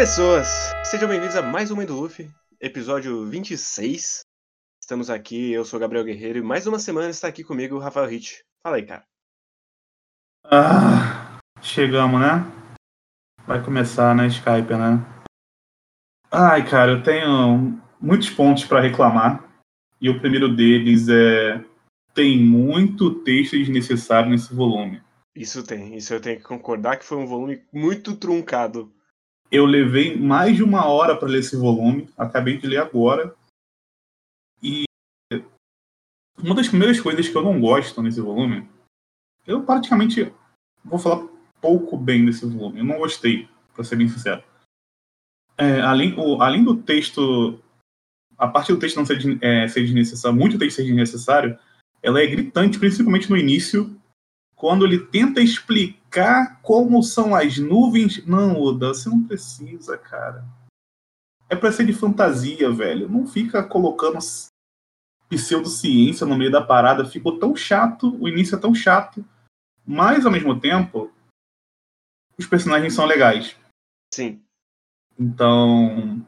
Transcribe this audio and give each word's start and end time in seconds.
pessoas! 0.00 0.72
Sejam 0.82 1.10
bem-vindos 1.10 1.36
a 1.36 1.42
mais 1.42 1.70
uma 1.70 1.84
do 1.84 1.94
Luffy, 1.94 2.30
episódio 2.58 3.26
26. 3.26 4.22
Estamos 4.80 5.10
aqui, 5.10 5.52
eu 5.52 5.62
sou 5.62 5.76
o 5.76 5.80
Gabriel 5.80 6.06
Guerreiro 6.06 6.38
e 6.38 6.42
mais 6.42 6.66
uma 6.66 6.78
semana 6.78 7.10
está 7.10 7.28
aqui 7.28 7.44
comigo 7.44 7.76
o 7.76 7.78
Rafael 7.78 8.08
Hit. 8.08 8.42
Fala 8.62 8.76
aí, 8.76 8.86
cara. 8.86 9.04
Ah, 10.42 11.38
chegamos, 11.60 12.18
né? 12.18 12.42
Vai 13.46 13.62
começar, 13.62 14.16
né, 14.16 14.26
Skype, 14.28 14.72
né? 14.72 15.04
Ai, 16.30 16.66
cara, 16.66 16.92
eu 16.92 17.02
tenho 17.02 17.78
muitos 18.00 18.30
pontos 18.30 18.64
para 18.64 18.80
reclamar. 18.80 19.44
E 20.00 20.08
o 20.08 20.18
primeiro 20.18 20.56
deles 20.56 21.10
é 21.10 21.62
tem 22.14 22.38
muito 22.38 23.22
texto 23.22 23.52
desnecessário 23.52 24.30
nesse 24.30 24.54
volume. 24.54 25.02
Isso 25.36 25.62
tem, 25.62 25.94
isso 25.94 26.14
eu 26.14 26.22
tenho 26.22 26.38
que 26.38 26.44
concordar 26.44 26.96
que 26.96 27.04
foi 27.04 27.18
um 27.18 27.26
volume 27.26 27.62
muito 27.70 28.16
truncado. 28.16 28.90
Eu 29.50 29.66
levei 29.66 30.16
mais 30.16 30.56
de 30.56 30.62
uma 30.62 30.86
hora 30.86 31.16
para 31.16 31.28
ler 31.28 31.40
esse 31.40 31.56
volume, 31.56 32.08
acabei 32.16 32.56
de 32.56 32.66
ler 32.66 32.78
agora. 32.78 33.34
E 34.62 34.84
uma 36.38 36.54
das 36.54 36.68
primeiras 36.68 37.00
coisas 37.00 37.28
que 37.28 37.36
eu 37.36 37.42
não 37.42 37.60
gosto 37.60 38.00
nesse 38.00 38.20
volume, 38.20 38.68
eu 39.46 39.62
praticamente 39.64 40.32
vou 40.84 40.98
falar 40.98 41.28
pouco 41.60 41.96
bem 41.96 42.24
desse 42.24 42.46
volume. 42.46 42.78
Eu 42.78 42.84
não 42.84 42.98
gostei, 42.98 43.48
para 43.74 43.84
ser 43.84 43.96
bem 43.96 44.08
sincero. 44.08 44.42
É, 45.58 45.80
além, 45.80 46.14
o, 46.18 46.40
além 46.40 46.64
do 46.64 46.76
texto, 46.76 47.60
a 48.38 48.48
parte 48.48 48.72
do 48.72 48.78
texto 48.78 48.96
não 48.96 49.04
ser, 49.04 49.18
é, 49.42 49.68
ser 49.68 49.82
desnecessário, 49.82 50.38
muito 50.38 50.58
texto 50.58 50.76
ser 50.76 50.84
desnecessário, 50.84 51.58
ela 52.02 52.22
é 52.22 52.26
gritante, 52.26 52.78
principalmente 52.78 53.28
no 53.28 53.36
início, 53.36 53.94
quando 54.54 54.86
ele 54.86 54.98
tenta 55.06 55.40
explicar 55.40 55.99
como 56.62 57.02
são 57.02 57.34
as 57.34 57.58
nuvens. 57.58 58.24
Não, 58.26 58.60
Oda, 58.60 58.88
você 58.88 59.08
não 59.08 59.22
precisa, 59.22 59.96
cara. 59.96 60.44
É 61.48 61.56
para 61.56 61.72
ser 61.72 61.86
de 61.86 61.92
fantasia, 61.92 62.70
velho. 62.70 63.08
Não 63.08 63.26
fica 63.26 63.62
colocando 63.62 64.18
pseudociência 65.28 66.26
no 66.26 66.36
meio 66.36 66.50
da 66.50 66.60
parada. 66.60 67.04
Ficou 67.04 67.38
tão 67.38 67.54
chato, 67.54 68.16
o 68.20 68.28
início 68.28 68.56
é 68.56 68.58
tão 68.58 68.74
chato. 68.74 69.24
Mas, 69.86 70.26
ao 70.26 70.32
mesmo 70.32 70.58
tempo, 70.58 71.10
os 72.38 72.46
personagens 72.46 72.94
são 72.94 73.04
legais. 73.04 73.56
Sim. 74.12 74.42
Então, 75.18 76.24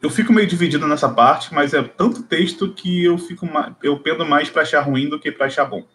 eu 0.00 0.10
fico 0.10 0.32
meio 0.32 0.46
dividido 0.46 0.86
nessa 0.86 1.12
parte, 1.12 1.52
mas 1.54 1.72
é 1.74 1.82
tanto 1.82 2.22
texto 2.22 2.72
que 2.72 3.04
eu 3.04 3.16
fico 3.16 3.46
eu 3.82 4.00
pendo 4.00 4.26
mais 4.26 4.50
para 4.50 4.62
achar 4.62 4.80
ruim 4.80 5.08
do 5.08 5.20
que 5.20 5.32
para 5.32 5.46
achar 5.46 5.64
bom. 5.64 5.86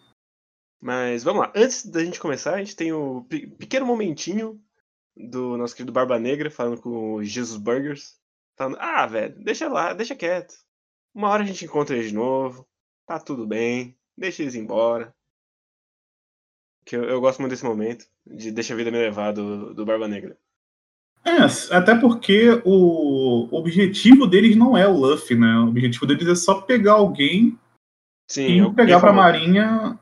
Mas 0.82 1.22
vamos 1.22 1.42
lá. 1.42 1.52
Antes 1.54 1.86
da 1.86 2.04
gente 2.04 2.18
começar, 2.18 2.54
a 2.54 2.58
gente 2.58 2.74
tem 2.74 2.92
o 2.92 3.24
pequeno 3.56 3.86
momentinho 3.86 4.60
do 5.16 5.56
nosso 5.56 5.76
querido 5.76 5.92
Barba 5.92 6.18
Negra 6.18 6.50
falando 6.50 6.80
com 6.80 7.14
o 7.14 7.24
Jesus 7.24 7.56
Burgers. 7.56 8.16
Falando, 8.56 8.78
ah, 8.80 9.06
velho, 9.06 9.32
deixa 9.38 9.68
lá, 9.68 9.92
deixa 9.92 10.16
quieto. 10.16 10.54
Uma 11.14 11.28
hora 11.28 11.44
a 11.44 11.46
gente 11.46 11.64
encontra 11.64 11.94
eles 11.94 12.08
de 12.08 12.14
novo. 12.16 12.66
Tá 13.06 13.20
tudo 13.20 13.46
bem. 13.46 13.96
Deixa 14.18 14.42
eles 14.42 14.56
embora. 14.56 15.14
Que 16.84 16.96
eu, 16.96 17.04
eu 17.04 17.20
gosto 17.20 17.38
muito 17.38 17.52
desse 17.52 17.64
momento. 17.64 18.04
De 18.26 18.50
deixa 18.50 18.74
a 18.74 18.76
vida 18.76 18.90
me 18.90 18.98
levar 18.98 19.30
do, 19.30 19.72
do 19.72 19.86
Barba 19.86 20.08
Negra. 20.08 20.36
É, 21.24 21.76
até 21.76 21.94
porque 21.94 22.60
o 22.64 23.48
objetivo 23.56 24.26
deles 24.26 24.56
não 24.56 24.76
é 24.76 24.88
o 24.88 24.96
Luffy, 24.96 25.38
né? 25.38 25.58
O 25.58 25.68
objetivo 25.68 26.06
deles 26.06 26.26
é 26.26 26.34
só 26.34 26.60
pegar 26.60 26.94
alguém 26.94 27.56
Sim, 28.26 28.66
e 28.66 28.74
pegar 28.74 28.98
pra 28.98 29.12
Marinha 29.12 29.96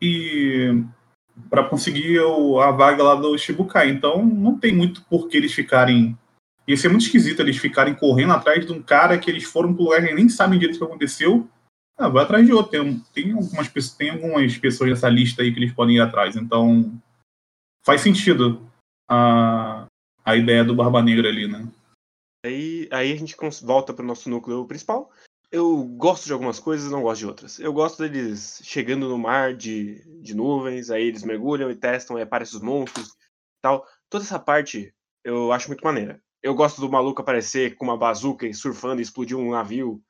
e 0.00 0.84
para 1.50 1.68
conseguir 1.68 2.18
a 2.62 2.70
vaga 2.70 3.02
lá 3.02 3.14
do 3.14 3.36
Shibukai. 3.36 3.90
Então 3.90 4.24
não 4.24 4.58
tem 4.58 4.74
muito 4.74 5.02
por 5.04 5.28
que 5.28 5.36
eles 5.36 5.52
ficarem. 5.52 6.16
Ia 6.66 6.76
ser 6.76 6.88
muito 6.88 7.04
esquisito 7.04 7.40
eles 7.40 7.56
ficarem 7.56 7.94
correndo 7.94 8.32
atrás 8.32 8.66
de 8.66 8.72
um 8.72 8.82
cara 8.82 9.18
que 9.18 9.30
eles 9.30 9.44
foram 9.44 9.72
pro 9.74 9.84
lugar 9.84 10.04
que 10.04 10.14
nem 10.14 10.28
sabem 10.28 10.58
direito 10.58 10.76
o 10.76 10.78
que 10.80 10.84
aconteceu. 10.84 11.48
Ah, 11.98 12.08
vai 12.08 12.24
atrás 12.24 12.44
de 12.44 12.52
outro. 12.52 12.72
Tem, 12.72 12.98
tem, 13.14 13.32
algumas, 13.32 13.68
tem 13.96 14.10
algumas 14.10 14.58
pessoas 14.58 14.90
nessa 14.90 15.08
lista 15.08 15.42
aí 15.42 15.52
que 15.52 15.58
eles 15.58 15.72
podem 15.72 15.96
ir 15.96 16.00
atrás. 16.00 16.36
Então 16.36 16.92
faz 17.84 18.00
sentido 18.00 18.66
a, 19.08 19.86
a 20.24 20.36
ideia 20.36 20.64
do 20.64 20.74
Barba 20.74 21.02
Negra 21.02 21.28
ali, 21.28 21.46
né? 21.46 21.66
Aí, 22.44 22.88
aí 22.92 23.12
a 23.12 23.16
gente 23.16 23.36
volta 23.62 23.92
para 23.92 24.04
o 24.04 24.06
nosso 24.06 24.28
núcleo 24.28 24.64
principal. 24.66 25.10
Eu 25.50 25.84
gosto 25.84 26.26
de 26.26 26.32
algumas 26.32 26.58
coisas, 26.58 26.90
não 26.90 27.02
gosto 27.02 27.20
de 27.20 27.26
outras. 27.26 27.58
Eu 27.58 27.72
gosto 27.72 28.06
deles 28.08 28.60
chegando 28.64 29.08
no 29.08 29.16
mar 29.16 29.54
de, 29.54 30.02
de 30.20 30.34
nuvens, 30.34 30.90
aí 30.90 31.04
eles 31.04 31.22
mergulham 31.22 31.70
e 31.70 31.76
testam, 31.76 32.16
aí 32.16 32.22
aparecem 32.22 32.56
os 32.56 32.62
monstros 32.62 33.16
tal. 33.66 33.86
Toda 34.08 34.24
essa 34.24 34.38
parte 34.38 34.94
eu 35.24 35.52
acho 35.52 35.68
muito 35.68 35.84
maneira. 35.84 36.22
Eu 36.42 36.54
gosto 36.54 36.80
do 36.80 36.90
maluco 36.90 37.20
aparecer 37.20 37.76
com 37.76 37.84
uma 37.84 37.98
bazuca 37.98 38.46
e 38.46 38.54
surfando 38.54 39.00
e 39.00 39.02
explodir 39.02 39.36
um 39.36 39.50
navio. 39.50 40.00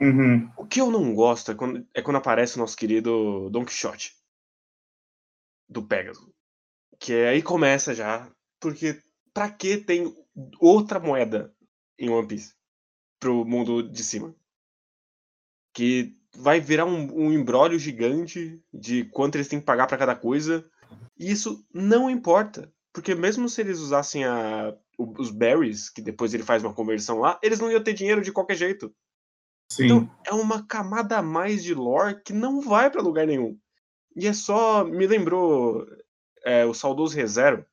Uhum. 0.00 0.50
O 0.56 0.64
que 0.64 0.80
eu 0.80 0.90
não 0.90 1.12
gosto 1.14 1.50
é 1.50 1.54
quando, 1.54 1.86
é 1.92 2.00
quando 2.00 2.16
aparece 2.16 2.56
o 2.56 2.60
nosso 2.60 2.76
querido 2.76 3.50
Don 3.50 3.64
Quixote. 3.64 4.14
Do 5.68 5.82
Pegasus. 5.82 6.30
Que 6.98 7.12
aí 7.12 7.42
começa 7.42 7.94
já, 7.94 8.30
porque 8.60 9.02
pra 9.34 9.50
que 9.50 9.78
tem 9.78 10.14
outra 10.60 11.00
moeda 11.00 11.52
em 11.98 12.08
One 12.08 12.28
Piece 12.28 12.54
pro 13.18 13.44
mundo 13.44 13.82
de 13.82 14.04
cima? 14.04 14.34
Que 15.80 16.14
vai 16.36 16.60
virar 16.60 16.84
um, 16.84 17.26
um 17.26 17.32
embrólio 17.32 17.78
gigante 17.78 18.62
de 18.70 19.04
quanto 19.06 19.36
eles 19.36 19.48
têm 19.48 19.58
que 19.58 19.64
pagar 19.64 19.86
para 19.86 19.96
cada 19.96 20.14
coisa. 20.14 20.68
E 21.18 21.30
isso 21.30 21.64
não 21.72 22.10
importa. 22.10 22.70
Porque 22.92 23.14
mesmo 23.14 23.48
se 23.48 23.62
eles 23.62 23.78
usassem 23.78 24.24
a, 24.24 24.76
os 24.98 25.30
berries, 25.30 25.88
que 25.88 26.02
depois 26.02 26.34
ele 26.34 26.42
faz 26.42 26.62
uma 26.62 26.74
conversão 26.74 27.20
lá, 27.20 27.38
eles 27.42 27.58
não 27.58 27.70
iam 27.70 27.82
ter 27.82 27.94
dinheiro 27.94 28.20
de 28.20 28.30
qualquer 28.30 28.56
jeito. 28.56 28.94
Sim. 29.72 29.84
Então 29.86 30.10
é 30.26 30.34
uma 30.34 30.66
camada 30.66 31.16
a 31.16 31.22
mais 31.22 31.64
de 31.64 31.72
lore 31.72 32.20
que 32.22 32.34
não 32.34 32.60
vai 32.60 32.90
para 32.90 33.00
lugar 33.00 33.26
nenhum. 33.26 33.56
E 34.14 34.26
é 34.26 34.34
só. 34.34 34.84
Me 34.84 35.06
lembrou 35.06 35.86
é, 36.44 36.66
o 36.66 36.74
saudoso 36.74 37.16
Rezero, 37.16 37.64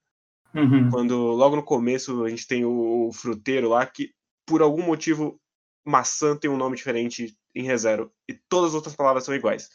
Uhum. 0.56 0.90
quando 0.90 1.16
logo 1.16 1.58
no 1.58 1.64
começo 1.64 2.24
a 2.24 2.30
gente 2.30 2.48
tem 2.48 2.64
o, 2.64 3.10
o 3.10 3.12
fruteiro 3.12 3.68
lá 3.70 3.86
que, 3.86 4.12
por 4.46 4.62
algum 4.62 4.82
motivo, 4.82 5.40
maçã 5.88 6.36
tem 6.36 6.50
um 6.50 6.58
nome 6.58 6.76
diferente 6.76 7.38
em 7.56 7.64
ReZero 7.64 8.12
e 8.28 8.34
todas 8.34 8.72
as 8.72 8.76
outras 8.76 8.96
palavras 8.96 9.24
são 9.24 9.34
iguais. 9.34 9.70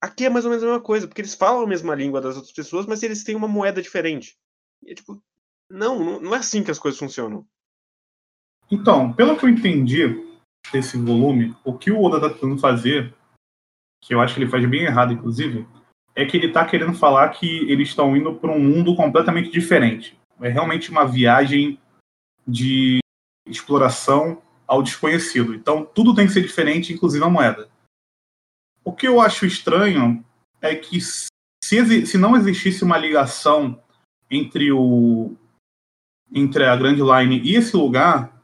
Aqui 0.00 0.26
é 0.26 0.28
mais 0.28 0.44
ou 0.44 0.50
menos 0.50 0.62
a 0.62 0.66
mesma 0.66 0.82
coisa, 0.82 1.08
porque 1.08 1.22
eles 1.22 1.34
falam 1.34 1.62
a 1.62 1.66
mesma 1.66 1.94
língua 1.94 2.20
das 2.20 2.36
outras 2.36 2.52
pessoas, 2.52 2.86
mas 2.86 3.02
eles 3.02 3.24
têm 3.24 3.34
uma 3.34 3.48
moeda 3.48 3.80
diferente. 3.80 4.36
E 4.82 4.92
é 4.92 4.94
tipo, 4.94 5.20
não, 5.70 6.20
não 6.20 6.34
é 6.34 6.38
assim 6.38 6.62
que 6.62 6.70
as 6.70 6.78
coisas 6.78 6.98
funcionam. 6.98 7.46
Então, 8.70 9.12
pelo 9.12 9.36
que 9.36 9.44
eu 9.44 9.48
entendi 9.48 10.04
desse 10.70 10.98
volume, 10.98 11.56
o 11.64 11.76
que 11.76 11.90
o 11.90 12.02
Oda 12.02 12.20
tá 12.20 12.28
tentando 12.28 12.58
fazer, 12.58 13.14
que 14.02 14.14
eu 14.14 14.20
acho 14.20 14.34
que 14.34 14.40
ele 14.40 14.50
faz 14.50 14.68
bem 14.68 14.82
errado, 14.82 15.12
inclusive, 15.12 15.66
é 16.14 16.26
que 16.26 16.36
ele 16.36 16.48
está 16.48 16.64
querendo 16.64 16.94
falar 16.94 17.30
que 17.30 17.70
eles 17.70 17.88
estão 17.88 18.16
indo 18.16 18.34
para 18.34 18.50
um 18.50 18.60
mundo 18.60 18.94
completamente 18.94 19.50
diferente. 19.50 20.18
É 20.40 20.48
realmente 20.48 20.90
uma 20.90 21.06
viagem 21.06 21.80
de 22.46 22.98
exploração 23.46 24.42
ao 24.66 24.82
desconhecido. 24.82 25.54
Então, 25.54 25.84
tudo 25.84 26.14
tem 26.14 26.26
que 26.26 26.32
ser 26.32 26.42
diferente, 26.42 26.92
inclusive 26.92 27.24
a 27.24 27.30
moeda. 27.30 27.68
O 28.84 28.92
que 28.92 29.06
eu 29.06 29.20
acho 29.20 29.46
estranho 29.46 30.24
é 30.60 30.74
que 30.74 31.00
se, 31.00 32.06
se 32.06 32.18
não 32.18 32.36
existisse 32.36 32.84
uma 32.84 32.98
ligação 32.98 33.80
entre 34.30 34.72
o 34.72 35.36
entre 36.32 36.64
a 36.64 36.74
Grand 36.76 36.96
Line 36.96 37.40
e 37.44 37.54
esse 37.54 37.76
lugar, 37.76 38.42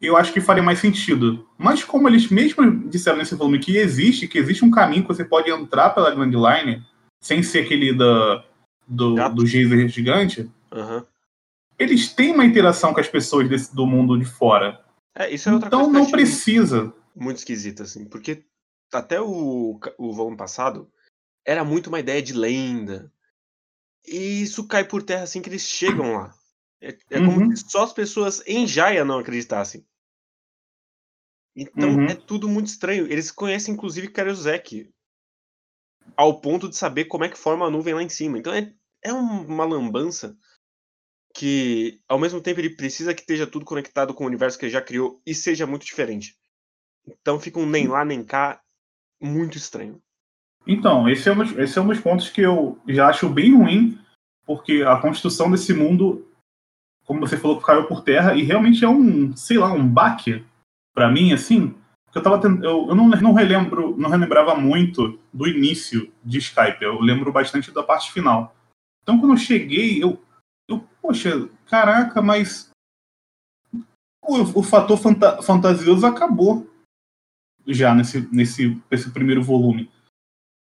eu 0.00 0.16
acho 0.16 0.32
que 0.32 0.40
faria 0.40 0.62
mais 0.62 0.78
sentido. 0.78 1.46
Mas 1.58 1.82
como 1.82 2.08
eles 2.08 2.28
mesmo 2.28 2.88
disseram 2.88 3.18
nesse 3.18 3.34
volume 3.34 3.58
que 3.58 3.76
existe, 3.76 4.28
que 4.28 4.38
existe 4.38 4.64
um 4.64 4.70
caminho 4.70 5.02
que 5.02 5.08
você 5.08 5.24
pode 5.24 5.50
entrar 5.50 5.90
pela 5.90 6.14
Grand 6.14 6.30
Line, 6.30 6.84
sem 7.20 7.42
ser 7.42 7.60
aquele 7.60 7.92
da, 7.92 8.44
do, 8.86 9.14
do 9.30 9.46
geyser 9.46 9.88
gigante, 9.88 10.50
uhum. 10.70 11.02
eles 11.78 12.12
têm 12.12 12.32
uma 12.32 12.44
interação 12.44 12.92
com 12.92 13.00
as 13.00 13.08
pessoas 13.08 13.48
desse, 13.48 13.74
do 13.74 13.86
mundo 13.86 14.18
de 14.18 14.24
fora. 14.24 14.83
É, 15.14 15.30
isso 15.32 15.48
é 15.48 15.52
outra 15.52 15.68
então 15.68 15.84
coisa 15.84 15.98
não 15.98 16.10
precisa. 16.10 16.92
Muito 17.14 17.38
esquisita, 17.38 17.84
assim, 17.84 18.04
porque 18.04 18.44
até 18.92 19.20
o, 19.20 19.78
o 19.98 20.12
volume 20.12 20.36
passado 20.36 20.90
era 21.44 21.64
muito 21.64 21.86
uma 21.88 22.00
ideia 22.00 22.20
de 22.22 22.32
lenda. 22.32 23.12
E 24.06 24.42
isso 24.42 24.66
cai 24.66 24.86
por 24.86 25.02
terra 25.02 25.22
assim 25.22 25.40
que 25.40 25.48
eles 25.48 25.62
chegam 25.62 26.14
lá. 26.14 26.34
É, 26.80 26.88
é 27.10 27.18
como 27.20 27.40
Uhum. 27.40 27.56
se 27.56 27.64
só 27.70 27.84
as 27.84 27.92
pessoas 27.92 28.42
em 28.46 28.66
Jaya 28.66 29.04
não 29.04 29.18
acreditassem. 29.18 29.86
Então 31.56 31.90
Uhum. 31.90 32.06
é 32.06 32.14
tudo 32.14 32.48
muito 32.48 32.66
estranho. 32.66 33.06
Eles 33.06 33.30
conhecem 33.30 33.74
inclusive 33.74 34.08
Karuzek. 34.08 34.90
Ao 36.16 36.40
ponto 36.40 36.68
de 36.68 36.76
saber 36.76 37.06
como 37.06 37.24
é 37.24 37.28
que 37.28 37.38
forma 37.38 37.66
a 37.66 37.70
nuvem 37.70 37.94
lá 37.94 38.02
em 38.02 38.08
cima. 38.08 38.38
Então 38.38 38.52
é, 38.52 38.74
é 39.02 39.12
um- 39.12 39.46
uma 39.46 39.64
lambança 39.64 40.36
que, 41.34 42.00
ao 42.08 42.18
mesmo 42.18 42.40
tempo, 42.40 42.60
ele 42.60 42.70
precisa 42.76 43.12
que 43.12 43.20
esteja 43.20 43.46
tudo 43.46 43.64
conectado 43.64 44.14
com 44.14 44.24
o 44.24 44.26
universo 44.26 44.58
que 44.58 44.66
ele 44.66 44.72
já 44.72 44.80
criou 44.80 45.20
e 45.26 45.34
seja 45.34 45.66
muito 45.66 45.84
diferente. 45.84 46.36
Então 47.06 47.40
fica 47.40 47.58
um 47.58 47.66
nem 47.66 47.88
lá 47.88 48.04
nem 48.04 48.24
cá 48.24 48.60
muito 49.20 49.58
estranho. 49.58 50.00
Então, 50.66 51.08
esse 51.08 51.28
é, 51.28 51.32
um, 51.32 51.36
dos- 51.36 51.58
esse 51.58 51.78
é 51.78 51.82
um 51.82 51.88
dos 51.88 52.00
pontos 52.00 52.30
que 52.30 52.40
eu 52.40 52.78
já 52.88 53.08
acho 53.08 53.28
bem 53.28 53.54
ruim, 53.54 53.98
porque 54.46 54.82
a 54.82 54.96
construção 54.96 55.50
desse 55.50 55.74
mundo 55.74 56.26
como 57.04 57.20
você 57.20 57.36
falou, 57.36 57.60
caiu 57.60 57.84
por 57.84 58.02
terra 58.02 58.34
e 58.34 58.42
realmente 58.42 58.84
é 58.84 58.88
um, 58.88 59.36
sei 59.36 59.58
lá, 59.58 59.72
um 59.72 59.86
baque 59.86 60.44
para 60.94 61.10
mim, 61.10 61.32
assim. 61.32 61.74
Eu, 62.14 62.22
tava 62.22 62.40
tendo, 62.40 62.64
eu, 62.64 62.88
eu 62.88 62.94
não, 62.94 63.08
não 63.08 63.32
relembro, 63.32 63.96
não 63.98 64.08
relembrava 64.08 64.54
muito 64.54 65.18
do 65.32 65.46
início 65.46 66.12
de 66.24 66.38
Skype. 66.38 66.82
Eu 66.82 67.00
lembro 67.00 67.32
bastante 67.32 67.70
da 67.72 67.82
parte 67.82 68.12
final. 68.12 68.54
Então, 69.02 69.18
quando 69.18 69.32
eu 69.32 69.36
cheguei, 69.36 70.02
eu, 70.02 70.18
eu 70.68 70.80
poxa, 71.00 71.48
caraca, 71.66 72.22
mas 72.22 72.70
o, 74.22 74.60
o 74.60 74.62
fator 74.62 74.96
fanta, 74.98 75.42
fantasioso 75.42 76.06
acabou 76.06 76.68
já 77.66 77.94
nesse, 77.94 78.20
nesse, 78.34 78.82
nesse 78.90 79.10
primeiro 79.10 79.42
volume. 79.42 79.90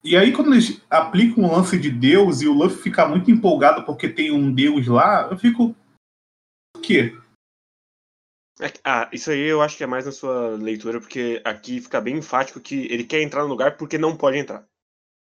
E 0.03 0.17
aí, 0.17 0.33
quando 0.33 0.53
eles 0.53 0.81
aplicam 0.89 1.45
o 1.45 1.53
lance 1.53 1.79
de 1.79 1.91
Deus 1.91 2.41
e 2.41 2.49
o 2.49 2.53
Luffy 2.53 2.83
fica 2.83 3.07
muito 3.07 3.31
empolgado 3.31 3.85
porque 3.85 4.09
tem 4.09 4.31
um 4.31 4.53
Deus 4.53 4.87
lá, 4.87 5.29
eu 5.31 5.37
fico. 5.37 5.75
Por 6.73 6.83
quê? 6.83 7.17
É, 8.61 8.73
ah, 8.85 9.09
isso 9.13 9.31
aí 9.31 9.41
eu 9.41 9.63
acho 9.63 9.77
que 9.77 9.85
é 9.85 9.87
mais 9.87 10.07
na 10.07 10.13
sua 10.13 10.51
leitura, 10.57 11.01
porque 11.01 11.41
aqui 11.45 11.81
fica 11.81 12.01
bem 12.01 12.19
enfático 12.19 12.61
que 12.61 12.87
ele 12.93 13.05
quer 13.05 13.23
entrar 13.23 13.43
no 13.43 13.49
lugar 13.49 13.77
porque 13.77 13.99
não 13.99 14.17
pode 14.17 14.39
entrar. 14.39 14.65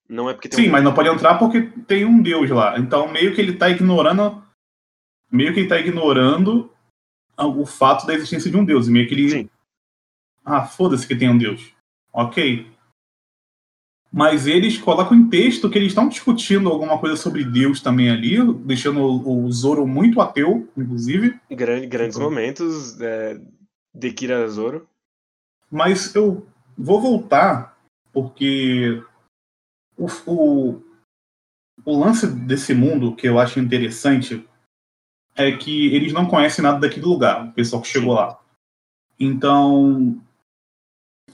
Não 0.09 0.29
é 0.29 0.33
porque 0.33 0.53
Sim, 0.53 0.67
um... 0.67 0.71
mas 0.71 0.83
não 0.83 0.93
pode 0.93 1.09
entrar 1.09 1.37
porque 1.37 1.61
tem 1.87 2.05
um 2.05 2.21
Deus 2.21 2.49
lá. 2.49 2.77
Então, 2.77 3.11
meio 3.11 3.33
que 3.33 3.41
ele 3.41 3.57
tá 3.57 3.69
ignorando. 3.69 4.42
Meio 5.33 5.51
que 5.51 5.61
ele 5.61 5.69
tá 5.69 5.79
ignorando 5.79 6.71
o 7.37 7.65
fato 7.65 8.05
da 8.05 8.13
existência 8.13 8.51
de 8.51 8.55
um 8.55 8.63
Deus. 8.63 8.87
E 8.87 8.91
meio 8.91 9.07
que 9.07 9.15
ele. 9.15 9.29
Sim. 9.29 9.49
Ah, 10.45 10.63
foda-se 10.63 11.07
que 11.07 11.15
tem 11.15 11.29
um 11.29 11.37
Deus. 11.37 11.73
Ok. 12.13 12.71
Mas 14.11 14.45
eles 14.45 14.77
colocam 14.77 15.17
em 15.17 15.27
texto 15.27 15.67
que 15.71 15.77
eles 15.79 15.87
estão 15.87 16.07
discutindo 16.07 16.69
alguma 16.69 16.99
coisa 16.99 17.15
sobre 17.15 17.43
Deus 17.43 17.81
também 17.81 18.11
ali, 18.11 18.37
deixando 18.59 19.01
o, 19.03 19.51
Zoro 19.51 19.87
muito 19.87 20.21
ateu, 20.21 20.69
inclusive. 20.77 21.39
Grande, 21.49 21.87
grandes 21.87 22.15
então, 22.15 22.29
momentos 22.29 23.01
é, 23.01 23.41
de 23.91 24.13
Kira 24.13 24.47
Zoro. 24.47 24.87
Mas 25.71 26.13
eu 26.13 26.45
vou 26.77 27.01
voltar, 27.01 27.75
porque 28.11 29.01
o, 29.97 30.05
o, 30.27 30.83
o 31.83 31.99
lance 31.99 32.27
desse 32.27 32.75
mundo 32.75 33.15
que 33.15 33.27
eu 33.27 33.39
acho 33.39 33.59
interessante 33.59 34.47
é 35.35 35.51
que 35.51 35.93
eles 35.93 36.13
não 36.13 36.25
conhecem 36.25 36.63
nada 36.63 36.79
daquele 36.79 37.05
lugar, 37.05 37.47
o 37.47 37.51
pessoal 37.53 37.81
que 37.81 37.87
chegou 37.87 38.13
lá. 38.13 38.39
Então, 39.19 40.21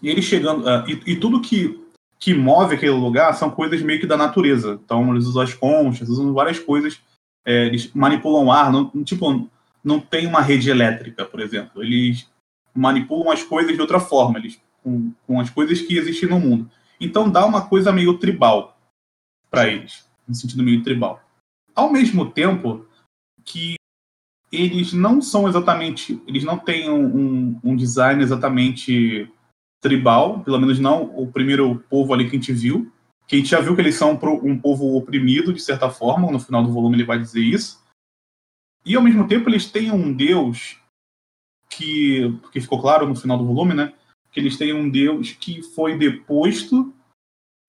eles 0.01 0.25
chegando. 0.25 0.65
Uh, 0.65 0.89
e, 0.89 1.13
e, 1.13 1.19
tudo 1.19 1.41
que, 1.41 1.79
que 2.17 2.33
move 2.33 2.75
aquele 2.75 2.91
lugar 2.91 3.33
são 3.33 3.49
coisas 3.49 3.81
meio 3.81 3.99
que 3.99 4.07
da 4.07 4.17
natureza. 4.17 4.79
Então, 4.83 5.11
eles 5.11 5.25
usam 5.25 5.41
as 5.41 5.53
conchas, 5.53 6.09
usam 6.09 6.33
várias 6.33 6.59
coisas. 6.59 7.01
É, 7.45 7.65
eles 7.65 7.91
manipulam 7.93 8.45
o 8.45 8.51
ar. 8.51 8.71
Não, 8.71 8.89
tipo, 9.03 9.49
não 9.83 9.99
tem 9.99 10.27
uma 10.27 10.41
rede 10.41 10.69
elétrica, 10.69 11.25
por 11.25 11.39
exemplo. 11.39 11.83
Eles 11.83 12.29
manipulam 12.73 13.31
as 13.31 13.43
coisas 13.43 13.73
de 13.73 13.81
outra 13.81 13.99
forma, 13.99 14.37
eles, 14.37 14.61
com, 14.83 15.11
com 15.25 15.39
as 15.39 15.49
coisas 15.49 15.81
que 15.81 15.97
existem 15.97 16.29
no 16.29 16.39
mundo. 16.39 16.69
Então, 16.99 17.29
dá 17.29 17.45
uma 17.45 17.67
coisa 17.67 17.91
meio 17.91 18.17
tribal 18.17 18.77
para 19.49 19.67
eles, 19.67 20.05
no 20.27 20.35
sentido 20.35 20.63
meio 20.63 20.83
tribal. 20.83 21.21
Ao 21.73 21.91
mesmo 21.91 22.29
tempo 22.29 22.85
que 23.43 23.78
eles 24.51 24.93
não 24.93 25.21
são 25.21 25.47
exatamente, 25.47 26.21
eles 26.27 26.43
não 26.43 26.57
têm 26.57 26.89
um, 26.89 27.59
um, 27.63 27.75
design 27.75 28.21
exatamente 28.21 29.31
tribal, 29.81 30.41
pelo 30.41 30.59
menos 30.59 30.79
não 30.79 31.03
o 31.17 31.31
primeiro 31.31 31.79
povo 31.89 32.13
ali 32.13 32.25
que 32.25 32.35
a 32.35 32.39
gente 32.39 32.53
viu, 32.53 32.91
que 33.27 33.35
a 33.35 33.39
gente 33.39 33.49
já 33.49 33.61
viu 33.61 33.75
que 33.75 33.81
eles 33.81 33.95
são 33.95 34.19
um 34.43 34.59
povo 34.59 34.95
oprimido, 34.95 35.53
de 35.53 35.61
certa 35.61 35.89
forma, 35.89 36.31
no 36.31 36.39
final 36.39 36.63
do 36.63 36.71
volume 36.71 36.95
ele 36.95 37.05
vai 37.05 37.19
dizer 37.19 37.41
isso. 37.41 37.79
E 38.83 38.95
ao 38.95 39.03
mesmo 39.03 39.27
tempo 39.27 39.49
eles 39.49 39.71
têm 39.71 39.91
um 39.91 40.11
deus 40.11 40.79
que, 41.69 42.23
que 42.51 42.59
ficou 42.59 42.81
claro 42.81 43.07
no 43.07 43.15
final 43.15 43.37
do 43.37 43.45
volume, 43.45 43.75
né? 43.75 43.93
Que 44.31 44.39
eles 44.39 44.57
têm 44.57 44.73
um 44.73 44.89
deus 44.89 45.31
que 45.31 45.61
foi 45.61 45.97
deposto. 45.97 46.93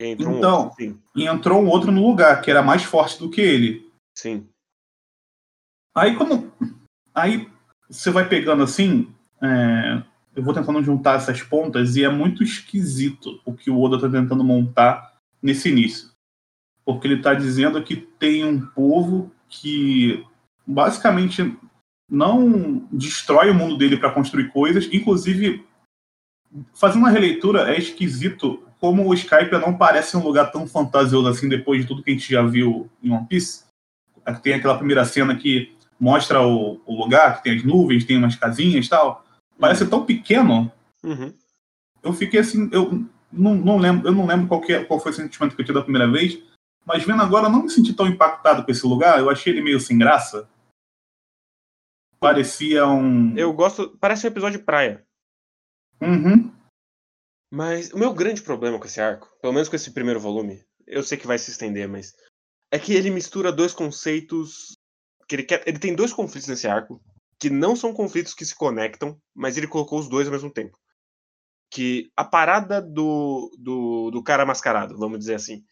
Entrou 0.01 0.39
então, 0.39 0.61
um 0.61 0.65
outro, 0.65 1.03
e 1.15 1.27
entrou 1.27 1.63
um 1.63 1.69
outro 1.69 1.93
no 1.93 2.09
lugar, 2.09 2.41
que 2.41 2.51
era 2.51 2.63
mais 2.63 2.83
forte 2.83 3.19
do 3.19 3.29
que 3.29 3.43
ele. 3.43 3.93
Sim. 4.17 4.49
Aí 5.95 6.17
quando. 6.17 6.50
Aí 7.21 7.49
você 7.89 8.11
vai 8.11 8.29
pegando 8.29 8.63
assim. 8.63 9.13
É, 9.43 10.03
eu 10.35 10.43
vou 10.43 10.55
tentando 10.55 10.83
juntar 10.83 11.17
essas 11.17 11.43
pontas 11.43 11.97
e 11.97 12.05
é 12.05 12.09
muito 12.09 12.43
esquisito 12.43 13.41
o 13.45 13.53
que 13.53 13.71
o 13.71 13.81
Oda 13.81 13.97
está 13.97 14.09
tentando 14.09 14.45
montar 14.45 15.17
nesse 15.43 15.69
início. 15.69 16.11
Porque 16.85 17.07
ele 17.07 17.17
está 17.17 17.35
dizendo 17.35 17.83
que 17.83 17.97
tem 17.97 18.45
um 18.45 18.61
povo 18.61 19.31
que 19.49 20.25
basicamente 20.67 21.57
não 22.09 22.89
destrói 22.93 23.51
o 23.51 23.55
mundo 23.55 23.77
dele 23.77 23.97
para 23.97 24.11
construir 24.11 24.51
coisas, 24.51 24.89
inclusive 24.93 25.65
fazendo 26.75 27.03
uma 27.03 27.11
releitura 27.11 27.73
é 27.73 27.79
esquisito 27.79 28.63
como 28.81 29.07
o 29.07 29.15
Skype 29.15 29.53
não 29.53 29.77
parece 29.77 30.17
um 30.17 30.23
lugar 30.23 30.51
tão 30.51 30.67
fantasioso 30.67 31.29
assim 31.29 31.49
depois 31.49 31.83
de 31.83 31.87
tudo 31.87 32.03
que 32.03 32.11
a 32.11 32.15
gente 32.15 32.33
já 32.33 32.43
viu 32.43 32.91
em 33.03 33.11
One 33.11 33.27
Piece. 33.27 33.65
Tem 34.43 34.55
aquela 34.55 34.77
primeira 34.77 35.05
cena 35.05 35.37
que 35.37 35.73
mostra 36.01 36.41
o, 36.41 36.81
o 36.87 36.95
lugar, 36.95 37.37
que 37.37 37.45
tem 37.45 37.57
as 37.57 37.63
nuvens, 37.63 38.05
tem 38.05 38.17
umas 38.17 38.35
casinhas 38.35 38.87
e 38.87 38.89
tal. 38.89 39.25
Parece 39.59 39.87
tão 39.87 40.07
pequeno. 40.07 40.73
Uhum. 41.05 41.35
Eu 42.03 42.13
fiquei 42.15 42.41
assim, 42.41 42.71
eu 42.73 43.05
não, 43.31 43.55
não 43.55 43.77
lembro, 43.77 44.09
eu 44.09 44.13
não 44.13 44.27
lembro 44.27 44.49
qual, 44.49 44.65
é, 44.69 44.83
qual 44.83 44.99
foi 44.99 45.13
o 45.13 45.15
sentimento 45.15 45.55
que 45.55 45.61
eu 45.61 45.67
tive 45.67 45.79
da 45.79 45.85
primeira 45.85 46.11
vez, 46.11 46.43
mas 46.87 47.05
vendo 47.05 47.23
agora 47.23 47.49
não 47.49 47.65
me 47.65 47.71
senti 47.71 47.93
tão 47.93 48.07
impactado 48.07 48.65
com 48.65 48.71
esse 48.71 48.87
lugar. 48.87 49.19
Eu 49.19 49.29
achei 49.29 49.53
ele 49.53 49.63
meio 49.63 49.79
sem 49.79 49.99
graça. 49.99 50.49
Parecia 52.19 52.87
um. 52.87 53.37
Eu 53.37 53.53
gosto. 53.53 53.97
Parece 54.01 54.27
um 54.27 54.31
episódio 54.31 54.59
de 54.59 54.65
praia. 54.65 55.05
Uhum. 56.01 56.51
Mas 57.53 57.93
o 57.93 57.99
meu 57.99 58.15
grande 58.15 58.43
problema 58.43 58.79
com 58.79 58.87
esse 58.87 59.01
arco, 59.01 59.29
pelo 59.41 59.53
menos 59.53 59.69
com 59.69 59.77
esse 59.77 59.91
primeiro 59.91 60.21
volume, 60.21 60.65
eu 60.87 61.03
sei 61.03 61.19
que 61.19 61.27
vai 61.27 61.39
se 61.39 61.51
estender, 61.51 61.89
mas 61.89 62.15
é 62.71 62.79
que 62.79 62.95
ele 62.95 63.11
mistura 63.11 63.53
dois 63.53 63.75
conceitos 63.75 64.77
que 65.31 65.37
ele 65.37 65.45
quer, 65.45 65.63
ele 65.65 65.79
tem 65.79 65.95
dois 65.95 66.13
conflitos 66.13 66.49
nesse 66.49 66.67
arco 66.67 67.01
que 67.39 67.49
não 67.49 67.77
são 67.77 67.95
conflitos 67.95 68.35
que 68.35 68.45
se 68.45 68.53
conectam, 68.55 69.17
mas 69.33 69.57
ele 69.57 69.69
colocou 69.69 70.01
os 70.01 70.09
dois 70.09 70.27
ao 70.27 70.33
mesmo 70.33 70.51
tempo. 70.51 70.77
Que 71.71 72.11
a 72.17 72.25
parada 72.25 72.83
do, 72.83 73.49
do, 73.57 74.11
do 74.11 74.23
cara 74.25 74.45
mascarado, 74.45 74.99
vamos 74.99 75.21
dizer 75.21 75.37
assim, 75.37 75.63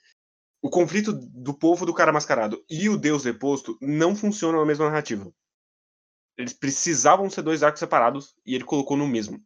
o 0.62 0.70
conflito 0.70 1.12
do 1.12 1.52
povo 1.52 1.84
do 1.84 1.92
cara 1.92 2.12
mascarado 2.12 2.64
e 2.70 2.88
o 2.88 2.96
Deus 2.96 3.24
deposto 3.24 3.76
não 3.82 4.14
funcionam 4.14 4.60
na 4.60 4.64
mesma 4.64 4.86
narrativa. 4.86 5.28
Eles 6.36 6.52
precisavam 6.52 7.28
ser 7.28 7.42
dois 7.42 7.64
arcos 7.64 7.80
separados 7.80 8.36
e 8.46 8.54
ele 8.54 8.64
colocou 8.64 8.96
no 8.96 9.08
mesmo. 9.08 9.44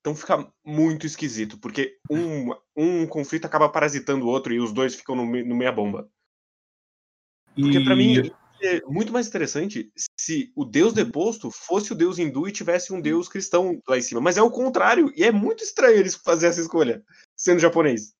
Então 0.00 0.14
fica 0.14 0.48
muito 0.64 1.04
esquisito, 1.04 1.58
porque 1.58 1.98
um, 2.08 2.50
um 2.76 3.08
conflito 3.08 3.44
acaba 3.44 3.68
parasitando 3.68 4.24
o 4.24 4.28
outro 4.28 4.54
e 4.54 4.60
os 4.60 4.72
dois 4.72 4.94
ficam 4.94 5.16
no, 5.16 5.24
no 5.24 5.56
meia 5.56 5.72
bomba. 5.72 6.08
Porque 7.56 7.80
para 7.80 7.96
mim 7.96 8.30
ser 8.58 8.82
muito 8.86 9.12
mais 9.12 9.28
interessante 9.28 9.90
se 10.18 10.52
o 10.54 10.64
deus 10.64 10.92
deposto 10.92 11.50
fosse 11.50 11.92
o 11.92 11.96
deus 11.96 12.18
hindu 12.18 12.48
e 12.48 12.52
tivesse 12.52 12.92
um 12.92 13.00
deus 13.00 13.28
cristão 13.28 13.80
lá 13.88 13.96
em 13.96 14.02
cima. 14.02 14.20
Mas 14.20 14.36
é 14.36 14.42
o 14.42 14.50
contrário. 14.50 15.12
E 15.16 15.24
é 15.24 15.32
muito 15.32 15.62
estranho 15.62 15.96
eles 15.96 16.14
fazer 16.14 16.48
essa 16.48 16.60
escolha, 16.60 17.02
sendo 17.36 17.60
japonês. 17.60 18.12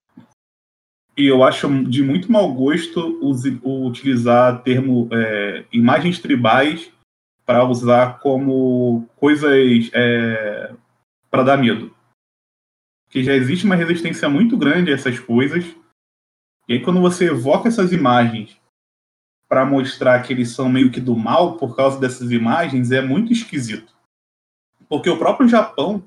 E 1.16 1.26
eu 1.26 1.42
acho 1.42 1.68
de 1.84 2.02
muito 2.02 2.30
mau 2.30 2.52
gosto 2.54 3.18
utilizar 3.64 4.62
termo 4.62 5.08
é, 5.12 5.64
imagens 5.72 6.20
tribais 6.20 6.92
para 7.44 7.64
usar 7.64 8.20
como 8.20 9.08
coisas 9.16 9.90
é, 9.92 10.72
para 11.30 11.42
dar 11.42 11.56
medo. 11.56 11.92
Porque 13.04 13.24
já 13.24 13.34
existe 13.34 13.64
uma 13.64 13.74
resistência 13.74 14.28
muito 14.28 14.56
grande 14.56 14.92
a 14.92 14.94
essas 14.94 15.18
coisas. 15.18 15.64
E 16.68 16.74
aí, 16.74 16.82
quando 16.82 17.00
você 17.00 17.30
evoca 17.30 17.68
essas 17.68 17.90
imagens 17.90 18.57
para 19.48 19.64
mostrar 19.64 20.22
que 20.22 20.32
eles 20.32 20.50
são 20.50 20.68
meio 20.68 20.90
que 20.90 21.00
do 21.00 21.16
mal 21.16 21.56
por 21.56 21.74
causa 21.74 21.98
dessas 21.98 22.30
imagens 22.30 22.90
é 22.90 23.00
muito 23.00 23.32
esquisito. 23.32 23.96
Porque 24.88 25.08
o 25.08 25.18
próprio 25.18 25.48
Japão, 25.48 26.02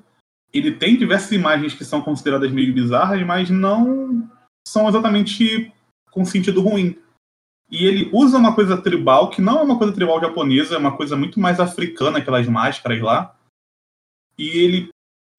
ele 0.53 0.71
tem 0.71 0.95
diversas 0.95 1.31
imagens 1.31 1.73
que 1.73 1.83
são 1.83 2.01
consideradas 2.01 2.51
meio 2.51 2.73
bizarras, 2.73 3.25
mas 3.25 3.49
não 3.49 4.29
são 4.67 4.87
exatamente 4.87 5.73
com 6.11 6.23
sentido 6.23 6.61
ruim. 6.61 6.97
E 7.69 7.85
ele 7.85 8.09
usa 8.11 8.37
uma 8.37 8.53
coisa 8.53 8.79
tribal, 8.79 9.29
que 9.29 9.41
não 9.41 9.59
é 9.59 9.61
uma 9.63 9.77
coisa 9.77 9.93
tribal 9.93 10.19
japonesa, 10.19 10.75
é 10.75 10.77
uma 10.77 10.95
coisa 10.95 11.15
muito 11.15 11.39
mais 11.39 11.59
africana, 11.59 12.19
aquelas 12.19 12.47
máscaras 12.47 13.01
lá. 13.01 13.35
E 14.37 14.49
ele 14.49 14.89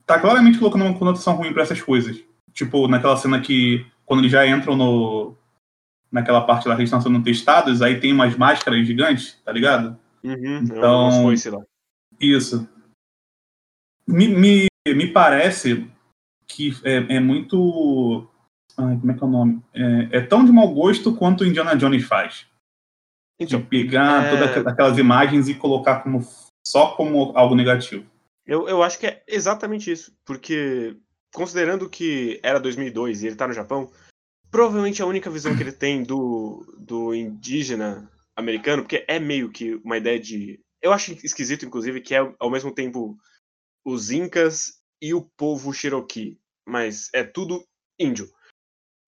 tá 0.07 0.19
claramente 0.19 0.59
colocando 0.59 0.87
uma 0.87 0.99
conotação 0.99 1.35
ruim 1.35 1.53
para 1.53 1.63
essas 1.63 1.81
coisas. 1.81 2.23
Tipo, 2.53 2.89
naquela 2.89 3.17
cena 3.17 3.41
que, 3.41 3.87
quando 4.05 4.21
eles 4.21 4.33
já 4.33 4.47
entram 4.47 4.77
no, 4.77 5.37
naquela 6.13 6.43
parte 6.43 6.69
lá 6.69 6.75
que 6.75 6.83
eles 6.83 6.89
estão 6.89 7.01
sendo 7.01 7.25
testados, 7.25 7.81
aí 7.81 7.99
tem 7.99 8.13
umas 8.13 8.37
máscaras 8.37 8.87
gigantes, 8.87 9.41
tá 9.43 9.51
ligado? 9.51 9.99
Uhum, 10.23 10.59
então, 10.59 11.11
foi, 11.23 11.51
lá. 11.51 11.65
Isso. 12.21 12.69
Me, 14.07 14.29
me, 14.29 14.67
me 14.87 15.07
parece 15.09 15.91
que 16.47 16.73
é, 16.85 17.17
é 17.17 17.21
muito. 17.21 18.29
Ai, 18.77 18.97
como 18.99 19.11
é 19.11 19.15
que 19.15 19.25
é 19.25 19.27
o 19.27 19.31
nome? 19.31 19.63
É, 19.73 20.19
é, 20.19 20.21
tão 20.21 20.45
de 20.45 20.53
mau 20.53 20.73
gosto 20.73 21.17
quanto 21.17 21.45
Indiana 21.45 21.77
Jones 21.77 22.05
faz. 22.05 22.47
Então, 23.41 23.61
de 23.61 23.67
pegar 23.67 24.25
é... 24.25 24.31
todas 24.31 24.67
aquelas 24.67 24.99
imagens 24.99 25.49
e 25.49 25.55
colocar 25.55 26.01
como 26.01 26.21
só 26.67 26.95
como 26.95 27.33
algo 27.37 27.55
negativo. 27.55 28.05
Eu, 28.47 28.69
eu 28.69 28.83
acho 28.83 28.99
que 28.99 29.07
é 29.07 29.23
exatamente 29.27 29.91
isso, 29.91 30.15
porque 30.25 30.97
considerando 31.33 31.89
que 31.89 32.39
era 32.43 32.61
2002 32.61 33.23
e 33.23 33.29
ele 33.29 33.37
tá 33.37 33.49
no 33.49 33.55
Japão, 33.55 33.91
provavelmente 34.53 35.03
a 35.03 35.07
única 35.07 35.31
visão 35.31 35.57
que 35.57 35.63
ele 35.63 35.73
tem 35.73 36.05
do, 36.05 36.63
do 36.79 37.15
indígena 37.15 38.09
americano, 38.37 38.83
porque 38.83 39.05
é 39.09 39.19
meio 39.19 39.51
que 39.51 39.75
uma 39.77 39.97
ideia 39.97 40.21
de. 40.21 40.61
Eu 40.81 40.93
acho 40.93 41.13
esquisito, 41.25 41.65
inclusive, 41.65 42.03
que 42.03 42.15
é 42.15 42.19
ao 42.39 42.51
mesmo 42.51 42.73
tempo 42.73 43.17
os 43.85 44.11
Incas 44.11 44.81
e 45.01 45.15
o 45.15 45.23
povo 45.23 45.73
Cherokee, 45.73 46.39
mas 46.67 47.09
é 47.15 47.25
tudo 47.25 47.67
índio. 47.99 48.31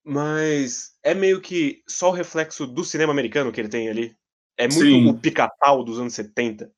Mas 0.03 0.97
é 1.03 1.13
meio 1.13 1.39
que 1.39 1.83
só 1.87 2.09
o 2.09 2.13
reflexo 2.13 2.65
do 2.65 2.83
cinema 2.83 3.11
americano 3.11 3.51
que 3.51 3.61
ele 3.61 3.69
tem 3.69 3.87
ali. 3.87 4.17
É 4.57 4.67
muito 4.67 4.85
Sim. 4.85 5.07
o 5.09 5.19
pica-pau 5.19 5.83
dos 5.83 5.99
anos 5.99 6.13
70. 6.13 6.71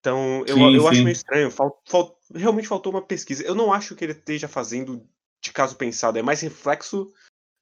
Então, 0.00 0.44
eu, 0.46 0.54
sim, 0.54 0.74
eu 0.74 0.80
sim. 0.80 0.88
acho 0.88 1.02
meio 1.02 1.12
estranho. 1.12 1.50
Fal, 1.50 1.82
fal, 1.86 2.18
realmente 2.34 2.68
faltou 2.68 2.92
uma 2.92 3.04
pesquisa. 3.04 3.44
Eu 3.44 3.54
não 3.54 3.72
acho 3.72 3.94
que 3.94 4.04
ele 4.04 4.12
esteja 4.12 4.48
fazendo 4.48 5.06
de 5.42 5.52
caso 5.52 5.76
pensado. 5.76 6.18
É 6.18 6.22
mais 6.22 6.40
reflexo 6.40 7.12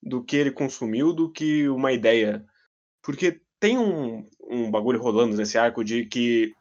do 0.02 0.22
que 0.22 0.36
ele 0.36 0.50
consumiu 0.50 1.12
do 1.12 1.30
que 1.30 1.68
uma 1.68 1.92
ideia. 1.92 2.44
Porque 3.02 3.40
tem 3.58 3.78
um, 3.78 4.28
um 4.40 4.70
bagulho 4.70 5.00
rolando 5.00 5.36
nesse 5.36 5.58
arco 5.58 5.84
de 5.84 6.06
que 6.06 6.54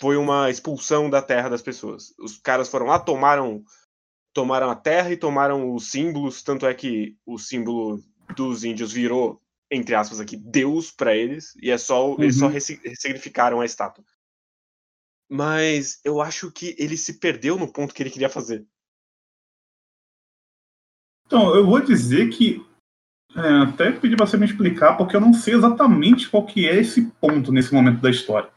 foi 0.00 0.16
uma 0.16 0.50
expulsão 0.50 1.08
da 1.08 1.22
terra 1.22 1.48
das 1.48 1.62
pessoas. 1.62 2.14
Os 2.18 2.38
caras 2.38 2.68
foram 2.68 2.86
lá, 2.86 2.98
tomaram 2.98 3.64
tomaram 4.34 4.68
a 4.68 4.74
terra 4.74 5.12
e 5.12 5.16
tomaram 5.16 5.72
os 5.72 5.90
símbolos, 5.90 6.42
tanto 6.42 6.66
é 6.66 6.74
que 6.74 7.16
o 7.24 7.38
símbolo 7.38 8.02
dos 8.36 8.64
índios 8.64 8.92
virou, 8.92 9.40
entre 9.70 9.94
aspas 9.94 10.18
aqui, 10.18 10.36
Deus 10.36 10.90
para 10.90 11.16
eles, 11.16 11.54
e 11.62 11.70
é 11.70 11.78
só 11.78 12.10
uhum. 12.10 12.20
eles 12.20 12.36
só 12.36 12.46
uhum. 12.46 12.52
ressignificaram 12.52 13.60
a 13.60 13.64
estátua. 13.64 14.04
Mas 15.30 16.00
eu 16.04 16.20
acho 16.20 16.50
que 16.50 16.74
ele 16.78 16.96
se 16.96 17.18
perdeu 17.20 17.56
no 17.56 17.72
ponto 17.72 17.94
que 17.94 18.02
ele 18.02 18.10
queria 18.10 18.28
fazer. 18.28 18.66
Então, 21.26 21.54
eu 21.54 21.64
vou 21.64 21.80
dizer 21.80 22.30
que 22.30 22.64
é, 23.36 23.62
até 23.62 23.90
pedi 23.90 24.16
para 24.16 24.26
você 24.26 24.36
me 24.36 24.46
explicar, 24.46 24.96
porque 24.96 25.16
eu 25.16 25.20
não 25.20 25.32
sei 25.32 25.54
exatamente 25.54 26.28
qual 26.28 26.46
que 26.46 26.68
é 26.68 26.76
esse 26.76 27.02
ponto 27.20 27.50
nesse 27.50 27.72
momento 27.72 28.00
da 28.00 28.10
história. 28.10 28.50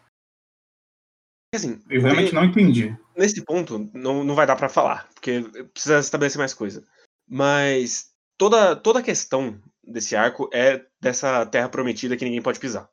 Assim, 1.56 1.82
eu 1.90 2.02
realmente 2.02 2.34
não 2.34 2.46
entendi. 2.46 2.96
Nesse 3.16 3.44
ponto, 3.44 3.90
não, 3.94 4.24
não 4.24 4.36
vai 4.36 4.46
dar 4.46 4.56
para 4.56 4.70
falar, 4.70 5.08
porque 5.14 5.42
precisa 5.74 6.00
estabelecer 6.00 6.38
mais 6.38 6.54
coisa. 6.54 6.86
Mas 7.28 8.12
toda, 8.38 8.76
toda 8.76 9.00
a 9.00 9.04
questão 9.04 9.60
desse 9.84 10.16
arco 10.16 10.50
é 10.54 10.86
dessa 11.02 11.46
terra 11.46 11.70
prometida 11.70 12.16
que 12.16 12.26
ninguém 12.26 12.42
pode 12.42 12.60
pisar. 12.60 12.88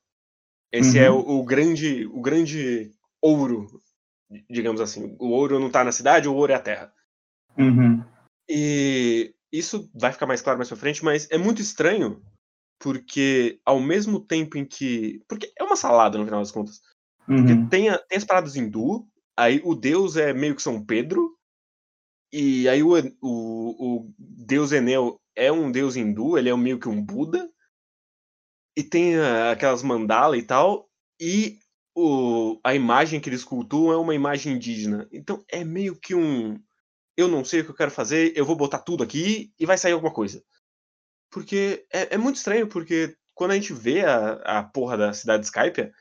Esse 0.73 0.99
é 0.99 1.11
uhum. 1.11 1.19
é 1.19 1.23
o, 1.23 1.40
o, 1.40 1.45
grande 1.45 2.07
o 2.07 2.21
grande 2.21 2.90
ouro, 3.21 3.66
digamos 4.49 4.81
assim. 4.81 5.14
O 5.21 5.28
ouro 5.28 5.61
não 5.61 5.71
tá 5.71 5.85
na 5.85 5.93
cidade, 5.93 6.28
o 6.28 6.35
ouro 6.35 6.52
é 6.52 6.54
a 6.57 6.61
terra. 6.61 6.93
Uhum. 7.59 8.02
E 8.49 9.35
isso 9.58 9.90
vai 9.94 10.12
ficar 10.12 10.26
mais 10.26 10.42
claro 10.42 10.58
mais 10.58 10.68
pra 10.68 10.76
frente, 10.76 11.04
mas 11.04 11.28
é 11.30 11.38
muito 11.38 11.61
estranho, 11.61 12.23
porque 12.78 13.61
ao 13.64 13.80
mesmo 13.80 14.20
tempo 14.20 14.58
em 14.58 14.64
que. 14.64 15.23
Porque 15.28 15.52
é 15.58 15.64
uma 15.64 15.76
salada 15.76 16.18
no 16.18 16.25
final 16.25 16.40
das 16.40 16.50
contas. 16.50 16.80
Porque 17.26 17.52
uhum. 17.52 17.68
tem, 17.68 17.88
a, 17.88 17.99
tem 17.99 18.18
as 18.18 18.25
paradas 18.25 18.56
hindu, 18.56 19.06
aí 19.37 19.61
o 19.64 19.75
deus 19.75 20.16
é 20.16 20.32
meio 20.32 20.54
que 20.54 20.62
São 20.62 20.84
Pedro, 20.84 21.37
e 22.32 22.68
aí 22.68 22.82
o, 22.82 22.92
o, 23.23 23.99
o 23.99 24.14
deus 24.18 24.73
Enel 24.73 25.20
é 25.34 25.50
um 25.50 25.70
deus 25.70 25.96
hindu, 25.96 26.37
ele 26.37 26.50
é 26.50 26.56
meio 26.56 26.78
que 26.78 26.88
um 26.88 27.02
Buda, 27.02 27.49
e 28.76 28.82
tem 28.82 29.16
a, 29.16 29.52
aquelas 29.52 29.82
mandala 29.82 30.37
e 30.37 30.42
tal, 30.42 30.88
e 31.20 31.58
o, 31.94 32.58
a 32.64 32.75
imagem 32.75 33.20
que 33.20 33.28
eles 33.28 33.44
cultuam 33.44 33.92
é 33.92 33.96
uma 33.96 34.14
imagem 34.14 34.54
indígena. 34.54 35.08
Então 35.12 35.44
é 35.49 35.64
meio 35.64 35.96
que 35.96 36.14
um. 36.14 36.61
Eu 37.16 37.28
não 37.28 37.44
sei 37.44 37.61
o 37.61 37.64
que 37.64 37.71
eu 37.71 37.76
quero 37.76 37.90
fazer, 37.90 38.33
eu 38.37 38.44
vou 38.44 38.56
botar 38.56 38.80
tudo 38.80 39.02
aqui 39.02 39.52
e 39.59 39.66
vai 39.66 39.78
sair 39.78 39.92
alguma 39.92 40.12
coisa. 40.12 40.42
Porque 41.30 41.87
é, 41.92 42.14
é 42.14 42.18
muito 42.18 42.37
estranho, 42.37 42.68
porque 42.68 43.16
quando 43.35 43.52
a 43.52 43.54
gente 43.54 43.73
vê 43.73 44.04
a, 44.04 44.59
a 44.59 44.62
porra 44.62 44.97
da 44.97 45.12
cidade 45.12 45.40
de 45.42 45.47
Skype, 45.47 45.92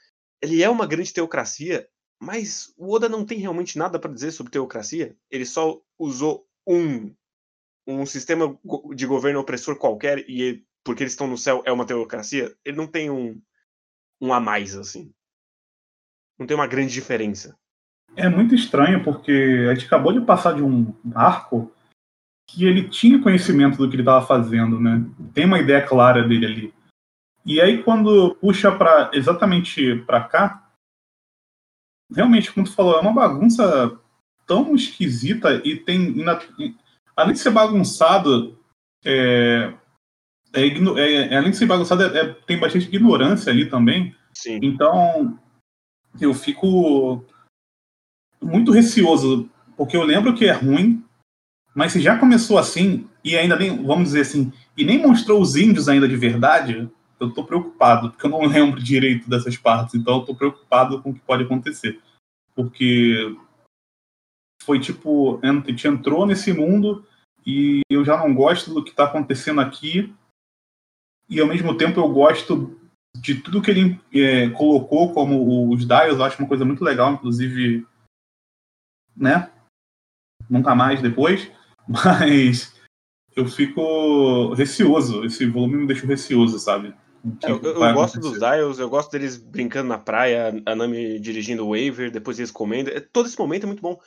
ele 0.42 0.64
é 0.64 0.70
uma 0.70 0.88
grande 0.88 1.14
teocracia, 1.14 1.88
mas 2.20 2.74
o 2.78 2.94
Oda 2.94 3.08
não 3.08 3.26
tem 3.26 3.40
realmente 3.40 3.78
nada 3.78 4.00
para 4.00 4.14
dizer 4.14 4.32
sobre 4.32 4.52
teocracia. 4.52 5.16
Ele 5.30 5.46
só 5.46 5.82
usou 5.98 6.48
um, 6.68 7.14
um 7.88 8.06
sistema 8.06 8.60
de 8.96 9.06
governo 9.06 9.40
opressor 9.40 9.78
qualquer 9.78 10.20
e 10.30 10.66
porque 10.84 11.04
eles 11.04 11.14
estão 11.14 11.28
no 11.28 11.38
céu 11.38 11.62
é 11.66 11.72
uma 11.72 11.86
teocracia. 11.86 12.56
Ele 12.66 12.78
não 12.78 12.88
tem 12.88 13.10
um, 13.10 13.42
um 14.22 14.34
a 14.34 14.40
mais, 14.40 14.76
assim 14.76 15.14
não 16.38 16.48
tem 16.48 16.56
uma 16.56 16.68
grande 16.68 16.94
diferença. 16.94 17.58
É 18.16 18.30
muito 18.30 18.54
estranho, 18.54 19.04
porque 19.04 19.68
a 19.70 19.74
gente 19.74 19.88
acabou 19.88 20.14
de 20.14 20.22
passar 20.22 20.54
de 20.54 20.62
um 20.62 20.94
arco 21.16 21.72
que 22.48 22.66
ele 22.66 22.88
tinha 22.90 23.22
conhecimento 23.22 23.78
do 23.78 23.90
que 23.90 23.96
ele 23.96 24.04
estava 24.04 24.26
fazendo, 24.26 24.80
né? 24.80 25.04
Tem 25.34 25.46
uma 25.46 25.60
ideia 25.60 25.82
clara 25.86 26.28
dele 26.28 26.46
ali. 26.46 26.74
E 27.46 27.60
aí 27.60 27.84
quando 27.84 28.36
puxa 28.36 28.72
para 28.72 29.10
exatamente 29.14 29.96
para 30.06 30.24
cá, 30.24 30.70
realmente, 32.14 32.52
como 32.54 32.66
tu 32.66 32.74
falou, 32.74 32.96
é 32.96 33.02
uma 33.02 33.14
bagunça 33.14 34.00
tão 34.46 34.76
esquisita 34.76 35.62
e 35.66 35.78
tem 35.78 36.16
além 37.16 37.34
de 37.34 37.40
ser 37.40 37.52
bagunçado, 37.52 38.58
é, 39.04 39.74
é, 40.54 40.68
é, 40.68 41.38
além 41.38 41.52
de 41.52 41.58
ser 41.58 41.66
bagunçado, 41.66 42.04
é, 42.04 42.20
é, 42.20 42.34
tem 42.46 42.60
bastante 42.60 42.88
ignorância 42.88 43.52
ali 43.52 43.70
também. 43.70 44.16
Sim. 44.34 44.60
Então 44.62 45.40
eu 46.20 46.34
fico 46.34 47.26
muito 48.44 48.72
receoso, 48.72 49.50
porque 49.76 49.96
eu 49.96 50.04
lembro 50.04 50.34
que 50.34 50.46
é 50.46 50.52
ruim, 50.52 51.04
mas 51.74 51.92
se 51.92 52.02
já 52.02 52.18
começou 52.18 52.58
assim, 52.58 53.08
e 53.24 53.38
ainda 53.38 53.56
nem, 53.56 53.84
vamos 53.84 54.06
dizer 54.06 54.22
assim, 54.22 54.52
e 54.78 54.84
nem 54.84 55.02
mostrou 55.02 55.42
os 55.42 55.56
índios 55.56 55.90
ainda 55.90 56.08
de 56.08 56.16
verdade, 56.16 56.90
eu 57.20 57.34
tô 57.34 57.44
preocupado, 57.44 58.12
porque 58.12 58.26
eu 58.26 58.30
não 58.30 58.46
lembro 58.48 58.82
direito 58.82 59.30
dessas 59.30 59.58
partes, 59.58 59.96
então 59.96 60.16
eu 60.16 60.26
tô 60.26 60.36
preocupado 60.36 61.02
com 61.02 61.10
o 61.10 61.14
que 61.14 61.22
pode 61.22 61.44
acontecer. 61.44 62.00
Porque 62.56 63.36
foi 64.64 64.80
tipo, 64.80 65.40
a 65.42 65.48
gente 65.48 65.88
entrou 65.88 66.26
nesse 66.26 66.54
mundo 66.54 67.06
e 67.46 67.82
eu 67.90 68.06
já 68.06 68.18
não 68.18 68.34
gosto 68.34 68.74
do 68.74 68.84
que 68.84 68.92
está 68.92 69.06
acontecendo 69.06 69.60
aqui, 69.60 70.14
e 71.30 71.40
ao 71.40 71.48
mesmo 71.48 71.76
tempo 71.76 72.00
eu 72.00 72.08
gosto 72.10 72.80
de 73.18 73.36
tudo 73.36 73.62
que 73.62 73.72
ele 73.72 74.00
é, 74.14 74.50
colocou 74.50 75.14
como 75.14 75.72
os 75.72 75.86
dials, 75.86 76.18
eu 76.18 76.24
acho 76.24 76.40
uma 76.40 76.48
coisa 76.48 76.66
muito 76.66 76.84
legal, 76.84 77.14
inclusive, 77.14 77.86
né? 79.16 79.50
Nunca 80.50 80.76
mais 80.76 81.02
depois, 81.02 81.52
mas 81.88 82.74
eu 83.36 83.48
fico 83.48 84.54
receoso, 84.54 85.24
esse 85.26 85.46
volume 85.46 85.78
me 85.78 85.88
deixa 85.88 86.06
receoso, 86.06 86.60
sabe? 86.60 86.94
É, 87.42 87.52
eu, 87.52 87.62
eu 87.62 87.94
gosto 87.94 88.20
dos 88.20 88.38
dials, 88.38 88.80
eu 88.80 88.90
gosto 88.90 89.12
deles 89.12 89.38
brincando 89.38 89.88
na 89.88 89.98
praia, 89.98 90.62
a 90.66 90.76
Nami 90.76 91.20
dirigindo 91.20 91.66
o 91.66 91.70
waiver, 91.70 92.12
depois 92.12 92.38
eles 92.38 92.52
comendo, 92.52 92.90
é, 92.90 93.00
todo 93.00 93.28
esse 93.28 93.40
momento 93.40 93.64
é 93.64 93.68
muito 93.68 93.82
bom. 93.82 93.98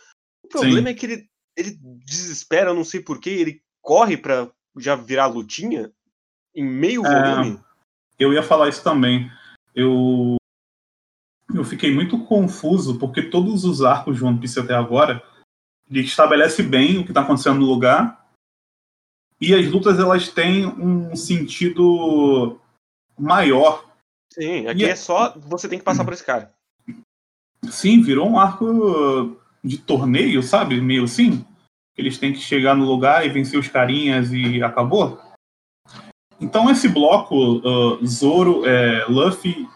O 0.45 0.49
problema 0.49 0.89
Sim. 0.89 0.93
é 0.93 0.95
que 0.95 1.07
ele, 1.07 1.29
ele 1.57 1.79
desespera, 2.05 2.75
não 2.75 2.85
sei 2.85 3.01
porquê, 3.01 3.31
ele 3.31 3.63
corre 3.81 4.17
para 4.17 4.51
já 4.79 4.95
virar 4.95 5.27
lutinha 5.27 5.91
em 6.55 6.65
meio 6.65 7.05
é... 7.07 7.09
volume. 7.09 7.61
Eu 8.19 8.33
ia 8.33 8.43
falar 8.43 8.69
isso 8.69 8.83
também. 8.83 9.31
Eu 9.75 10.37
eu 11.55 11.65
fiquei 11.65 11.95
muito 11.95 12.19
confuso 12.25 12.99
porque 12.99 13.23
todos 13.23 13.65
os 13.65 13.83
arcos 13.83 14.17
de 14.17 14.25
One 14.25 14.39
Piece 14.39 14.59
até 14.59 14.75
agora 14.75 15.23
ele 15.89 16.01
estabelece 16.01 16.63
bem 16.63 16.99
o 16.99 17.05
que 17.05 17.11
está 17.11 17.21
acontecendo 17.23 17.61
no 17.61 17.67
lugar 17.67 18.27
e 19.41 19.55
as 19.55 19.67
lutas 19.71 19.99
elas 19.99 20.29
têm 20.29 20.67
um 20.67 21.15
sentido 21.15 22.59
maior. 23.19 23.85
Sim, 24.33 24.67
aqui 24.67 24.83
e 24.83 24.85
é 24.85 24.97
só 24.97 25.35
você 25.39 25.69
tem 25.69 25.79
que 25.79 25.85
passar 25.85 26.05
por 26.05 26.13
esse 26.13 26.25
cara. 26.25 26.53
Sim, 27.71 28.03
virou 28.03 28.29
um 28.29 28.39
arco 28.39 29.37
de 29.63 29.79
torneio, 29.79 30.43
sabe? 30.43 30.81
Meio 30.81 31.05
assim. 31.05 31.45
Eles 31.97 32.19
têm 32.19 32.33
que 32.33 32.41
chegar 32.41 32.75
no 32.75 32.85
lugar 32.85 33.25
e 33.25 33.31
vencer 33.31 33.59
os 33.59 33.69
carinhas 33.69 34.33
e 34.33 34.63
acabou. 34.63 35.21
Então 36.41 36.71
esse 36.71 36.89
bloco, 36.89 37.59
uh, 37.59 38.07
Zoro, 38.07 38.67
é, 38.67 39.07
Luffy, 39.07 39.67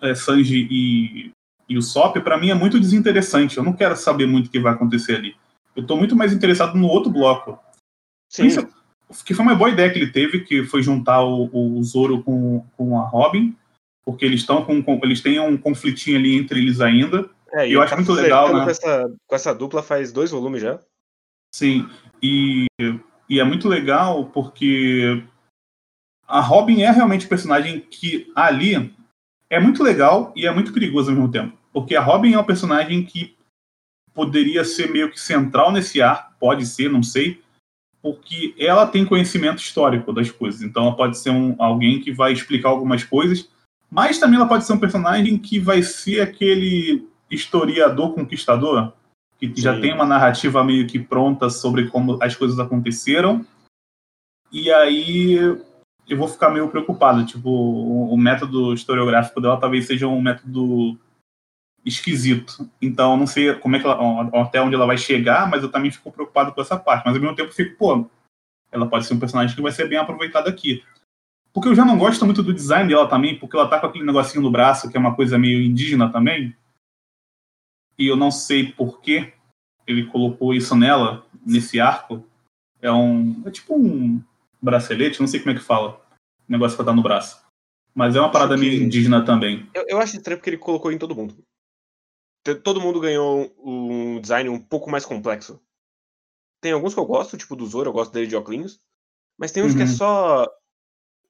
é, 0.00 0.14
Sanji 0.14 0.68
e, 0.70 1.32
e 1.68 1.78
o 1.78 1.82
Sop, 1.82 2.16
para 2.20 2.38
mim 2.38 2.50
é 2.50 2.54
muito 2.54 2.78
desinteressante. 2.78 3.56
Eu 3.56 3.64
não 3.64 3.72
quero 3.72 3.96
saber 3.96 4.26
muito 4.26 4.46
o 4.46 4.50
que 4.50 4.60
vai 4.60 4.72
acontecer 4.72 5.16
ali. 5.16 5.36
Eu 5.74 5.86
tô 5.86 5.96
muito 5.96 6.14
mais 6.14 6.32
interessado 6.32 6.76
no 6.76 6.86
outro 6.86 7.10
bloco. 7.10 7.58
Sim. 8.28 8.48
que 9.24 9.34
foi 9.34 9.44
uma 9.44 9.54
boa 9.54 9.70
ideia 9.70 9.90
que 9.90 9.98
ele 9.98 10.10
teve, 10.10 10.40
que 10.40 10.64
foi 10.64 10.82
juntar 10.82 11.22
o, 11.22 11.50
o 11.52 11.82
Zoro 11.82 12.22
com, 12.22 12.64
com 12.76 12.98
a 12.98 13.06
Robin, 13.06 13.54
porque 14.04 14.24
eles 14.24 14.40
estão 14.40 14.64
com, 14.64 14.82
com, 14.82 15.00
eles 15.02 15.20
têm 15.20 15.38
um 15.38 15.56
conflitinho 15.56 16.18
ali 16.18 16.36
entre 16.36 16.58
eles 16.58 16.80
ainda. 16.80 17.28
É, 17.52 17.68
e 17.68 17.74
eu 17.74 17.82
acho 17.82 17.94
muito 17.94 18.12
legal, 18.12 18.54
né? 18.54 18.64
Com 18.64 18.70
essa, 18.70 19.14
com 19.26 19.34
essa 19.34 19.54
dupla 19.54 19.82
faz 19.82 20.10
dois 20.10 20.30
volumes 20.30 20.62
já. 20.62 20.80
Sim, 21.54 21.86
e, 22.22 22.66
e 23.28 23.38
é 23.38 23.44
muito 23.44 23.68
legal 23.68 24.26
porque 24.26 25.22
a 26.26 26.40
Robin 26.40 26.80
é 26.80 26.90
realmente 26.90 27.26
o 27.26 27.28
personagem 27.28 27.80
que 27.80 28.32
ali 28.34 28.90
é 29.52 29.60
muito 29.60 29.82
legal 29.82 30.32
e 30.34 30.46
é 30.46 30.50
muito 30.50 30.72
perigoso 30.72 31.10
ao 31.10 31.14
mesmo 31.14 31.30
tempo. 31.30 31.52
Porque 31.74 31.94
a 31.94 32.00
Robin 32.00 32.32
é 32.32 32.38
um 32.38 32.44
personagem 32.44 33.04
que 33.04 33.36
poderia 34.14 34.64
ser 34.64 34.90
meio 34.90 35.10
que 35.10 35.20
central 35.20 35.70
nesse 35.70 36.00
ar, 36.00 36.34
pode 36.40 36.64
ser, 36.64 36.90
não 36.90 37.02
sei, 37.02 37.38
porque 38.00 38.54
ela 38.58 38.86
tem 38.86 39.04
conhecimento 39.04 39.58
histórico 39.58 40.10
das 40.10 40.30
coisas. 40.30 40.62
Então 40.62 40.84
ela 40.84 40.96
pode 40.96 41.18
ser 41.18 41.28
um, 41.28 41.54
alguém 41.58 42.00
que 42.00 42.10
vai 42.10 42.32
explicar 42.32 42.70
algumas 42.70 43.04
coisas, 43.04 43.46
mas 43.90 44.18
também 44.18 44.36
ela 44.36 44.48
pode 44.48 44.64
ser 44.64 44.72
um 44.72 44.80
personagem 44.80 45.36
que 45.36 45.58
vai 45.58 45.82
ser 45.82 46.22
aquele 46.22 47.06
historiador 47.30 48.14
conquistador, 48.14 48.94
que 49.38 49.48
Sim. 49.48 49.54
já 49.60 49.78
tem 49.78 49.92
uma 49.92 50.06
narrativa 50.06 50.64
meio 50.64 50.86
que 50.86 50.98
pronta 50.98 51.50
sobre 51.50 51.88
como 51.88 52.16
as 52.22 52.34
coisas 52.34 52.58
aconteceram. 52.58 53.44
E 54.50 54.72
aí 54.72 55.38
eu 56.08 56.16
vou 56.16 56.28
ficar 56.28 56.50
meio 56.50 56.68
preocupado. 56.68 57.24
Tipo, 57.24 57.48
o, 57.50 58.16
método 58.16 58.74
historiográfico 58.74 59.40
dela 59.40 59.58
talvez 59.58 59.86
seja 59.86 60.06
um 60.06 60.20
método 60.20 60.98
esquisito. 61.84 62.68
Então, 62.80 63.16
não 63.16 63.26
sei 63.26 63.54
como 63.54 63.76
é 63.76 63.80
que 63.80 63.86
ela, 63.86 64.30
até 64.40 64.60
onde 64.60 64.74
ela 64.74 64.86
vai 64.86 64.98
chegar, 64.98 65.48
mas 65.48 65.62
eu 65.62 65.70
também 65.70 65.90
fico 65.90 66.12
preocupado 66.12 66.52
com 66.52 66.60
essa 66.60 66.78
parte. 66.78 67.04
Mas 67.04 67.14
ao 67.14 67.20
mesmo 67.20 67.36
tempo 67.36 67.50
eu 67.50 67.54
fico, 67.54 67.76
pô, 67.76 68.08
ela 68.70 68.88
pode 68.88 69.06
ser 69.06 69.14
um 69.14 69.20
personagem 69.20 69.54
que 69.54 69.62
vai 69.62 69.72
ser 69.72 69.88
bem 69.88 69.98
aproveitado 69.98 70.48
aqui. 70.48 70.84
Porque 71.52 71.68
eu 71.68 71.74
já 71.74 71.84
não 71.84 71.98
gosto 71.98 72.24
muito 72.24 72.42
do 72.42 72.54
design 72.54 72.88
dela 72.88 73.08
também, 73.08 73.38
porque 73.38 73.56
ela 73.56 73.68
tá 73.68 73.78
com 73.78 73.86
aquele 73.86 74.04
negocinho 74.04 74.42
no 74.42 74.50
braço, 74.50 74.90
que 74.90 74.96
é 74.96 75.00
uma 75.00 75.14
coisa 75.14 75.38
meio 75.38 75.60
indígena 75.60 76.10
também. 76.10 76.56
E 77.98 78.06
eu 78.06 78.16
não 78.16 78.30
sei 78.30 78.72
por 78.72 79.00
que 79.00 79.32
ele 79.86 80.06
colocou 80.06 80.54
isso 80.54 80.74
nela, 80.74 81.26
nesse 81.44 81.78
arco. 81.78 82.24
É 82.80 82.90
um. 82.90 83.42
É 83.44 83.50
tipo 83.50 83.76
um 83.76 84.22
bracelete, 84.62 85.20
não 85.20 85.26
sei 85.26 85.40
como 85.40 85.52
é 85.52 85.54
que 85.58 85.64
fala. 85.64 86.00
O 86.48 86.52
negócio 86.52 86.76
que 86.76 86.84
tá 86.84 86.92
no 86.92 87.02
braço. 87.02 87.42
Mas 87.94 88.16
é 88.16 88.20
uma 88.20 88.30
parada 88.30 88.56
meio 88.56 88.82
indígena 88.82 89.24
também. 89.24 89.68
Eu, 89.74 89.84
eu 89.88 89.98
acho 89.98 90.16
estranho 90.16 90.38
porque 90.38 90.50
ele 90.50 90.58
colocou 90.58 90.90
em 90.90 90.98
todo 90.98 91.14
mundo 91.14 91.36
todo 92.62 92.80
mundo 92.80 93.00
ganhou 93.00 93.54
um 93.58 94.20
design 94.20 94.48
um 94.48 94.60
pouco 94.60 94.90
mais 94.90 95.04
complexo. 95.04 95.62
Tem 96.60 96.72
alguns 96.72 96.94
que 96.94 97.00
eu 97.00 97.06
gosto, 97.06 97.36
tipo 97.36 97.54
do 97.54 97.66
Zoro, 97.66 97.88
eu 97.88 97.92
gosto 97.92 98.12
dele 98.12 98.26
de 98.26 98.36
óculos. 98.36 98.80
Mas 99.38 99.52
tem 99.52 99.62
uns 99.62 99.72
uhum. 99.72 99.76
que 99.76 99.82
é 99.82 99.86
uhum. 99.86 99.92
só. 99.92 100.48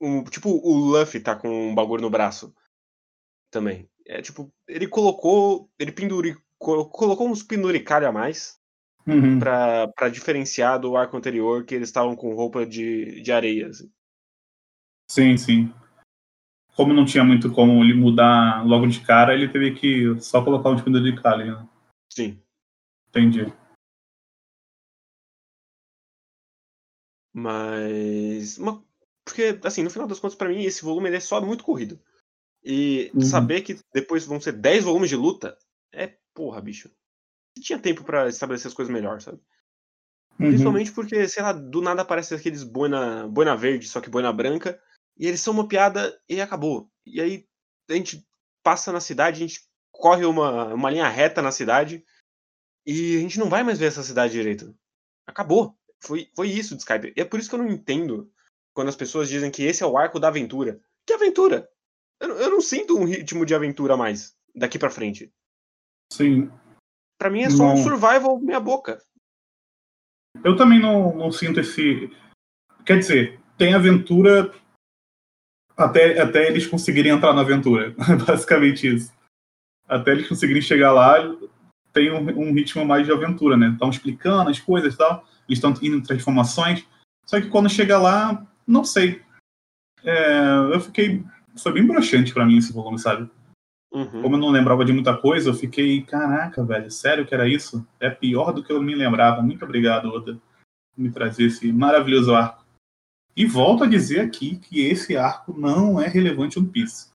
Um, 0.01 0.25
tipo, 0.25 0.51
o 0.51 0.75
Luffy 0.75 1.21
tá 1.21 1.37
com 1.37 1.71
um 1.71 1.75
bagulho 1.75 2.03
no 2.03 2.11
braço. 2.11 2.55
Também. 3.51 3.89
É 4.07 4.21
tipo, 4.23 4.53
ele 4.67 4.87
colocou. 4.87 5.71
Ele 5.79 5.93
penduri, 5.93 6.37
colocou 6.59 7.29
uns 7.29 7.43
penduricalhos 7.43 8.09
a 8.09 8.13
mais. 8.13 8.61
Uhum. 9.07 9.39
Pra, 9.39 9.89
pra 9.89 10.09
diferenciar 10.09 10.79
do 10.79 10.97
arco 10.97 11.17
anterior, 11.17 11.65
que 11.65 11.75
eles 11.75 11.89
estavam 11.89 12.15
com 12.15 12.35
roupa 12.35 12.65
de, 12.65 13.21
de 13.21 13.33
areia. 13.33 13.69
Assim. 13.69 13.91
Sim, 15.11 15.37
sim 15.37 15.73
como 16.77 16.93
não 16.93 17.05
tinha 17.05 17.25
muito 17.25 17.53
como 17.53 17.83
ele 17.83 17.95
mudar 17.95 18.67
logo 18.67 18.87
de 18.87 19.01
cara, 19.01 19.35
ele 19.35 19.49
teve 19.49 19.75
que 19.75 20.19
só 20.21 20.43
colocar 20.43 20.71
um 20.71 20.77
espinho 20.77 21.03
de 21.03 21.21
Kali, 21.21 21.45
né? 21.45 21.69
Sim. 22.11 22.41
Entendi. 23.09 23.53
Mas. 27.33 28.59
Uma... 28.59 28.83
Porque, 29.25 29.59
assim, 29.65 29.83
no 29.83 29.91
final 29.91 30.09
das 30.09 30.19
contas, 30.19 30.37
para 30.37 30.49
mim, 30.49 30.63
esse 30.63 30.83
volume 30.83 31.11
é 31.11 31.21
só 31.21 31.41
muito 31.41 31.63
corrido. 31.63 32.01
E 32.65 33.11
uhum. 33.15 33.21
saber 33.21 33.63
que 33.63 33.79
depois 33.93 34.25
vão 34.25 34.41
ser 34.41 34.53
10 34.53 34.85
volumes 34.85 35.11
de 35.11 35.17
luta 35.17 35.57
é 35.93 36.15
porra, 36.35 36.61
bicho. 36.61 36.91
Tinha 37.61 37.79
tempo 37.79 38.05
para 38.05 38.29
estabelecer 38.29 38.69
as 38.69 38.75
coisas 38.75 38.93
melhor, 38.93 39.21
sabe? 39.21 39.39
Uhum. 40.39 40.49
Principalmente 40.49 40.93
porque, 40.93 41.29
sei 41.29 41.43
lá, 41.43 41.53
do 41.53 41.81
nada 41.81 42.03
aparece 42.03 42.35
aqueles 42.35 42.63
boina, 42.63 43.29
boina 43.29 43.57
verde, 43.57 43.89
só 43.89 44.01
que 44.01 44.11
boina 44.11 44.33
branca 44.33 44.81
e 45.17 45.27
eles 45.27 45.41
são 45.41 45.53
uma 45.53 45.69
piada 45.69 46.19
e 46.29 46.41
acabou. 46.41 46.91
E 47.07 47.21
aí 47.21 47.47
a 47.89 47.95
gente 47.95 48.27
passa 48.63 48.93
na 48.93 49.01
cidade, 49.01 49.37
a 49.37 49.47
gente 49.47 49.61
corre 49.91 50.25
uma, 50.25 50.75
uma 50.75 50.91
linha 50.91 51.09
reta 51.09 51.43
na 51.43 51.53
cidade 51.53 52.05
e 52.87 53.17
a 53.17 53.21
gente 53.21 53.39
não 53.39 53.49
vai 53.49 53.63
mais 53.63 53.79
ver 53.79 53.87
essa 53.87 54.03
cidade 54.03 54.33
direito. 54.33 54.75
Acabou. 55.27 55.77
Foi, 56.01 56.29
foi 56.35 56.49
isso 56.49 56.75
de 56.75 56.83
Skype. 56.83 57.13
E 57.17 57.21
é 57.21 57.25
por 57.25 57.39
isso 57.39 57.49
que 57.49 57.55
eu 57.55 57.61
não 57.61 57.71
entendo 57.71 58.33
quando 58.75 58.89
as 58.89 58.97
pessoas 58.97 59.29
dizem 59.29 59.51
que 59.51 59.63
esse 59.63 59.83
é 59.83 59.87
o 59.87 59.97
arco 59.97 60.19
da 60.19 60.29
aventura. 60.29 60.81
Que 61.07 61.13
aventura? 61.13 61.69
Eu, 62.19 62.31
eu 62.39 62.51
não 62.51 62.61
sinto 62.61 62.99
um 62.99 63.05
ritmo 63.05 63.47
de 63.47 63.55
aventura 63.55 63.97
mais 63.97 64.37
daqui 64.55 64.79
para 64.79 64.91
frente. 64.91 65.33
Sim. 66.13 66.51
Para 67.23 67.31
mim 67.31 67.43
é 67.43 67.51
só 67.51 67.67
não. 67.67 67.75
um 67.75 67.77
survival 67.77 68.41
meia 68.41 68.59
boca. 68.59 69.01
Eu 70.43 70.57
também 70.57 70.81
não, 70.81 71.17
não 71.17 71.31
sinto 71.31 71.61
esse. 71.61 72.11
Quer 72.85 72.99
dizer, 72.99 73.41
tem 73.57 73.75
aventura 73.75 74.53
até, 75.77 76.21
até 76.21 76.49
eles 76.49 76.67
conseguirem 76.67 77.13
entrar 77.13 77.33
na 77.33 77.43
aventura. 77.43 77.95
Basicamente 78.27 78.93
isso. 78.93 79.13
Até 79.87 80.11
eles 80.11 80.29
conseguirem 80.29 80.61
chegar 80.61 80.91
lá, 80.91 81.19
tem 81.93 82.11
um, 82.11 82.27
um 82.41 82.53
ritmo 82.53 82.85
mais 82.85 83.07
de 83.07 83.13
aventura, 83.13 83.57
né? 83.57 83.69
Estão 83.69 83.91
explicando 83.91 84.51
as 84.51 84.59
coisas 84.59 84.93
e 84.93 84.99
tal. 84.99 85.25
Eles 85.49 85.59
estão 85.59 85.71
indo 85.81 85.99
em 85.99 86.03
transformações. 86.03 86.85
Só 87.25 87.41
que 87.41 87.47
quando 87.51 87.71
chega 87.71 88.01
lá, 88.01 88.45
não 88.67 88.83
sei. 88.83 89.23
É, 90.03 90.41
eu 90.73 90.81
fiquei. 90.81 91.25
Foi 91.57 91.73
bem 91.73 91.87
broxante 91.87 92.35
para 92.35 92.45
mim 92.45 92.57
esse 92.57 92.73
volume, 92.73 92.99
sabe? 92.99 93.31
Uhum. 93.93 94.23
Como 94.23 94.37
eu 94.37 94.41
não 94.41 94.51
lembrava 94.51 94.85
de 94.85 94.93
muita 94.93 95.17
coisa, 95.17 95.51
eu 95.51 95.55
fiquei, 95.55 96.03
caraca, 96.03 96.65
velho, 96.65 96.91
sério 96.91 97.27
que 97.27 97.35
era 97.35 97.47
isso? 97.47 97.87
É 98.01 98.09
pior 98.09 98.53
do 98.53 98.65
que 98.65 98.73
eu 98.73 98.83
me 98.83 98.95
lembrava. 98.95 99.43
Muito 99.43 99.65
obrigado, 99.65 100.09
Oda, 100.09 100.41
por 100.95 101.03
me 101.03 101.11
trazer 101.11 101.45
esse 101.45 101.71
maravilhoso 101.71 102.35
arco. 102.35 102.65
E 103.37 103.45
volto 103.45 103.85
a 103.85 103.87
dizer 103.87 104.21
aqui 104.21 104.57
que 104.57 104.81
esse 104.81 105.17
arco 105.17 105.59
não 105.59 106.01
é 106.01 106.07
relevante 106.07 106.59
One 106.59 106.69
Piece. 106.69 107.11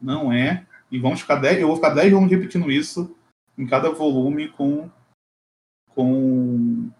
Não 0.00 0.32
é. 0.32 0.66
E 0.90 0.98
vamos 0.98 1.20
ficar 1.20 1.36
10, 1.36 1.60
eu 1.60 1.66
vou 1.68 1.76
ficar 1.76 1.90
10 1.90 2.12
volumes 2.12 2.32
repetindo 2.32 2.70
isso 2.70 3.14
em 3.56 3.66
cada 3.66 3.90
volume 3.90 4.48
com, 4.48 4.88
com 5.90 6.90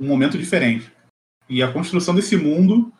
um 0.00 0.06
momento 0.06 0.38
diferente. 0.38 0.90
E 1.48 1.62
a 1.62 1.72
construção 1.72 2.14
desse 2.14 2.36
mundo 2.36 2.92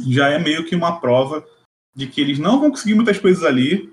já 0.00 0.28
é 0.28 0.38
meio 0.38 0.64
que 0.64 0.74
uma 0.74 1.00
prova 1.00 1.46
de 1.94 2.06
que 2.06 2.20
eles 2.20 2.38
não 2.38 2.60
vão 2.60 2.70
conseguir 2.70 2.94
muitas 2.94 3.18
coisas 3.18 3.44
ali, 3.44 3.92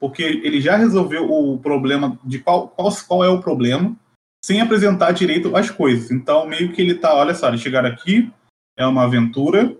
porque 0.00 0.22
ele 0.22 0.60
já 0.60 0.76
resolveu 0.76 1.30
o 1.30 1.58
problema 1.58 2.18
de 2.24 2.38
qual, 2.38 2.68
qual, 2.68 2.90
qual 3.06 3.22
é 3.22 3.28
o 3.28 3.40
problema, 3.40 3.94
sem 4.42 4.60
apresentar 4.60 5.12
direito 5.12 5.54
as 5.54 5.70
coisas. 5.70 6.10
Então, 6.10 6.46
meio 6.46 6.72
que 6.72 6.80
ele 6.80 6.94
tá, 6.94 7.14
olha 7.14 7.34
só, 7.34 7.48
eles 7.48 7.60
chegaram 7.60 7.90
aqui, 7.90 8.32
é 8.76 8.86
uma 8.86 9.04
aventura 9.04 9.76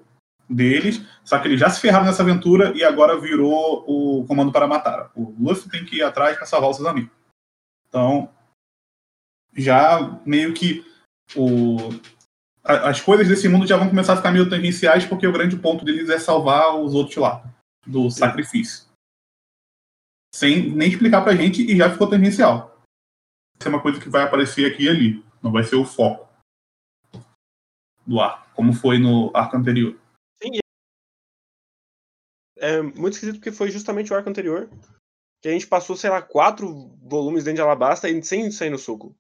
deles, 0.49 1.01
só 1.25 1.39
que 1.39 1.49
eles 1.49 1.59
já 1.59 1.71
se 1.71 1.81
ferraram 1.81 2.05
nessa 2.05 2.23
aventura 2.23 2.73
e 2.77 2.85
agora 2.85 3.19
virou 3.19 3.85
o 3.87 4.27
comando 4.27 4.53
para 4.53 4.67
matar. 4.67 5.11
O 5.17 5.35
Luffy 5.41 5.71
tem 5.71 5.85
que 5.85 5.97
ir 5.97 6.03
atrás 6.03 6.37
para 6.37 6.47
salvar 6.47 6.71
os 6.71 6.77
seus 6.77 6.89
amigos. 6.89 7.11
Então, 7.89 8.29
já 9.57 10.21
meio 10.27 10.53
que 10.53 10.85
o, 11.35 11.77
as 12.63 13.01
coisas 13.01 13.27
desse 13.27 13.49
mundo 13.49 13.67
já 13.67 13.77
vão 13.77 13.89
começar 13.89 14.13
a 14.13 14.17
ficar 14.17 14.33
meio 14.33 14.51
tangenciais, 14.51 15.07
porque 15.07 15.27
o 15.27 15.33
grande 15.33 15.57
ponto 15.57 15.85
deles 15.85 16.11
é 16.11 16.19
salvar 16.19 16.77
os 16.77 16.95
outros 16.95 17.17
lá, 17.17 17.43
do 17.87 18.11
sacrifício. 18.11 18.90
Sem 20.33 20.71
nem 20.71 20.89
explicar 20.89 21.23
pra 21.23 21.35
gente, 21.35 21.63
e 21.63 21.77
já 21.77 21.91
ficou 21.91 22.09
tangencial. 22.09 22.83
Isso 23.59 23.69
é 23.69 23.69
uma 23.69 23.83
coisa 23.83 24.01
que 24.01 24.09
vai 24.09 24.23
aparecer 24.23 24.71
aqui 24.71 24.85
e 24.85 24.89
ali, 24.89 25.25
não 25.43 25.53
vai 25.53 25.65
ser 25.65 25.77
o 25.77 25.85
foco 25.85 26.29
do 28.07 28.21
arco, 28.21 28.55
como 28.55 28.73
foi 28.73 28.99
no 28.99 29.31
arco 29.35 29.57
anterior. 29.57 29.99
Sim. 30.43 30.59
É 32.59 32.83
muito 32.83 33.15
esquisito 33.15 33.37
porque 33.37 33.53
foi 33.53 33.71
justamente 33.71 34.13
o 34.13 34.17
arco 34.17 34.29
anterior 34.29 34.69
que 35.41 35.49
a 35.49 35.53
gente 35.53 35.67
passou, 35.67 35.97
sei 35.97 36.11
lá, 36.11 36.21
quatro 36.21 36.89
volumes 37.03 37.45
dentro 37.45 37.57
de 37.57 37.63
Alabasta 37.63 38.09
e 38.09 38.23
sem 38.23 38.51
sair 38.51 38.71
no 38.71 38.79
soco. 38.79 39.17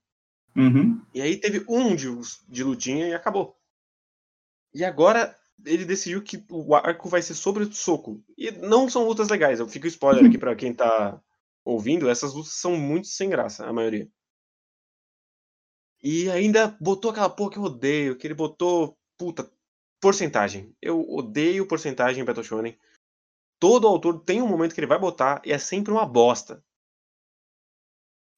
Uhum. 0.54 1.00
E 1.14 1.22
aí 1.22 1.38
teve 1.38 1.64
um 1.68 1.96
de, 1.96 2.08
de 2.48 2.62
lutinha 2.62 3.08
e 3.08 3.14
acabou. 3.14 3.56
E 4.74 4.84
agora 4.84 5.34
ele 5.64 5.84
decidiu 5.84 6.22
que 6.22 6.44
o 6.50 6.74
arco 6.74 7.08
vai 7.08 7.22
ser 7.22 7.34
sobre 7.34 7.64
o 7.64 7.72
soco. 7.72 8.22
E 8.36 8.50
não 8.50 8.88
são 8.88 9.06
lutas 9.06 9.28
legais. 9.28 9.60
Eu 9.60 9.68
fico 9.68 9.86
spoiler 9.86 10.24
aqui 10.24 10.38
para 10.38 10.56
quem 10.56 10.74
tá 10.74 11.20
ouvindo. 11.64 12.08
Essas 12.08 12.34
lutas 12.34 12.52
são 12.52 12.76
muito 12.76 13.08
sem 13.08 13.28
graça, 13.28 13.66
a 13.66 13.72
maioria. 13.72 14.10
E 16.02 16.30
ainda 16.30 16.68
botou 16.80 17.10
aquela 17.10 17.28
porra 17.28 17.50
que 17.52 17.58
eu 17.58 17.64
odeio, 17.64 18.16
que 18.16 18.26
ele 18.26 18.34
botou, 18.34 18.98
puta, 19.18 19.50
porcentagem. 20.00 20.74
Eu 20.80 21.08
odeio 21.10 21.68
porcentagem 21.68 22.22
em 22.22 22.24
Battle 22.24 22.44
Shonen. 22.44 22.78
Todo 23.58 23.86
autor 23.86 24.20
tem 24.20 24.40
um 24.40 24.48
momento 24.48 24.74
que 24.74 24.80
ele 24.80 24.86
vai 24.86 24.98
botar 24.98 25.42
e 25.44 25.52
é 25.52 25.58
sempre 25.58 25.92
uma 25.92 26.06
bosta. 26.06 26.64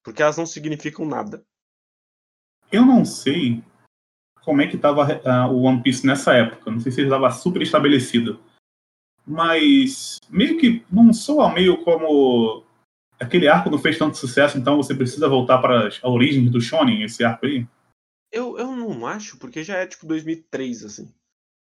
Porque 0.03 0.21
elas 0.21 0.37
não 0.37 0.47
significam 0.47 1.07
nada. 1.07 1.47
Eu 2.73 2.85
não 2.85 3.05
sei 3.05 3.63
como 4.44 4.61
é 4.62 4.66
que 4.66 4.76
tava 4.76 5.05
uh, 5.05 5.52
o 5.52 5.62
One 5.62 5.83
Piece 5.83 6.07
nessa 6.07 6.35
época. 6.35 6.70
Não 6.70 6.81
sei 6.81 6.92
se 6.92 7.00
ele 7.00 7.09
estava 7.09 7.31
super 7.31 7.62
estabelecido. 7.62 8.40
Mas 9.26 10.18
meio 10.28 10.59
que 10.59 10.85
não 10.90 11.12
soa 11.12 11.52
meio 11.52 11.83
como 11.85 12.64
aquele 13.20 13.46
arco 13.48 13.70
não 13.70 13.78
fez 13.78 13.96
tanto 13.96 14.16
sucesso, 14.16 14.59
então 14.59 14.76
você 14.76 14.94
precisa 14.94 15.28
voltar 15.28 15.59
para 15.59 15.88
a 16.02 16.09
origem 16.09 16.50
do 16.50 16.61
Shonen, 16.61 17.02
esse 17.02 17.22
arco 17.22 17.46
aí? 17.46 17.66
Eu, 18.33 18.59
eu 18.59 18.74
não 18.74 19.07
acho, 19.07 19.38
porque 19.38 19.62
já 19.62 19.76
é 19.76 19.87
tipo 19.87 20.07
2003, 20.07 20.85
assim. 20.85 21.12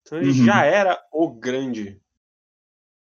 Então 0.01 0.19
ele 0.19 0.29
uhum. 0.29 0.45
já 0.45 0.65
era 0.65 0.99
o 1.11 1.29
grande. 1.29 1.99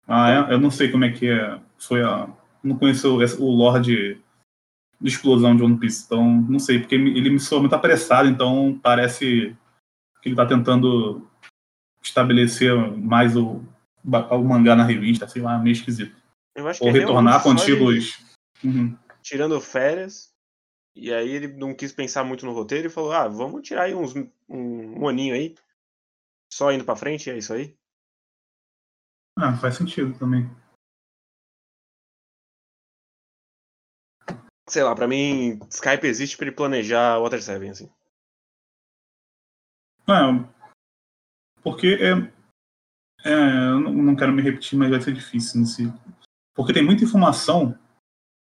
Ah, 0.07 0.47
é? 0.49 0.53
Eu 0.53 0.60
não 0.60 0.69
sei 0.69 0.91
como 0.91 1.05
é 1.05 1.12
que 1.12 1.29
é. 1.29 1.60
foi 1.77 2.03
a. 2.03 2.29
Não 2.63 2.77
conheço 2.77 3.17
o 3.39 3.49
Lorde 3.49 4.21
de 4.99 5.10
explosão 5.10 5.55
de 5.55 5.63
One 5.63 5.77
Piece. 5.79 6.03
Então, 6.05 6.23
não 6.23 6.60
sei, 6.60 6.79
porque 6.79 6.95
ele 6.95 7.29
me 7.29 7.39
soa 7.39 7.60
muito 7.60 7.73
apressado, 7.73 8.29
então 8.29 8.79
parece 8.84 9.55
que 10.21 10.29
ele 10.29 10.36
tá 10.36 10.45
tentando 10.45 11.27
estabelecer 12.01 12.75
mais 12.97 13.36
o, 13.36 13.63
o 14.03 14.38
mangá 14.43 14.75
na 14.75 14.84
revista, 14.84 15.27
sei 15.27 15.41
lá, 15.41 15.57
meio 15.57 15.73
esquisito. 15.73 16.15
Ou 16.79 16.89
é 16.89 16.91
retornar 16.91 17.41
com 17.41 17.51
antigos. 17.51 18.19
Uhum. 18.63 18.97
Tirando 19.21 19.60
férias, 19.62 20.34
e 20.95 21.13
aí 21.13 21.29
ele 21.29 21.47
não 21.47 21.73
quis 21.73 21.91
pensar 21.91 22.23
muito 22.23 22.45
no 22.45 22.53
roteiro 22.53 22.88
e 22.88 22.91
falou: 22.91 23.12
ah, 23.12 23.27
vamos 23.27 23.62
tirar 23.62 23.84
aí 23.84 23.95
uns, 23.95 24.13
um, 24.15 25.01
um 25.01 25.07
aninho 25.07 25.34
aí, 25.34 25.55
só 26.51 26.71
indo 26.71 26.84
pra 26.84 26.95
frente, 26.95 27.29
é 27.29 27.38
isso 27.38 27.53
aí. 27.53 27.75
Ah, 29.38 29.55
faz 29.57 29.75
sentido 29.75 30.17
também. 30.17 30.49
Sei 34.67 34.84
lá, 34.84 34.95
pra 34.95 35.07
mim, 35.07 35.60
Skype 35.69 36.05
existe 36.05 36.38
pra 36.38 36.47
ele 36.47 36.55
planejar 36.55 37.19
Water 37.19 37.41
7, 37.41 37.69
assim. 37.69 37.91
Não, 40.12 40.50
porque 41.63 41.97
é, 42.00 42.12
é, 43.24 43.34
eu 43.34 43.80
não 43.80 44.15
quero 44.15 44.32
me 44.32 44.41
repetir, 44.41 44.78
mas 44.78 44.89
vai 44.89 45.02
ser 45.02 45.13
difícil 45.13 45.62
nesse. 45.62 45.93
Porque 46.54 46.74
tem 46.74 46.84
muita 46.84 47.04
informação, 47.04 47.78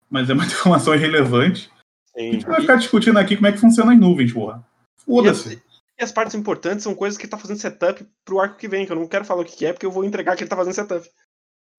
mas 0.08 0.28
é 0.30 0.34
muita 0.34 0.52
informação 0.54 0.94
irrelevante. 0.94 1.70
Sim. 2.06 2.28
A 2.28 2.32
gente 2.32 2.46
vai 2.46 2.60
ficar 2.60 2.76
discutindo 2.76 3.18
aqui 3.18 3.36
como 3.36 3.46
é 3.46 3.52
que 3.52 3.58
funciona 3.58 3.92
as 3.92 3.98
nuvens, 3.98 4.32
porra. 4.32 4.64
Foda-se. 5.04 5.62
E 5.98 6.02
as 6.02 6.10
partes 6.10 6.34
importantes 6.34 6.82
são 6.82 6.94
coisas 6.94 7.18
que 7.18 7.24
ele 7.24 7.30
tá 7.30 7.36
fazendo 7.38 7.58
setup 7.58 8.06
pro 8.24 8.40
arco 8.40 8.56
que 8.56 8.68
vem, 8.68 8.86
que 8.86 8.92
eu 8.92 8.96
não 8.96 9.06
quero 9.06 9.24
falar 9.24 9.42
o 9.42 9.44
que 9.44 9.66
é, 9.66 9.72
porque 9.72 9.84
eu 9.84 9.92
vou 9.92 10.04
entregar 10.04 10.34
que 10.34 10.42
ele 10.42 10.50
tá 10.50 10.56
fazendo 10.56 10.74
setup. 10.74 11.08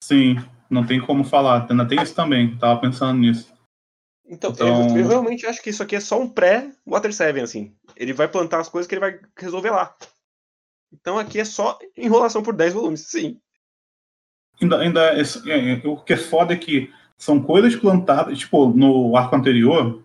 Sim, 0.02 0.36
não 0.70 0.86
tem 0.86 1.00
como 1.00 1.24
falar. 1.24 1.66
Ainda 1.68 1.86
tem 1.86 2.00
isso 2.00 2.14
também, 2.14 2.56
tava 2.56 2.80
pensando 2.80 3.18
nisso. 3.18 3.51
Então, 4.32 4.50
então... 4.50 4.88
Eu, 4.88 4.96
eu, 4.96 5.08
realmente 5.08 5.46
acho 5.46 5.62
que 5.62 5.68
isso 5.68 5.82
aqui 5.82 5.94
é 5.94 6.00
só 6.00 6.18
um 6.18 6.26
pré-Water 6.26 7.12
7, 7.12 7.40
assim. 7.40 7.76
Ele 7.94 8.14
vai 8.14 8.26
plantar 8.26 8.60
as 8.60 8.68
coisas 8.68 8.88
que 8.88 8.94
ele 8.94 9.00
vai 9.00 9.20
resolver 9.36 9.70
lá. 9.70 9.94
Então 10.90 11.18
aqui 11.18 11.38
é 11.38 11.44
só 11.44 11.78
enrolação 11.94 12.42
por 12.42 12.54
10 12.54 12.72
volumes, 12.72 13.00
sim. 13.02 13.38
Ainda, 14.60 14.78
ainda 14.78 15.00
é, 15.14 15.20
é, 15.20 15.86
o 15.86 15.98
que 15.98 16.14
é 16.14 16.16
foda 16.16 16.54
é 16.54 16.56
que 16.56 16.90
são 17.18 17.42
coisas 17.42 17.76
plantadas, 17.76 18.38
tipo, 18.38 18.68
no 18.68 19.16
arco 19.16 19.36
anterior, 19.36 20.02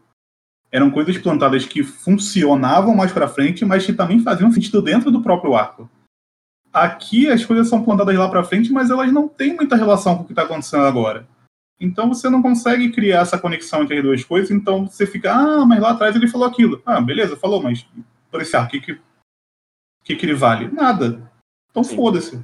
eram 0.69 0.91
coisas 0.91 1.17
plantadas 1.17 1.65
que 1.65 1.81
funcionavam 1.81 2.93
mais 2.93 3.13
para 3.13 3.29
frente, 3.29 3.63
mas 3.63 3.85
que 3.85 3.93
também 3.93 4.19
faziam 4.19 4.51
sentido 4.51 4.81
dentro 4.81 5.09
do 5.09 5.21
próprio 5.21 5.55
arco. 5.55 5.89
Aqui 6.73 7.29
as 7.29 7.45
coisas 7.45 7.69
são 7.69 7.81
plantadas 7.81 8.15
lá 8.15 8.29
para 8.29 8.43
frente, 8.43 8.73
mas 8.73 8.89
elas 8.89 9.11
não 9.11 9.27
têm 9.27 9.55
muita 9.55 9.77
relação 9.77 10.17
com 10.17 10.23
o 10.23 10.25
que 10.25 10.33
está 10.33 10.43
acontecendo 10.43 10.83
agora. 10.83 11.25
Então 11.79 12.09
você 12.09 12.29
não 12.29 12.41
consegue 12.41 12.91
criar 12.91 13.21
essa 13.21 13.37
conexão 13.37 13.83
entre 13.83 13.97
as 13.97 14.03
duas 14.03 14.23
coisas, 14.23 14.49
então 14.49 14.87
você 14.87 15.05
fica, 15.05 15.31
ah, 15.31 15.65
mas 15.65 15.79
lá 15.79 15.91
atrás 15.91 16.15
ele 16.15 16.27
falou 16.27 16.47
aquilo. 16.47 16.81
Ah, 16.85 16.99
beleza, 16.99 17.37
falou, 17.37 17.61
mas 17.61 17.87
por 18.31 18.41
esse 18.41 18.55
arco, 18.55 18.75
o 18.75 18.79
que, 18.79 18.81
que, 18.81 19.01
que, 20.03 20.15
que 20.15 20.25
ele 20.25 20.33
vale? 20.33 20.69
Nada. 20.69 21.31
Então 21.69 21.83
foda-se. 21.83 22.43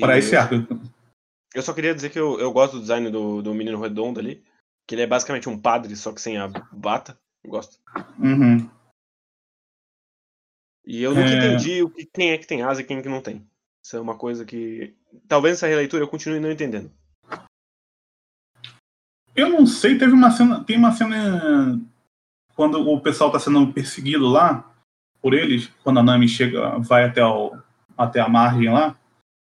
Para 0.00 0.18
esse 0.18 0.36
arco. 0.36 0.54
Eu 1.54 1.62
só 1.62 1.72
queria 1.72 1.94
dizer 1.94 2.10
que 2.10 2.18
eu, 2.18 2.38
eu 2.38 2.52
gosto 2.52 2.74
do 2.74 2.82
design 2.82 3.10
do, 3.10 3.40
do 3.40 3.54
menino 3.54 3.80
redondo 3.80 4.20
ali. 4.20 4.44
Que 4.86 4.94
ele 4.94 5.02
é 5.02 5.06
basicamente 5.06 5.48
um 5.48 5.58
padre, 5.58 5.96
só 5.96 6.12
que 6.12 6.20
sem 6.20 6.36
a 6.36 6.48
bata. 6.70 7.18
Eu 7.42 7.50
gosto. 7.50 7.78
Uhum. 8.18 8.68
E 10.84 11.02
eu 11.02 11.14
nunca 11.14 11.28
é... 11.28 11.36
entendi 11.36 11.82
o 11.82 11.90
que, 11.90 12.04
quem 12.06 12.30
é 12.30 12.38
que 12.38 12.46
tem 12.46 12.62
asa 12.62 12.80
e 12.80 12.84
quem 12.84 12.98
é 12.98 13.02
que 13.02 13.08
não 13.08 13.22
tem. 13.22 13.48
Isso 13.82 13.96
é 13.96 14.00
uma 14.00 14.16
coisa 14.16 14.44
que. 14.44 14.94
Talvez 15.26 15.54
essa 15.56 15.66
releitura 15.66 16.02
eu 16.04 16.08
continue 16.08 16.38
não 16.38 16.52
entendendo. 16.52 16.92
Eu 19.36 19.50
não 19.50 19.66
sei, 19.66 19.98
teve 19.98 20.12
uma 20.12 20.30
cena. 20.30 20.64
Tem 20.64 20.76
uma 20.76 20.92
cena. 20.92 21.80
Quando 22.54 22.88
o 22.88 23.00
pessoal 23.00 23.30
tá 23.30 23.38
sendo 23.38 23.72
perseguido 23.72 24.26
lá 24.26 24.72
por 25.20 25.34
eles, 25.34 25.70
quando 25.84 25.98
a 25.98 26.02
Nami 26.02 26.26
chega, 26.26 26.78
vai 26.78 27.04
até, 27.04 27.24
o, 27.24 27.54
até 27.96 28.20
a 28.20 28.28
margem 28.28 28.70
lá. 28.70 28.96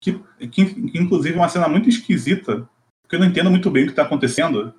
Que, 0.01 0.19
que, 0.47 0.65
que 0.65 0.97
inclusive 0.97 1.35
é 1.35 1.39
uma 1.39 1.49
cena 1.49 1.67
muito 1.67 1.89
esquisita, 1.89 2.69
porque 3.01 3.15
eu 3.15 3.19
não 3.19 3.25
entendo 3.25 3.49
muito 3.49 3.69
bem 3.71 3.83
o 3.85 3.87
que 3.87 3.93
tá 3.93 4.03
acontecendo. 4.03 4.73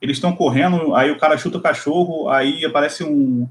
Eles 0.00 0.16
estão 0.16 0.34
correndo, 0.34 0.94
aí 0.94 1.10
o 1.10 1.18
cara 1.18 1.38
chuta 1.38 1.58
o 1.58 1.62
cachorro, 1.62 2.28
aí 2.28 2.64
aparece 2.64 3.04
um, 3.04 3.48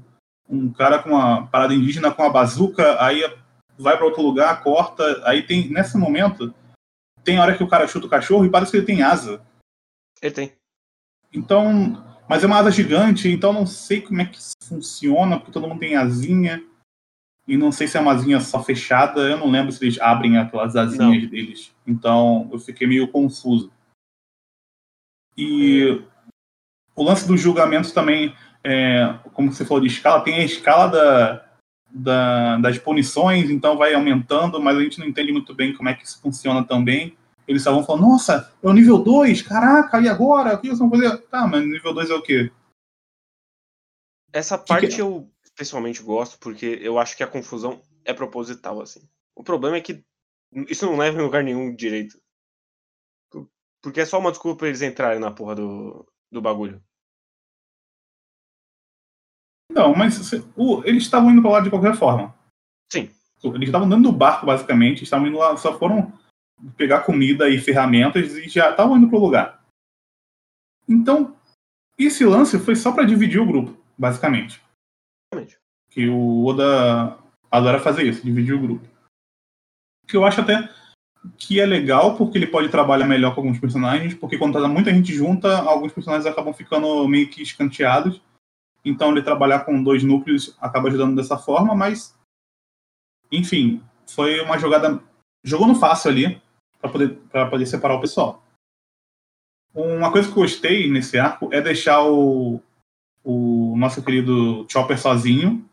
um 0.48 0.70
cara 0.70 1.02
com 1.02 1.10
uma 1.10 1.46
parada 1.46 1.74
indígena 1.74 2.12
com 2.12 2.22
uma 2.22 2.32
bazuca, 2.32 3.02
aí 3.02 3.22
vai 3.78 3.96
para 3.96 4.06
outro 4.06 4.22
lugar, 4.22 4.62
corta, 4.62 5.22
aí 5.24 5.42
tem 5.42 5.68
nesse 5.68 5.96
momento 5.96 6.54
tem 7.28 7.38
hora 7.38 7.54
que 7.54 7.62
o 7.62 7.68
cara 7.68 7.86
chuta 7.86 8.06
o 8.06 8.10
cachorro 8.10 8.46
e 8.46 8.50
parece 8.50 8.70
que 8.70 8.78
ele 8.78 8.86
tem 8.86 9.02
asa. 9.02 9.42
Ele 10.22 10.34
tem. 10.34 10.57
Então, 11.32 12.04
mas 12.28 12.42
é 12.42 12.46
uma 12.46 12.58
asa 12.58 12.70
gigante, 12.70 13.28
então 13.28 13.52
não 13.52 13.66
sei 13.66 14.00
como 14.00 14.20
é 14.20 14.26
que 14.26 14.38
funciona, 14.62 15.38
porque 15.38 15.52
todo 15.52 15.66
mundo 15.66 15.80
tem 15.80 15.96
asinha. 15.96 16.62
E 17.46 17.56
não 17.56 17.72
sei 17.72 17.88
se 17.88 17.96
é 17.96 18.00
uma 18.00 18.12
asinha 18.12 18.40
só 18.40 18.62
fechada, 18.62 19.22
eu 19.22 19.38
não 19.38 19.50
lembro 19.50 19.72
se 19.72 19.82
eles 19.82 19.98
abrem 19.98 20.36
aquelas 20.36 20.76
asinhas 20.76 21.22
não. 21.22 21.30
deles. 21.30 21.72
Então 21.86 22.48
eu 22.52 22.58
fiquei 22.58 22.86
meio 22.86 23.08
confuso. 23.08 23.72
E 25.34 26.02
o 26.94 27.02
lance 27.02 27.26
do 27.26 27.36
julgamento 27.36 27.94
também, 27.94 28.34
é, 28.62 29.18
como 29.32 29.50
você 29.50 29.64
falou 29.64 29.80
de 29.80 29.86
escala, 29.86 30.22
tem 30.22 30.34
a 30.34 30.44
escala 30.44 30.88
da, 30.88 31.48
da, 31.90 32.56
das 32.58 32.76
punições, 32.76 33.48
então 33.48 33.78
vai 33.78 33.94
aumentando, 33.94 34.60
mas 34.60 34.76
a 34.76 34.82
gente 34.82 34.98
não 34.98 35.06
entende 35.06 35.32
muito 35.32 35.54
bem 35.54 35.72
como 35.72 35.88
é 35.88 35.94
que 35.94 36.04
isso 36.04 36.20
funciona 36.20 36.62
também. 36.64 37.16
Eles 37.48 37.62
estavam 37.62 37.82
falando, 37.82 38.02
nossa, 38.02 38.52
é 38.62 38.68
o 38.68 38.72
nível 38.74 38.98
2, 38.98 39.40
caraca, 39.40 39.98
e 40.02 40.06
agora? 40.06 40.54
O 40.54 40.60
que 40.60 40.66
eles 40.66 40.78
vão 40.78 40.90
fazer? 40.90 41.16
Tá, 41.28 41.46
mas 41.46 41.64
nível 41.64 41.94
2 41.94 42.10
é 42.10 42.14
o 42.14 42.22
quê? 42.22 42.52
Essa 44.30 44.58
parte 44.58 44.88
que 44.88 44.96
que... 44.96 45.00
eu 45.00 45.32
pessoalmente 45.56 46.02
gosto, 46.02 46.38
porque 46.38 46.78
eu 46.82 46.98
acho 46.98 47.16
que 47.16 47.22
a 47.22 47.26
confusão 47.26 47.80
é 48.04 48.12
proposital, 48.12 48.82
assim. 48.82 49.00
O 49.34 49.42
problema 49.42 49.78
é 49.78 49.80
que 49.80 50.04
isso 50.68 50.84
não 50.84 50.98
leva 50.98 51.18
em 51.18 51.22
lugar 51.22 51.42
nenhum 51.42 51.74
direito. 51.74 52.20
Porque 53.82 54.00
é 54.00 54.04
só 54.04 54.18
uma 54.18 54.30
desculpa 54.30 54.58
pra 54.58 54.68
eles 54.68 54.82
entrarem 54.82 55.18
na 55.18 55.30
porra 55.30 55.54
do, 55.54 56.06
do 56.30 56.42
bagulho. 56.42 56.82
Não, 59.72 59.94
mas 59.94 60.32
o, 60.54 60.82
eles 60.84 61.04
estavam 61.04 61.30
indo 61.30 61.40
para 61.40 61.52
lá 61.52 61.60
de 61.60 61.70
qualquer 61.70 61.96
forma. 61.96 62.34
Sim. 62.92 63.10
Eles 63.42 63.68
estavam 63.68 63.88
dentro 63.88 64.04
do 64.04 64.12
barco, 64.12 64.44
basicamente, 64.44 65.04
estavam 65.04 65.28
indo 65.28 65.38
lá, 65.38 65.56
só 65.56 65.78
foram 65.78 66.12
pegar 66.76 67.00
comida 67.00 67.48
e 67.48 67.58
ferramentas 67.58 68.36
e 68.36 68.48
já 68.48 68.70
estavam 68.70 68.96
indo 68.96 69.08
para 69.08 69.18
o 69.18 69.22
lugar. 69.22 69.64
Então, 70.88 71.36
esse 71.98 72.24
lance 72.24 72.58
foi 72.58 72.74
só 72.74 72.92
para 72.92 73.04
dividir 73.04 73.40
o 73.40 73.46
grupo, 73.46 73.76
basicamente. 73.96 74.62
Exatamente. 75.32 75.58
Que 75.90 76.08
o 76.08 76.44
Oda 76.46 77.18
adora 77.50 77.80
fazer 77.80 78.04
isso, 78.04 78.24
dividir 78.24 78.54
o 78.54 78.60
grupo. 78.60 78.86
Que 80.06 80.16
eu 80.16 80.24
acho 80.24 80.40
até 80.40 80.68
que 81.36 81.60
é 81.60 81.66
legal 81.66 82.16
porque 82.16 82.38
ele 82.38 82.46
pode 82.46 82.68
trabalhar 82.68 83.06
melhor 83.06 83.34
com 83.34 83.40
alguns 83.40 83.58
personagens, 83.58 84.14
porque 84.14 84.38
quando 84.38 84.60
tá 84.60 84.68
muita 84.68 84.92
gente 84.92 85.12
junta, 85.12 85.58
alguns 85.58 85.92
personagens 85.92 86.26
acabam 86.26 86.54
ficando 86.54 87.06
meio 87.08 87.28
que 87.28 87.42
escanteados. 87.42 88.22
Então 88.84 89.10
ele 89.10 89.22
trabalhar 89.22 89.60
com 89.60 89.82
dois 89.82 90.02
núcleos 90.02 90.56
acaba 90.60 90.88
ajudando 90.88 91.16
dessa 91.16 91.36
forma, 91.36 91.74
mas 91.74 92.16
enfim, 93.30 93.82
foi 94.06 94.40
uma 94.40 94.58
jogada 94.58 95.02
jogou 95.44 95.66
no 95.66 95.74
fácil 95.74 96.10
ali 96.10 96.42
para 96.80 96.90
poder 96.90 97.08
para 97.30 97.46
poder 97.46 97.66
separar 97.66 97.94
o 97.94 98.00
pessoal. 98.00 98.42
Uma 99.74 100.10
coisa 100.10 100.26
que 100.28 100.32
eu 100.32 100.42
gostei 100.42 100.90
nesse 100.90 101.18
arco 101.18 101.50
é 101.52 101.60
deixar 101.60 102.02
o, 102.02 102.60
o 103.22 103.74
nosso 103.76 104.02
querido 104.02 104.66
Chopper 104.68 104.98
sozinho. 104.98 105.64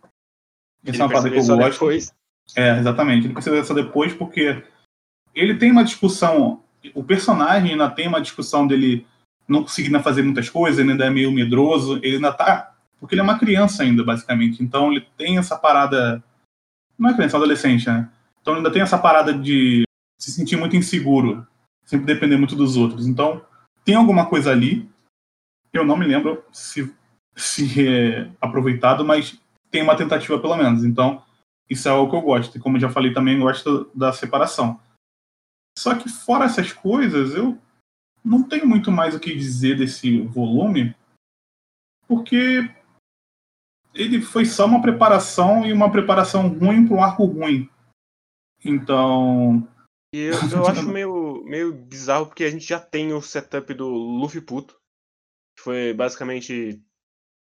Essa 0.85 0.97
é 0.97 1.05
uma 1.05 1.09
parada 1.09 1.29
que 1.29 1.37
eu 1.37 1.45
gosto. 1.45 1.71
Depois. 1.71 2.13
É, 2.55 2.77
exatamente. 2.77 3.25
Ele 3.25 3.33
precisa 3.33 3.55
dessa 3.55 3.73
depois 3.73 4.13
porque 4.13 4.63
ele 5.33 5.55
tem 5.55 5.71
uma 5.71 5.83
discussão. 5.83 6.61
O 6.93 7.03
personagem 7.03 7.71
ainda 7.71 7.89
tem 7.89 8.07
uma 8.07 8.21
discussão 8.21 8.67
dele 8.67 9.07
não 9.47 9.63
conseguindo 9.63 9.99
fazer 10.01 10.23
muitas 10.23 10.49
coisas, 10.49 10.79
ele 10.79 10.91
ainda 10.91 11.05
é 11.05 11.09
meio 11.09 11.31
medroso, 11.31 11.97
ele 11.97 12.15
ainda 12.15 12.33
tá 12.33 12.75
porque 12.99 13.13
ele 13.13 13.21
é 13.21 13.23
uma 13.23 13.39
criança 13.39 13.83
ainda, 13.83 14.03
basicamente. 14.03 14.63
Então 14.63 14.91
ele 14.91 15.07
tem 15.17 15.37
essa 15.37 15.55
parada. 15.57 16.23
Não 16.97 17.09
é 17.09 17.13
criança, 17.13 17.35
é 17.35 17.39
adolescente, 17.39 17.87
né? 17.87 18.09
Então 18.41 18.53
ele 18.53 18.59
ainda 18.59 18.71
tem 18.71 18.81
essa 18.81 18.97
parada 18.97 19.33
de 19.33 19.84
se 20.17 20.31
sentir 20.31 20.57
muito 20.57 20.75
inseguro, 20.75 21.45
sempre 21.83 22.05
depender 22.05 22.37
muito 22.37 22.55
dos 22.55 22.77
outros. 22.77 23.07
Então 23.07 23.45
tem 23.83 23.95
alguma 23.95 24.27
coisa 24.27 24.51
ali. 24.51 24.89
Eu 25.71 25.85
não 25.85 25.97
me 25.97 26.05
lembro 26.05 26.43
se, 26.51 26.93
se 27.35 27.87
é 27.87 28.31
aproveitado, 28.39 29.03
mas 29.03 29.39
tem 29.69 29.81
uma 29.81 29.97
tentativa 29.97 30.39
pelo 30.39 30.55
menos. 30.55 30.83
Então 30.83 31.23
isso 31.69 31.87
é 31.87 31.91
algo 31.91 32.09
que 32.09 32.17
eu 32.17 32.21
gosto. 32.21 32.57
E 32.57 32.59
como 32.59 32.77
eu 32.77 32.81
já 32.81 32.89
falei 32.89 33.13
também, 33.13 33.35
eu 33.35 33.43
gosto 33.43 33.89
da 33.93 34.13
separação. 34.13 34.79
Só 35.77 35.95
que 35.95 36.07
fora 36.07 36.45
essas 36.45 36.71
coisas, 36.71 37.35
eu 37.35 37.57
não 38.23 38.41
tenho 38.43 38.65
muito 38.65 38.91
mais 38.91 39.13
o 39.13 39.19
que 39.19 39.35
dizer 39.35 39.77
desse 39.77 40.21
volume, 40.21 40.95
porque 42.07 42.71
ele 43.93 44.21
foi 44.21 44.45
só 44.45 44.65
uma 44.65 44.81
preparação 44.81 45.65
e 45.65 45.73
uma 45.73 45.91
preparação 45.91 46.47
ruim 46.47 46.87
para 46.87 46.95
um 46.97 47.03
arco 47.03 47.25
ruim. 47.25 47.69
Então. 48.63 49.67
E 50.13 50.19
eu, 50.19 50.33
eu 50.51 50.67
acho 50.67 50.87
meio. 50.87 51.43
meio, 51.45 51.73
bizarro 51.73 52.27
porque 52.27 52.43
a 52.43 52.49
gente 52.49 52.65
já 52.65 52.79
tem 52.79 53.13
o 53.13 53.21
setup 53.21 53.73
do 53.73 53.87
Luffy 53.87 54.41
puto. 54.41 54.79
Que 55.55 55.63
foi 55.63 55.93
basicamente 55.93 56.81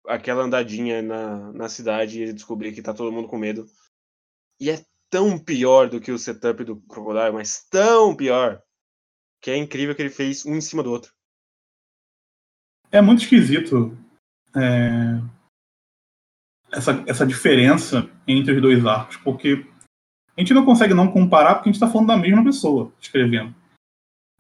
aquela 0.08 0.44
andadinha 0.44 1.02
na, 1.02 1.52
na 1.54 1.70
cidade 1.70 2.20
e 2.20 2.24
ele 2.24 2.34
descobrir 2.34 2.74
que 2.74 2.82
tá 2.82 2.94
todo 2.94 3.12
mundo 3.12 3.28
com 3.28 3.38
medo. 3.38 3.66
E 4.60 4.70
é 4.70 4.86
tão 5.10 5.38
pior 5.38 5.90
do 5.90 6.00
que 6.00 6.12
o 6.12 6.20
setup 6.20 6.64
do 6.64 6.78
Crocodile, 6.82 7.34
mas 7.34 7.66
tão 7.70 8.16
pior. 8.16 8.62
Que 9.42 9.52
é 9.52 9.58
incrível 9.58 9.96
que 9.96 10.02
ele 10.02 10.10
fez 10.10 10.46
um 10.46 10.56
em 10.56 10.62
cima 10.62 10.84
do 10.84 10.92
outro. 10.92 11.12
É 12.92 13.02
muito 13.02 13.24
esquisito 13.24 13.98
é, 14.56 15.20
essa, 16.72 17.04
essa 17.08 17.26
diferença 17.26 18.10
entre 18.28 18.54
os 18.54 18.62
dois 18.62 18.86
arcos, 18.86 19.18
porque 19.18 19.66
a 20.36 20.42
gente 20.42 20.54
não 20.54 20.66
consegue 20.66 20.94
não 20.94 21.12
comparar 21.12 21.56
porque 21.56 21.70
a 21.70 21.72
gente 21.72 21.82
está 21.82 21.88
falando 21.88 22.08
da 22.08 22.18
mesma 22.18 22.44
pessoa 22.44 22.92
escrevendo. 23.00 23.56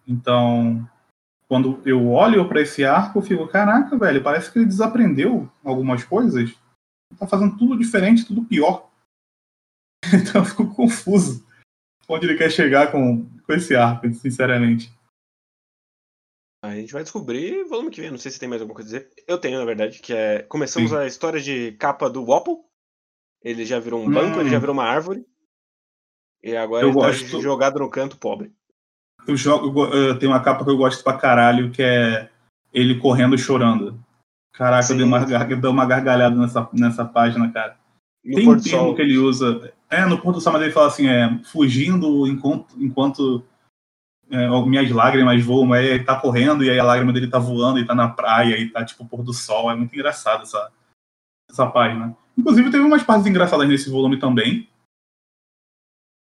Então, 0.08 0.88
quando 1.47 1.81
eu 1.86 2.12
olho 2.12 2.47
para 2.47 2.62
esse 2.62 2.84
arco, 2.84 3.19
eu 3.19 3.23
fico, 3.23 3.47
caraca, 3.47 3.97
velho, 3.97 4.23
parece 4.23 4.51
que 4.51 4.60
ele 4.60 4.65
desaprendeu 4.65 5.49
algumas 5.63 6.03
coisas. 6.03 6.53
Tá 7.17 7.25
fazendo 7.25 7.58
tudo 7.58 7.77
diferente, 7.77 8.25
tudo 8.25 8.45
pior. 8.45 8.89
Então 10.13 10.41
eu 10.41 10.45
fico 10.45 10.75
confuso 10.75 11.43
onde 12.08 12.27
ele 12.27 12.38
quer 12.38 12.51
chegar 12.51 12.91
com, 12.91 13.25
com 13.25 13.53
esse 13.53 13.75
arco, 13.75 14.12
sinceramente. 14.13 14.93
A 16.63 16.75
gente 16.75 16.93
vai 16.93 17.03
descobrir 17.03 17.63
volume 17.65 17.91
que 17.91 18.01
vem. 18.01 18.12
Não 18.12 18.17
sei 18.17 18.31
se 18.31 18.39
tem 18.39 18.49
mais 18.49 18.62
alguma 18.62 18.75
coisa 18.75 18.97
a 18.97 18.99
dizer. 18.99 19.13
Eu 19.27 19.38
tenho, 19.38 19.60
na 19.60 19.65
verdade, 19.65 19.99
que 19.99 20.13
é. 20.13 20.41
Começamos 20.43 20.91
Sim. 20.91 20.97
a 20.97 21.05
história 21.05 21.39
de 21.39 21.73
capa 21.73 22.10
do 22.10 22.25
Wapple. 22.25 22.58
Ele 23.41 23.65
já 23.65 23.79
virou 23.79 24.03
um 24.03 24.12
banco, 24.12 24.38
hum. 24.38 24.41
ele 24.41 24.49
já 24.49 24.58
virou 24.58 24.73
uma 24.73 24.86
árvore. 24.86 25.25
E 26.45 26.55
agora 26.55 26.86
eu 26.86 26.89
tá 26.89 26.93
gosto... 26.93 27.31
tá 27.31 27.41
jogado 27.41 27.79
no 27.79 27.89
canto 27.89 28.17
pobre. 28.17 28.53
Eu 29.27 29.36
jogo. 29.36 29.86
Eu 29.88 30.19
tenho 30.19 30.31
uma 30.31 30.39
capa 30.39 30.63
que 30.63 30.69
eu 30.69 30.77
gosto 30.77 31.03
pra 31.03 31.17
caralho, 31.17 31.71
que 31.71 31.81
é 31.81 32.29
ele 32.71 32.99
correndo 32.99 33.34
e 33.34 33.39
chorando. 33.39 33.99
Caraca, 34.53 34.93
eu 34.93 34.95
dei 34.95 35.05
uma, 35.05 35.17
eu 35.23 35.60
dei 35.60 35.69
uma 35.71 35.86
gargalhada 35.88 36.36
nessa, 36.36 36.69
nessa 36.71 37.03
página, 37.03 37.51
cara. 37.51 37.75
No 38.23 38.36
Tem 38.36 38.47
um 38.47 38.60
termo 38.60 38.95
que 38.95 39.01
ele 39.01 39.17
usa. 39.17 39.73
É, 39.89 40.05
no 40.05 40.21
pôr 40.21 40.34
do 40.34 40.39
sol, 40.39 40.53
mas 40.53 40.62
ele 40.62 40.71
fala 40.71 40.88
assim, 40.88 41.08
é, 41.08 41.39
fugindo 41.45 42.27
enquanto, 42.27 42.75
enquanto 42.77 43.43
é, 44.29 44.47
minhas 44.65 44.89
lágrimas 44.91 45.43
voam, 45.43 45.73
aí 45.73 45.86
ele 45.86 46.03
tá 46.03 46.15
correndo 46.19 46.63
e 46.63 46.69
aí 46.69 46.79
a 46.79 46.84
lágrima 46.84 47.12
dele 47.12 47.27
tá 47.27 47.39
voando 47.39 47.79
e 47.79 47.86
tá 47.86 47.95
na 47.95 48.10
praia 48.10 48.58
e 48.58 48.69
tá 48.69 48.86
tipo 48.86 49.05
pôr 49.05 49.23
do 49.23 49.34
sol. 49.34 49.71
É 49.71 49.75
muito 49.75 49.93
engraçado 49.95 50.43
essa, 50.43 50.71
essa 51.49 51.65
página. 51.65 52.15
Inclusive 52.38 52.69
teve 52.69 52.84
umas 52.84 53.03
partes 53.03 53.25
engraçadas 53.25 53.67
nesse 53.67 53.89
volume 53.89 54.19
também. 54.19 54.67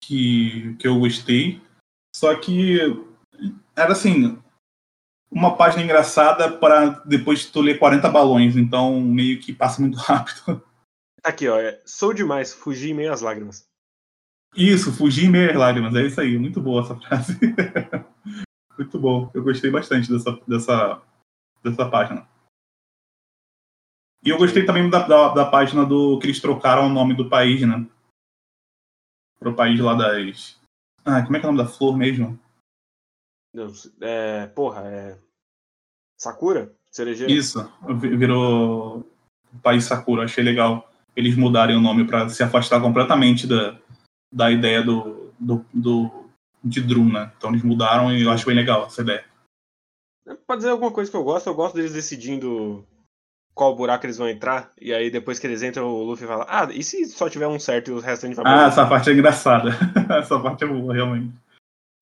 Que, 0.09 0.75
que 0.79 0.89
eu 0.89 0.99
gostei. 0.99 1.61
Só 2.17 2.35
que 2.35 2.79
era 3.77 3.93
assim, 3.93 4.43
uma 5.31 5.55
página 5.55 5.83
engraçada 5.83 6.51
para 6.51 6.89
depois 7.05 7.45
tu 7.45 7.61
ler 7.61 7.79
40 7.79 8.09
balões, 8.09 8.57
então 8.57 9.03
meio 9.03 9.39
que 9.39 9.53
passa 9.53 9.83
muito 9.83 9.99
rápido. 10.01 10.63
Aqui, 11.23 11.47
ó, 11.47 11.59
é, 11.59 11.79
sou 11.85 12.15
demais, 12.15 12.55
fugi 12.55 12.91
em 12.91 12.95
meio 12.95 13.13
às 13.13 13.21
lágrimas. 13.21 13.69
Isso, 14.57 14.91
fugir 14.91 15.27
em 15.27 15.31
meio 15.31 15.51
às 15.51 15.57
lágrimas, 15.57 15.95
é 15.95 16.07
isso 16.07 16.21
aí, 16.23 16.39
muito 16.39 16.59
boa 16.59 16.83
essa 16.83 16.97
frase. 16.97 17.39
muito 18.79 18.99
bom, 18.99 19.31
eu 19.35 19.43
gostei 19.43 19.71
bastante 19.71 20.11
dessa, 20.11 20.41
dessa, 20.49 21.03
dessa 21.63 21.89
página. 21.91 22.27
E 24.25 24.31
eu 24.31 24.39
gostei 24.39 24.65
também 24.65 24.89
da, 24.89 25.07
da, 25.07 25.29
da, 25.29 25.45
página 25.45 25.85
do 25.85 26.19
que 26.19 26.27
eles 26.27 26.41
trocaram 26.41 26.87
o 26.87 26.93
nome 26.93 27.15
do 27.15 27.29
país, 27.29 27.61
né? 27.61 27.87
Pro 29.39 29.55
país 29.55 29.79
lá 29.81 29.95
das. 29.95 30.59
Ah, 31.05 31.23
como 31.23 31.37
é 31.37 31.41
que 31.41 31.47
é 31.47 31.49
o 31.49 31.53
nome 31.53 31.65
da 31.65 31.71
flor 31.71 31.97
mesmo? 31.97 32.39
Não, 33.55 33.73
é. 34.01 34.47
Porra, 34.49 34.83
é. 34.87 35.19
Sakura? 36.19 36.75
Cerejeira? 36.91 37.33
Isso, 37.33 37.61
virou 38.01 39.01
o 39.53 39.59
país 39.63 39.85
Sakura, 39.85 40.25
achei 40.25 40.43
legal 40.43 40.91
eles 41.15 41.37
mudarem 41.37 41.77
o 41.77 41.81
nome 41.81 42.07
para 42.07 42.29
se 42.29 42.43
afastar 42.43 42.81
completamente 42.81 43.47
da, 43.47 43.79
da 44.33 44.51
ideia 44.51 44.83
do, 44.83 45.33
do, 45.39 45.65
do 45.73 46.29
de 46.63 46.81
Drum, 46.81 47.13
né? 47.13 47.33
Então 47.37 47.51
eles 47.51 47.63
mudaram 47.63 48.13
e 48.13 48.23
eu 48.23 48.31
acho 48.31 48.47
bem 48.47 48.55
legal 48.55 48.87
essa 48.87 49.03
ideia. 49.03 49.25
Pode 50.47 50.61
dizer 50.61 50.71
alguma 50.71 50.93
coisa 50.93 51.11
que 51.11 51.17
eu 51.17 51.25
gosto, 51.25 51.47
eu 51.47 51.55
gosto 51.55 51.75
deles 51.75 51.93
decidindo 51.93 52.87
qual 53.59 53.75
buraco 53.75 54.07
eles 54.07 54.17
vão 54.17 54.29
entrar, 54.29 54.71
e 54.81 54.95
aí 54.95 55.11
depois 55.11 55.41
que 55.41 55.47
eles 55.49 55.65
entram, 55.65 55.89
o 55.89 56.05
Luffy 56.05 56.29
fala, 56.29 56.47
ah, 56.49 56.69
e 56.73 56.85
se 56.85 57.05
só 57.07 57.29
tiver 57.29 57.49
um 57.49 57.59
certo 57.59 57.89
e 57.89 57.95
o 57.95 57.99
resto 57.99 58.25
a 58.25 58.29
gente 58.29 58.37
vai 58.37 58.45
Ah, 58.47 58.67
essa 58.69 58.87
parte 58.87 59.11
é 59.11 59.13
engraçada. 59.13 59.71
essa 60.17 60.39
parte 60.39 60.63
é 60.63 60.67
boa, 60.69 60.95
realmente. 60.95 61.35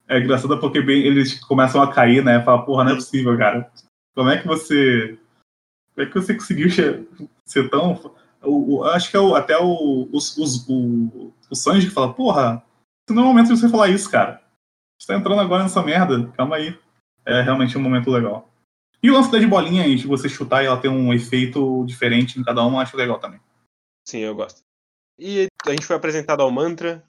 É 0.06 0.18
engraçada 0.20 0.58
porque 0.58 0.82
bem, 0.82 1.02
eles 1.02 1.42
começam 1.44 1.80
a 1.82 1.90
cair, 1.90 2.22
né? 2.22 2.42
Fala, 2.42 2.62
porra, 2.62 2.84
não 2.84 2.92
é 2.92 2.94
possível, 2.96 3.36
cara. 3.38 3.72
Como 4.14 4.28
é 4.28 4.36
que 4.36 4.46
você. 4.46 5.18
Como 5.94 6.06
é 6.06 6.10
que 6.10 6.14
você 6.14 6.34
conseguiu 6.34 6.68
ser 7.46 7.70
tão 7.70 7.98
o, 8.42 8.76
o, 8.76 8.84
acho 8.84 9.10
que 9.10 9.16
é 9.16 9.20
o, 9.20 9.34
até 9.34 9.58
o, 9.58 10.08
os, 10.12 10.36
os, 10.36 10.68
o, 10.68 11.32
o 11.50 11.54
Sanji 11.54 11.88
que 11.88 11.94
fala, 11.94 12.12
porra, 12.12 12.62
não 13.10 13.22
é 13.22 13.24
o 13.24 13.28
momento 13.28 13.48
de 13.48 13.58
você 13.58 13.68
falar 13.68 13.88
isso, 13.88 14.10
cara. 14.10 14.40
Você 14.98 15.08
tá 15.08 15.18
entrando 15.18 15.40
agora 15.40 15.62
nessa 15.62 15.82
merda, 15.82 16.26
calma 16.36 16.56
aí. 16.56 16.78
É 17.24 17.42
realmente 17.42 17.76
um 17.76 17.82
momento 17.82 18.10
legal. 18.10 18.48
E 19.06 19.10
o 19.10 19.12
lance 19.12 19.30
das 19.30 19.44
bolinhas, 19.44 20.00
de 20.00 20.06
você 20.08 20.28
chutar 20.28 20.64
e 20.64 20.66
ela 20.66 20.80
ter 20.80 20.88
um 20.88 21.14
efeito 21.14 21.84
diferente 21.86 22.40
em 22.40 22.42
cada 22.42 22.60
uma, 22.64 22.82
acho 22.82 22.96
legal 22.96 23.20
também. 23.20 23.40
Sim, 24.04 24.18
eu 24.18 24.34
gosto. 24.34 24.64
E 25.16 25.46
a 25.64 25.70
gente 25.70 25.86
foi 25.86 25.94
apresentado 25.94 26.40
ao 26.40 26.50
mantra. 26.50 27.08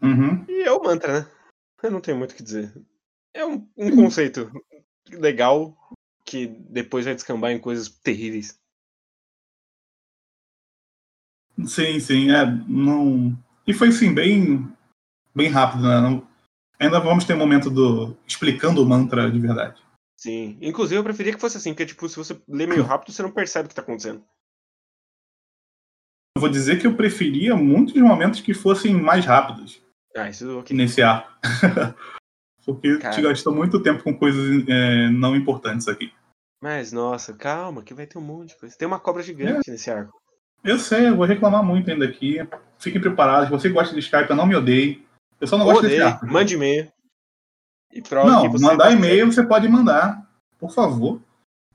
Uhum. 0.00 0.44
E 0.48 0.62
é 0.62 0.70
o 0.70 0.80
mantra, 0.80 1.22
né? 1.22 1.30
Eu 1.82 1.90
não 1.90 2.00
tenho 2.00 2.16
muito 2.16 2.30
o 2.30 2.36
que 2.36 2.44
dizer. 2.44 2.72
É 3.34 3.44
um, 3.44 3.68
um 3.76 3.90
conceito 3.96 4.52
legal 5.10 5.76
que 6.24 6.46
depois 6.46 7.04
vai 7.04 7.16
descambar 7.16 7.50
em 7.50 7.58
coisas 7.58 7.88
terríveis. 7.88 8.56
Sim, 11.66 11.98
sim, 11.98 12.30
é, 12.30 12.46
não... 12.68 13.36
E 13.66 13.74
foi, 13.74 13.88
assim, 13.88 14.14
bem, 14.14 14.72
bem 15.34 15.48
rápido, 15.48 15.82
né? 15.82 16.00
Não... 16.00 16.24
Ainda 16.78 17.00
vamos 17.00 17.24
ter 17.24 17.34
um 17.34 17.38
momento 17.38 17.68
do 17.68 18.16
explicando 18.24 18.80
o 18.80 18.86
mantra 18.88 19.28
de 19.28 19.40
verdade. 19.40 19.87
Sim, 20.18 20.58
inclusive 20.60 20.98
eu 20.98 21.04
preferia 21.04 21.32
que 21.32 21.40
fosse 21.40 21.56
assim, 21.56 21.72
porque, 21.72 21.86
tipo, 21.86 22.08
se 22.08 22.16
você 22.16 22.36
lê 22.48 22.66
meio 22.66 22.82
rápido, 22.82 23.12
você 23.12 23.22
não 23.22 23.30
percebe 23.30 23.66
o 23.66 23.68
que 23.68 23.74
tá 23.74 23.82
acontecendo. 23.82 24.24
Eu 26.36 26.40
vou 26.40 26.48
dizer 26.48 26.80
que 26.80 26.86
eu 26.88 26.96
preferia 26.96 27.54
muitos 27.54 27.94
momentos 27.94 28.40
que 28.40 28.52
fossem 28.52 28.92
mais 28.94 29.24
rápidos. 29.24 29.80
Ah, 30.16 30.28
isso 30.28 30.58
okay. 30.58 30.76
Nesse 30.76 31.02
ar. 31.02 31.38
porque 32.66 32.98
Cara. 32.98 33.14
te 33.14 33.22
gastou 33.22 33.54
muito 33.54 33.80
tempo 33.80 34.02
com 34.02 34.12
coisas 34.12 34.64
é, 34.68 35.08
não 35.08 35.36
importantes 35.36 35.86
aqui. 35.86 36.12
Mas, 36.60 36.90
nossa, 36.90 37.32
calma, 37.32 37.82
que 37.82 37.94
vai 37.94 38.06
ter 38.06 38.18
um 38.18 38.22
monte 38.22 38.50
de 38.50 38.56
coisa. 38.56 38.76
Tem 38.76 38.88
uma 38.88 38.98
cobra 38.98 39.22
gigante 39.22 39.70
é. 39.70 39.72
nesse 39.72 39.88
arco. 39.88 40.20
Eu 40.64 40.78
sei, 40.80 41.08
eu 41.08 41.16
vou 41.16 41.24
reclamar 41.24 41.62
muito 41.62 41.88
ainda 41.88 42.04
aqui. 42.04 42.38
Fiquem 42.78 43.00
preparados. 43.00 43.46
Se 43.46 43.52
você 43.52 43.68
gosta 43.68 43.94
de 43.94 44.00
Skype, 44.00 44.28
eu 44.28 44.36
não 44.36 44.46
me 44.46 44.56
odeie. 44.56 45.06
Eu 45.40 45.46
só 45.46 45.56
não 45.56 45.64
gosto 45.64 45.84
odeio. 45.84 46.00
desse 46.00 46.02
arco. 46.02 46.26
Mande 46.26 46.54
e-mail. 46.54 46.92
E 47.92 48.02
não, 48.12 48.52
mandar 48.60 48.92
e-mail 48.92 49.32
você 49.32 49.42
pode 49.42 49.68
mandar, 49.68 50.28
por 50.58 50.72
favor. 50.72 51.20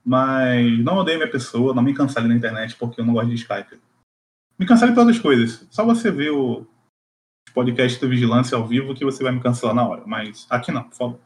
Mas 0.05 0.77
não 0.83 0.97
odeie 0.97 1.17
minha 1.17 1.31
pessoa, 1.31 1.73
não 1.73 1.81
me 1.81 1.93
cancele 1.93 2.27
na 2.27 2.35
internet 2.35 2.75
porque 2.75 2.99
eu 2.99 3.05
não 3.05 3.13
gosto 3.13 3.29
de 3.29 3.35
Skype. 3.35 3.79
Me 4.59 4.65
cancele 4.65 4.91
por 4.91 4.99
outras 5.01 5.19
coisas. 5.19 5.65
Só 5.71 5.85
você 5.85 6.11
ver 6.11 6.31
o 6.31 6.67
podcast 7.53 7.99
do 7.99 8.09
Vigilância 8.09 8.57
ao 8.57 8.67
vivo 8.67 8.93
que 8.93 9.05
você 9.05 9.23
vai 9.23 9.31
me 9.31 9.41
cancelar 9.41 9.73
na 9.73 9.87
hora. 9.87 10.03
Mas 10.05 10.45
aqui 10.49 10.71
não, 10.71 10.83
por 10.83 10.95
favor. 10.95 11.19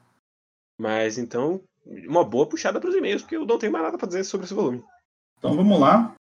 Mas 0.80 1.18
então, 1.18 1.62
uma 2.08 2.24
boa 2.24 2.48
puxada 2.48 2.80
para 2.80 2.90
os 2.90 2.96
e-mails, 2.96 3.24
porque 3.24 3.36
eu 3.36 3.46
não 3.46 3.58
tenho 3.58 3.72
mais 3.72 3.86
nada 3.86 3.98
para 3.98 4.08
dizer 4.08 4.24
sobre 4.24 4.46
esse 4.46 4.54
volume. 4.54 4.84
Então 5.38 5.56
vamos 5.56 5.80
lá. 5.80 6.14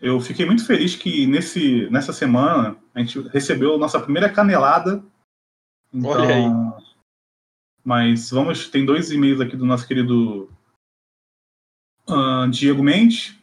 Eu 0.00 0.20
fiquei 0.20 0.46
muito 0.46 0.64
feliz 0.64 0.96
que 0.96 1.26
nesse, 1.26 1.88
nessa 1.90 2.12
semana 2.12 2.76
a 2.94 3.00
gente 3.00 3.20
recebeu 3.28 3.74
a 3.74 3.78
nossa 3.78 4.00
primeira 4.00 4.32
canelada. 4.32 5.04
Então, 5.92 6.10
Olha 6.10 6.34
aí. 6.34 6.44
Mas 7.84 8.30
vamos, 8.30 8.68
tem 8.68 8.84
dois 8.84 9.10
e-mails 9.10 9.40
aqui 9.40 9.56
do 9.56 9.64
nosso 9.64 9.86
querido 9.86 10.50
uh, 12.08 12.48
Diego 12.50 12.82
Mendes. 12.82 13.36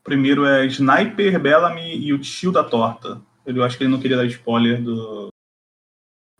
O 0.00 0.04
primeiro 0.04 0.44
é 0.44 0.66
Sniper, 0.66 1.40
Bellamy 1.40 1.96
e 1.96 2.12
o 2.12 2.18
tio 2.18 2.50
da 2.50 2.64
torta. 2.64 3.22
Eu 3.46 3.62
acho 3.64 3.76
que 3.76 3.84
ele 3.84 3.90
não 3.90 4.00
queria 4.00 4.16
dar 4.16 4.26
spoiler 4.26 4.82
do 4.82 5.28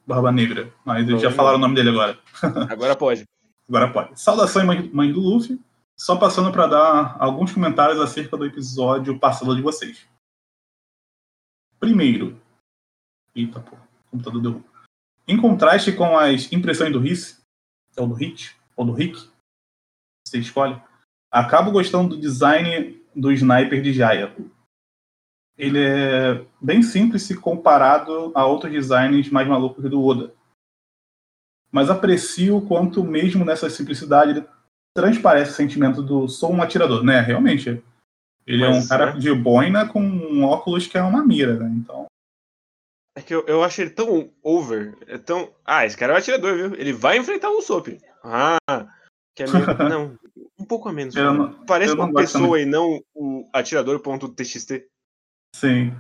Barba 0.07 0.33
Negra, 0.33 0.73
mas 0.85 1.09
eles 1.09 1.23
já 1.23 1.31
falaram 1.31 1.57
o 1.57 1.61
nome 1.61 1.75
dele 1.75 1.91
agora. 1.91 2.19
Agora 2.71 2.97
pode. 2.97 3.25
agora 3.69 3.93
pode. 3.93 4.21
Saudações, 4.21 4.67
mãe, 4.67 4.91
mãe 4.93 5.13
do 5.13 5.21
Luffy. 5.21 5.61
Só 5.97 6.17
passando 6.17 6.51
para 6.51 6.67
dar 6.67 7.17
alguns 7.21 7.53
comentários 7.53 8.01
acerca 8.01 8.35
do 8.35 8.47
episódio 8.47 9.19
passado 9.19 9.55
de 9.55 9.61
vocês. 9.61 10.09
Primeiro. 11.79 12.41
Eita, 13.35 13.61
pô. 13.61 13.77
O 13.77 14.11
computador 14.13 14.41
deu. 14.41 14.70
Em 15.31 15.37
contraste 15.37 15.93
com 15.93 16.19
as 16.19 16.53
impressões 16.53 16.93
do 16.93 16.99
Riz, 16.99 17.41
ou 17.97 18.09
do 18.09 18.15
Hit, 18.15 18.57
ou 18.75 18.85
do 18.85 18.93
Rick, 18.93 19.31
você 20.27 20.39
escolhe, 20.39 20.77
acabo 21.31 21.71
gostando 21.71 22.17
do 22.17 22.21
design 22.21 23.01
do 23.15 23.31
sniper 23.31 23.81
de 23.81 23.93
Jaya. 23.93 24.35
ele 25.57 25.79
é 25.79 26.45
bem 26.61 26.83
simples 26.83 27.23
se 27.23 27.37
comparado 27.37 28.33
a 28.35 28.45
outros 28.45 28.73
designs 28.73 29.31
mais 29.31 29.47
malucos 29.47 29.89
do 29.89 30.05
Oda. 30.05 30.35
Mas 31.71 31.91
aprecio 31.91 32.57
o 32.57 32.67
quanto, 32.67 33.05
mesmo 33.05 33.45
nessa 33.45 33.71
simplicidade, 33.71 34.33
ele 34.33 34.47
transparece 34.97 35.53
o 35.53 35.55
sentimento 35.55 36.03
do 36.03 36.27
sou 36.27 36.53
um 36.53 36.61
atirador, 36.61 37.05
né? 37.05 37.21
Realmente. 37.21 37.81
Ele 38.45 38.67
Mas, 38.67 38.77
é 38.77 38.81
um 38.81 38.89
cara 38.89 39.11
é. 39.11 39.17
de 39.17 39.33
boina 39.33 39.87
com 39.87 40.03
um 40.03 40.43
óculos 40.43 40.89
que 40.89 40.99
é 40.99 41.03
uma 41.03 41.25
mira, 41.25 41.55
né? 41.57 41.73
Então. 41.77 42.10
É 43.15 43.21
que 43.21 43.35
eu, 43.35 43.45
eu 43.47 43.63
acho 43.63 43.81
ele 43.81 43.91
tão 43.91 44.31
over. 44.43 44.97
É 45.07 45.19
tão. 45.19 45.53
Ah, 45.65 45.85
esse 45.85 45.97
cara 45.97 46.13
é 46.13 46.17
um 46.17 46.19
atirador, 46.19 46.57
viu? 46.57 46.75
Ele 46.75 46.93
vai 46.93 47.19
enfrentar 47.19 47.51
o 47.51 47.59
Usopp. 47.59 47.99
Ah, 48.23 48.59
que 49.35 49.43
é 49.43 49.47
meio... 49.47 49.67
Não, 49.89 50.19
um 50.59 50.65
pouco 50.65 50.89
a 50.89 50.93
menos. 50.93 51.15
Não, 51.15 51.53
Parece 51.65 51.95
uma 51.95 52.13
pessoa 52.13 52.59
também. 52.59 52.63
e 52.63 52.67
não 52.67 53.03
o 53.15 53.49
atirador.txt. 53.53 54.87
Sim. 55.57 55.93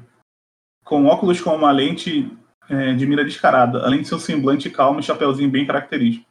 Com 0.84 1.06
óculos 1.06 1.40
com 1.40 1.54
uma 1.54 1.72
lente 1.72 2.30
é, 2.68 2.94
de 2.94 3.06
mira 3.06 3.24
descarada, 3.24 3.84
além 3.84 4.02
de 4.02 4.08
seu 4.08 4.18
semblante 4.18 4.70
calmo 4.70 5.00
e 5.00 5.02
chapeuzinho 5.02 5.50
bem 5.50 5.66
característico. 5.66 6.28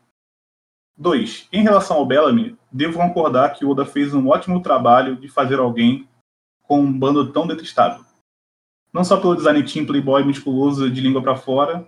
2. 0.97 1.47
Em 1.51 1.63
relação 1.63 1.97
ao 1.97 2.05
Bellamy, 2.05 2.57
devo 2.71 2.97
concordar 2.97 3.53
que 3.53 3.63
o 3.63 3.69
Oda 3.69 3.85
fez 3.85 4.13
um 4.13 4.27
ótimo 4.27 4.61
trabalho 4.61 5.15
de 5.15 5.29
fazer 5.29 5.59
alguém 5.59 6.07
com 6.63 6.81
um 6.81 6.91
bando 6.91 7.31
tão 7.31 7.47
detestável. 7.47 8.03
Não 8.93 9.03
só 9.03 9.17
pelo 9.17 9.35
design 9.35 9.63
team 9.63 9.85
playboy 9.85 10.23
musculoso 10.23 10.89
de 10.89 11.01
língua 11.01 11.21
para 11.21 11.35
fora, 11.35 11.87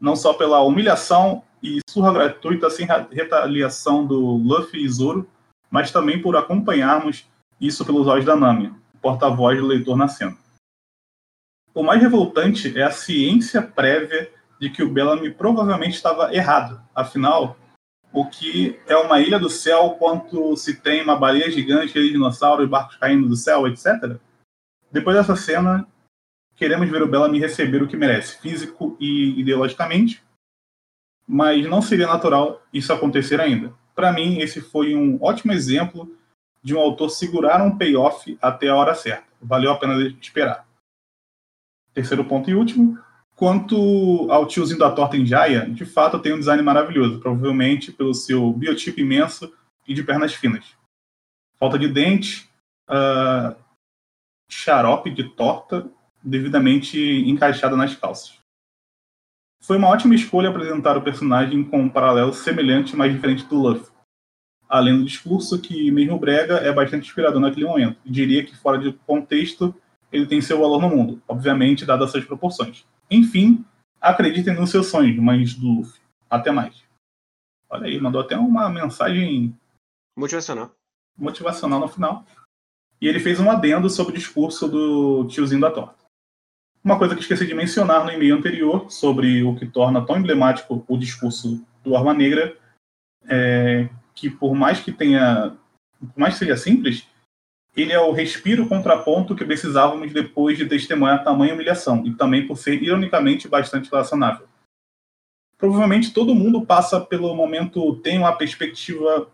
não 0.00 0.16
só 0.16 0.32
pela 0.32 0.60
humilhação 0.62 1.42
e 1.62 1.80
surra 1.88 2.12
gratuita 2.12 2.70
sem 2.70 2.86
retaliação 3.10 4.06
do 4.06 4.18
Luffy 4.18 4.84
e 4.84 4.88
Zoro, 4.88 5.28
mas 5.70 5.90
também 5.90 6.22
por 6.22 6.36
acompanharmos 6.36 7.26
isso 7.60 7.84
pelos 7.84 8.06
olhos 8.06 8.24
da 8.24 8.36
Nami, 8.36 8.72
porta-voz 9.02 9.58
do 9.58 9.66
leitor 9.66 9.96
na 9.96 10.08
cena. 10.08 10.36
O 11.74 11.82
mais 11.82 12.00
revoltante 12.00 12.76
é 12.78 12.82
a 12.82 12.90
ciência 12.90 13.60
prévia 13.60 14.32
de 14.60 14.70
que 14.70 14.82
o 14.82 14.90
Bellamy 14.90 15.30
provavelmente 15.30 15.94
estava 15.94 16.34
errado. 16.34 16.80
Afinal, 16.94 17.56
o 18.12 18.24
que 18.24 18.80
é 18.86 18.96
uma 18.96 19.20
ilha 19.20 19.38
do 19.38 19.50
céu 19.50 19.90
quanto 19.98 20.56
se 20.56 20.80
tem 20.80 21.02
uma 21.02 21.16
baleia 21.16 21.50
gigante, 21.50 21.92
dinossauro 21.92 22.64
e 22.64 22.66
barcos 22.66 22.96
caindo 22.96 23.28
do 23.28 23.36
céu, 23.36 23.66
etc. 23.68 24.16
Depois 24.90 25.16
dessa 25.16 25.36
cena, 25.36 25.86
queremos 26.58 26.88
ver 26.90 27.02
o 27.02 27.08
Bellamy 27.08 27.38
receber 27.38 27.82
o 27.82 27.88
que 27.88 27.96
merece, 27.96 28.38
físico 28.40 28.96
e 29.00 29.40
ideologicamente, 29.40 30.22
mas 31.26 31.66
não 31.66 31.80
seria 31.80 32.06
natural 32.06 32.60
isso 32.72 32.92
acontecer 32.92 33.40
ainda. 33.40 33.72
Para 33.94 34.12
mim, 34.12 34.38
esse 34.38 34.60
foi 34.60 34.94
um 34.94 35.22
ótimo 35.22 35.52
exemplo 35.52 36.14
de 36.62 36.74
um 36.74 36.80
autor 36.80 37.10
segurar 37.10 37.62
um 37.62 37.76
payoff 37.78 38.36
até 38.42 38.68
a 38.68 38.74
hora 38.74 38.94
certa. 38.94 39.26
Valeu 39.40 39.70
a 39.70 39.78
pena 39.78 39.94
esperar. 40.20 40.66
Terceiro 41.94 42.24
ponto 42.24 42.50
e 42.50 42.54
último, 42.54 42.98
Quanto 43.38 44.28
ao 44.32 44.48
tiozinho 44.48 44.80
da 44.80 44.90
torta 44.90 45.16
em 45.16 45.24
Jaya, 45.24 45.64
de 45.70 45.86
fato 45.86 46.18
tem 46.18 46.32
um 46.34 46.40
design 46.40 46.60
maravilhoso, 46.60 47.20
provavelmente 47.20 47.92
pelo 47.92 48.12
seu 48.12 48.52
biotipo 48.52 48.98
imenso 48.98 49.54
e 49.86 49.94
de 49.94 50.02
pernas 50.02 50.34
finas. 50.34 50.74
Falta 51.56 51.78
de 51.78 51.86
dente, 51.86 52.50
uh, 52.90 53.54
xarope 54.50 55.08
de 55.08 55.22
torta 55.22 55.88
devidamente 56.22 56.98
encaixada 57.28 57.76
nas 57.76 57.94
calças. 57.94 58.38
Foi 59.60 59.76
uma 59.76 59.88
ótima 59.88 60.14
escolha 60.14 60.48
apresentar 60.48 60.96
o 60.96 61.02
personagem 61.02 61.64
com 61.64 61.80
um 61.80 61.88
paralelo 61.88 62.32
semelhante, 62.32 62.94
mas 62.94 63.12
diferente 63.12 63.44
do 63.44 63.56
Luffy. 63.56 63.92
Além 64.68 64.98
do 64.98 65.04
discurso 65.04 65.60
que, 65.60 65.90
mesmo 65.90 66.18
brega, 66.18 66.56
é 66.56 66.72
bastante 66.72 67.06
inspirador 67.06 67.40
naquele 67.40 67.66
momento. 67.66 67.98
Diria 68.04 68.44
que, 68.44 68.56
fora 68.56 68.78
de 68.78 68.92
contexto, 69.06 69.74
ele 70.12 70.26
tem 70.26 70.40
seu 70.40 70.60
valor 70.60 70.80
no 70.80 70.88
mundo, 70.88 71.22
obviamente, 71.26 71.84
dadas 71.84 72.10
suas 72.10 72.24
proporções. 72.24 72.86
Enfim, 73.10 73.64
acreditem 74.00 74.54
nos 74.54 74.70
seus 74.70 74.86
sonhos, 74.86 75.16
mas 75.16 75.54
do 75.54 75.66
Luffy. 75.66 76.00
Até 76.30 76.50
mais. 76.50 76.82
Olha 77.70 77.86
aí, 77.86 78.00
mandou 78.00 78.20
até 78.20 78.36
uma 78.36 78.68
mensagem 78.68 79.54
motivacional. 80.16 80.74
Motivacional 81.16 81.80
no 81.80 81.88
final. 81.88 82.24
E 83.00 83.06
ele 83.06 83.20
fez 83.20 83.40
um 83.40 83.50
adendo 83.50 83.88
sobre 83.88 84.12
o 84.12 84.16
discurso 84.16 84.68
do 84.68 85.26
tiozinho 85.28 85.60
da 85.60 85.70
torta. 85.70 85.97
Uma 86.88 86.98
coisa 86.98 87.14
que 87.14 87.20
esqueci 87.20 87.46
de 87.46 87.52
mencionar 87.52 88.02
no 88.02 88.10
e-mail 88.10 88.34
anterior 88.34 88.90
sobre 88.90 89.42
o 89.42 89.54
que 89.54 89.66
torna 89.66 90.06
tão 90.06 90.16
emblemático 90.16 90.82
o 90.88 90.96
discurso 90.96 91.62
do 91.84 91.94
Arma 91.94 92.14
Negra 92.14 92.56
é 93.28 93.90
que 94.14 94.30
por 94.30 94.54
mais 94.54 94.80
que 94.80 94.90
tenha, 94.90 95.54
por 96.00 96.18
mais 96.18 96.32
que 96.32 96.38
seja 96.38 96.56
simples, 96.56 97.06
ele 97.76 97.92
é 97.92 98.00
o 98.00 98.10
respiro 98.10 98.66
contraponto 98.66 99.36
que 99.36 99.44
precisávamos 99.44 100.14
depois 100.14 100.56
de 100.56 100.64
testemunhar 100.64 101.22
tamanha 101.22 101.52
humilhação, 101.52 102.06
e 102.06 102.14
também 102.14 102.46
por 102.46 102.56
ser, 102.56 102.82
ironicamente, 102.82 103.46
bastante 103.46 103.90
relacionável. 103.90 104.48
Provavelmente 105.58 106.14
todo 106.14 106.34
mundo 106.34 106.64
passa 106.64 106.98
pelo 106.98 107.34
momento 107.34 107.96
tem 107.96 108.16
uma 108.16 108.32
perspectiva 108.32 109.30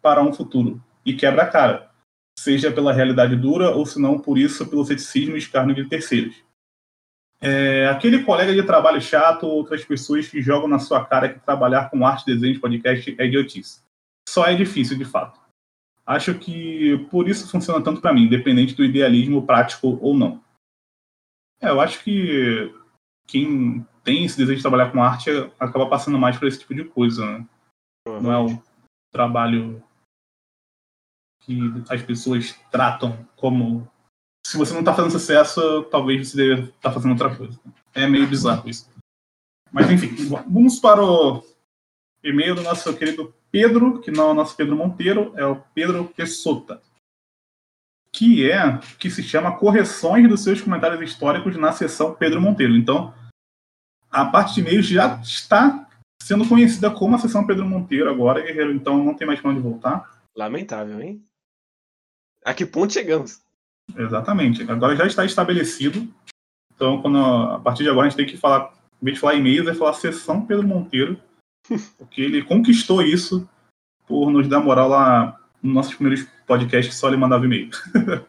para 0.00 0.22
um 0.22 0.32
futuro, 0.32 0.82
e 1.04 1.12
quebra 1.12 1.42
a 1.42 1.48
cara, 1.50 1.90
seja 2.38 2.72
pela 2.72 2.94
realidade 2.94 3.36
dura, 3.36 3.72
ou 3.72 3.84
se 3.84 4.00
não 4.00 4.18
por 4.18 4.38
isso, 4.38 4.66
pelo 4.66 4.86
ceticismo 4.86 5.36
e 5.36 5.38
escárnio 5.38 5.74
de 5.74 5.86
terceiros. 5.86 6.47
É, 7.40 7.86
aquele 7.86 8.24
colega 8.24 8.52
de 8.52 8.62
trabalho 8.64 9.00
chato, 9.00 9.46
outras 9.46 9.84
pessoas 9.84 10.28
que 10.28 10.42
jogam 10.42 10.68
na 10.68 10.78
sua 10.78 11.04
cara 11.04 11.28
que 11.28 11.38
trabalhar 11.38 11.88
com 11.90 12.06
arte, 12.06 12.26
desenho 12.26 12.54
de 12.54 12.60
podcast 12.60 13.14
é 13.18 13.26
idiotice. 13.26 13.80
Só 14.28 14.44
é 14.46 14.54
difícil, 14.54 14.98
de 14.98 15.04
fato. 15.04 15.40
Acho 16.04 16.38
que 16.38 17.06
por 17.10 17.28
isso 17.28 17.50
funciona 17.50 17.84
tanto 17.84 18.00
para 18.00 18.12
mim, 18.12 18.22
independente 18.22 18.74
do 18.74 18.84
idealismo 18.84 19.46
prático 19.46 19.98
ou 20.00 20.16
não. 20.16 20.42
É, 21.60 21.68
eu 21.68 21.80
acho 21.80 22.02
que 22.02 22.74
quem 23.26 23.86
tem 24.02 24.24
esse 24.24 24.38
desejo 24.38 24.56
de 24.56 24.62
trabalhar 24.62 24.90
com 24.90 25.02
arte 25.02 25.30
acaba 25.60 25.88
passando 25.88 26.18
mais 26.18 26.38
por 26.38 26.48
esse 26.48 26.58
tipo 26.58 26.74
de 26.74 26.84
coisa, 26.84 27.24
né? 27.26 27.46
Não 28.06 28.32
é 28.32 28.38
o 28.38 28.62
trabalho 29.12 29.82
que 31.40 31.58
as 31.90 32.02
pessoas 32.02 32.52
tratam 32.70 33.26
como. 33.36 33.86
Se 34.48 34.56
você 34.56 34.72
não 34.72 34.80
está 34.80 34.94
fazendo 34.94 35.12
sucesso, 35.12 35.82
talvez 35.90 36.30
você 36.30 36.36
deva 36.38 36.62
estar 36.62 36.72
tá 36.80 36.90
fazendo 36.90 37.10
outra 37.10 37.36
coisa. 37.36 37.60
É 37.94 38.06
meio 38.06 38.26
bizarro 38.26 38.66
isso. 38.66 38.88
Mas 39.70 39.90
enfim, 39.90 40.08
vamos 40.48 40.80
para 40.80 41.04
o 41.04 41.44
e-mail 42.24 42.54
do 42.54 42.62
nosso 42.62 42.96
querido 42.96 43.34
Pedro, 43.50 44.00
que 44.00 44.10
não 44.10 44.28
é 44.28 44.30
o 44.30 44.34
nosso 44.34 44.56
Pedro 44.56 44.74
Monteiro, 44.74 45.34
é 45.36 45.44
o 45.44 45.56
Pedro 45.74 46.06
Pessota, 46.16 46.80
que 48.10 48.50
é 48.50 48.78
que 48.98 49.10
se 49.10 49.22
chama 49.22 49.58
Correções 49.58 50.26
dos 50.26 50.42
seus 50.42 50.62
comentários 50.62 51.02
históricos 51.02 51.54
na 51.58 51.72
seção 51.72 52.14
Pedro 52.14 52.40
Monteiro. 52.40 52.74
Então, 52.74 53.12
a 54.10 54.24
parte 54.24 54.54
de 54.54 54.60
e-mails 54.60 54.86
já 54.86 55.20
está 55.20 55.86
sendo 56.22 56.48
conhecida 56.48 56.90
como 56.90 57.14
a 57.14 57.18
seção 57.18 57.46
Pedro 57.46 57.66
Monteiro 57.66 58.08
agora, 58.08 58.40
guerreiro, 58.40 58.72
então 58.72 59.04
não 59.04 59.12
tem 59.12 59.26
mais 59.26 59.42
para 59.42 59.50
onde 59.50 59.60
voltar. 59.60 60.22
Lamentável, 60.34 61.02
hein? 61.02 61.22
A 62.42 62.54
que 62.54 62.64
ponto 62.64 62.94
chegamos? 62.94 63.46
Exatamente. 63.96 64.62
Agora 64.70 64.96
já 64.96 65.06
está 65.06 65.24
estabelecido. 65.24 66.08
Então, 66.74 67.02
quando, 67.02 67.18
a 67.18 67.58
partir 67.58 67.82
de 67.82 67.90
agora, 67.90 68.06
a 68.06 68.10
gente 68.10 68.18
tem 68.18 68.26
que 68.26 68.36
falar, 68.36 68.72
em 69.02 69.04
vez 69.04 69.16
de 69.16 69.20
falar 69.20 69.34
e-mails, 69.34 69.66
é 69.66 69.74
falar 69.74 69.94
sessão 69.94 70.44
Pedro 70.46 70.66
Monteiro 70.66 71.20
porque 71.98 72.22
ele 72.22 72.42
conquistou 72.42 73.02
isso 73.02 73.48
por 74.06 74.30
nos 74.30 74.48
dar 74.48 74.60
moral 74.60 74.88
lá 74.88 75.40
nos 75.62 75.74
nossos 75.74 75.94
primeiros 75.94 76.26
podcasts, 76.46 76.96
só 76.96 77.08
ele 77.08 77.16
mandava 77.16 77.44
e-mail. 77.44 77.70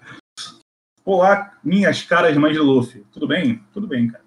Olá, 1.06 1.58
minhas 1.64 2.04
caras 2.04 2.36
mais 2.38 2.54
de 2.54 2.60
Luffy. 2.60 3.06
Tudo 3.12 3.28
bem? 3.28 3.64
Tudo 3.74 3.88
bem, 3.88 4.08
cara. 4.08 4.24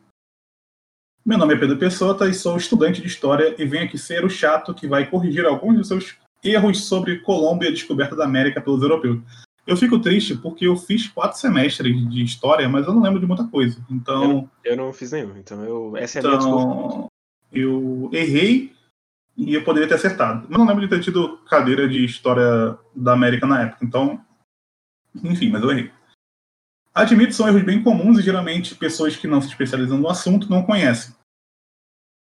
Meu 1.25 1.39
nome 1.39 1.55
é 1.55 1.59
Pedro 1.59 1.79
Pessota 1.79 2.27
e 2.29 2.35
sou 2.35 2.57
estudante 2.57 3.01
de 3.01 3.07
História 3.07 3.55
e 3.57 3.65
venho 3.65 3.85
aqui 3.85 3.97
ser 3.97 4.25
o 4.25 4.31
chato 4.31 4.75
que 4.75 4.89
vai 4.89 5.09
corrigir 5.09 5.47
alguns 5.47 5.77
dos 5.77 5.89
seus 5.89 6.17
erros 6.43 6.87
sobre 6.87 7.21
Colômbia 7.21 7.67
e 7.67 7.69
a 7.69 7.75
descoberta 7.75 8.17
da 8.17 8.25
América 8.25 8.61
pelos 8.61 8.83
europeus. 8.83 9.21
Eu 9.67 9.77
fico 9.77 10.01
triste 10.01 10.37
porque 10.37 10.67
eu 10.67 10.77
fiz 10.77 11.09
quatro 11.09 11.39
semestres 11.39 12.09
de 12.11 12.23
História, 12.23 12.69
mas 12.69 12.87
eu 12.87 12.93
não 12.93 13.03
lembro 13.03 13.21
de 13.21 13.27
muita 13.27 13.47
coisa. 13.47 13.85
Então... 13.89 14.49
Eu, 14.65 14.73
eu 14.73 14.77
não 14.77 14.93
fiz 14.93 15.13
nenhum, 15.13 15.37
então 15.37 15.63
eu... 15.65 15.97
essa 15.97 16.19
é 16.19 16.21
a 16.21 16.25
minha 16.25 16.37
então, 16.37 17.09
Eu 17.53 18.11
errei 18.13 18.73
e 19.37 19.55
eu 19.55 19.63
poderia 19.63 19.89
ter 19.89 19.95
acertado. 19.95 20.47
Mas 20.49 20.59
não 20.59 20.67
lembro 20.67 20.83
de 20.83 20.89
ter 20.89 21.01
tido 21.01 21.39
cadeira 21.49 21.89
de 21.89 22.05
história 22.05 22.77
da 22.95 23.13
América 23.13 23.47
na 23.47 23.63
época, 23.63 23.85
então. 23.85 24.21
Enfim, 25.23 25.51
mas 25.51 25.63
eu 25.63 25.71
errei. 25.71 25.91
Admito 26.95 27.33
são 27.33 27.49
erros 27.49 27.63
bem 27.63 27.83
comuns 27.83 28.19
e 28.19 28.23
geralmente 28.23 28.75
pessoas 28.75 29.17
que 29.17 29.27
não 29.27 29.41
se 29.41 29.49
especializam 29.49 29.97
no 29.97 30.09
assunto 30.09 30.51
não 30.51 30.63
conhecem. 30.63 31.15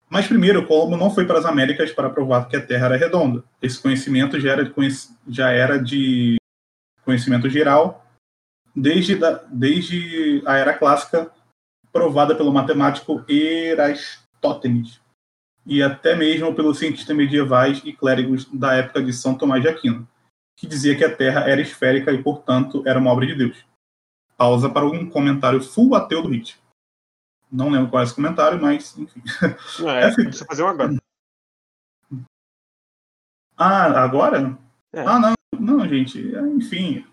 Mas 0.10 0.28
primeiro, 0.28 0.66
Colombo 0.66 0.98
não 0.98 1.10
foi 1.10 1.26
para 1.26 1.40
as 1.40 1.46
Américas 1.46 1.92
para 1.92 2.10
provar 2.10 2.48
que 2.48 2.56
a 2.56 2.66
Terra 2.66 2.88
era 2.88 2.98
redonda. 2.98 3.44
Esse 3.62 3.82
conhecimento 3.82 4.40
já 4.40 4.54
era 4.54 4.64
de, 4.64 4.74
já 5.28 5.52
era 5.52 5.78
de 5.78 6.38
conhecimento 7.08 7.50
geral 7.50 8.06
desde, 8.76 9.16
da, 9.16 9.44
desde 9.50 10.44
a 10.46 10.58
era 10.58 10.78
clássica, 10.78 11.32
provada 11.92 12.36
pelo 12.36 12.54
matemático 12.54 13.24
Erastótenes 13.28 15.02
e 15.66 15.82
até 15.82 16.16
mesmo 16.16 16.54
pelos 16.54 16.78
cientistas 16.78 17.16
medievais 17.16 17.82
e 17.84 17.94
clérigos 17.94 18.46
da 18.54 18.76
época 18.76 19.02
de 19.02 19.12
São 19.14 19.36
Tomás 19.36 19.62
de 19.62 19.70
Aquino, 19.70 20.08
que 20.56 20.68
dizia 20.68 20.96
que 20.96 21.04
a 21.04 21.14
Terra 21.14 21.50
era 21.50 21.62
esférica 21.62 22.12
e, 22.12 22.22
portanto, 22.22 22.84
era 22.86 23.00
uma 23.00 23.12
obra 23.12 23.26
de 23.26 23.36
Deus. 23.36 23.66
pausa 24.38 24.70
para 24.70 24.86
um 24.86 25.10
comentário 25.10 25.62
full 25.62 25.96
ateu 25.96 26.22
do 26.22 26.30
Hit. 26.30 26.60
Não 27.52 27.70
lembro 27.70 27.90
qual 27.90 28.02
é 28.02 28.06
esse 28.06 28.14
comentário, 28.14 28.62
mas 28.62 28.98
enfim. 28.98 29.24
Não, 29.80 29.90
é, 29.90 30.12
precisa 30.14 30.46
fazer 30.46 30.64
um 30.64 30.68
agora. 30.68 30.96
Ah, 33.58 34.04
agora? 34.04 34.58
É. 34.94 35.02
Ah, 35.02 35.20
não, 35.20 35.37
não, 35.60 35.88
gente. 35.88 36.20
Enfim. 36.56 37.06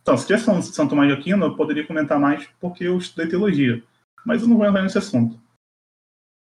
Então, 0.00 0.16
se 0.16 0.26
tivesse 0.26 0.44
falando 0.44 0.62
de 0.62 0.74
São 0.74 0.88
Tomás 0.88 1.08
de 1.08 1.14
Aquino, 1.14 1.46
eu 1.46 1.56
poderia 1.56 1.86
comentar 1.86 2.18
mais 2.18 2.48
porque 2.60 2.84
eu 2.84 2.98
estudei 2.98 3.28
teologia. 3.28 3.82
Mas 4.24 4.42
eu 4.42 4.48
não 4.48 4.56
vou 4.56 4.66
entrar 4.66 4.82
nesse 4.82 4.98
assunto. 4.98 5.40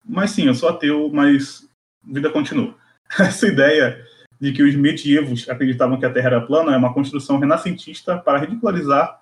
Mas 0.03 0.31
sim, 0.31 0.47
eu 0.47 0.55
sou 0.55 0.69
ateu, 0.69 1.09
mas 1.11 1.69
vida 2.03 2.29
continua. 2.29 2.75
Essa 3.19 3.47
ideia 3.47 4.05
de 4.39 4.51
que 4.53 4.63
os 4.63 4.75
medievos 4.75 5.49
acreditavam 5.49 5.99
que 5.99 6.05
a 6.05 6.13
Terra 6.13 6.27
era 6.27 6.45
plana 6.45 6.73
é 6.73 6.77
uma 6.77 6.93
construção 6.93 7.39
renascentista 7.39 8.17
para 8.17 8.37
ridicularizar 8.37 9.21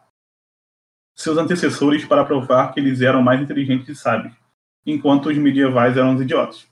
seus 1.15 1.37
antecessores 1.37 2.05
para 2.05 2.25
provar 2.25 2.73
que 2.73 2.79
eles 2.79 3.01
eram 3.01 3.21
mais 3.21 3.41
inteligentes 3.41 3.87
e 3.87 3.95
sábios, 3.95 4.33
enquanto 4.85 5.29
os 5.29 5.37
medievais 5.37 5.95
eram 5.95 6.15
os 6.15 6.21
idiotas. 6.21 6.67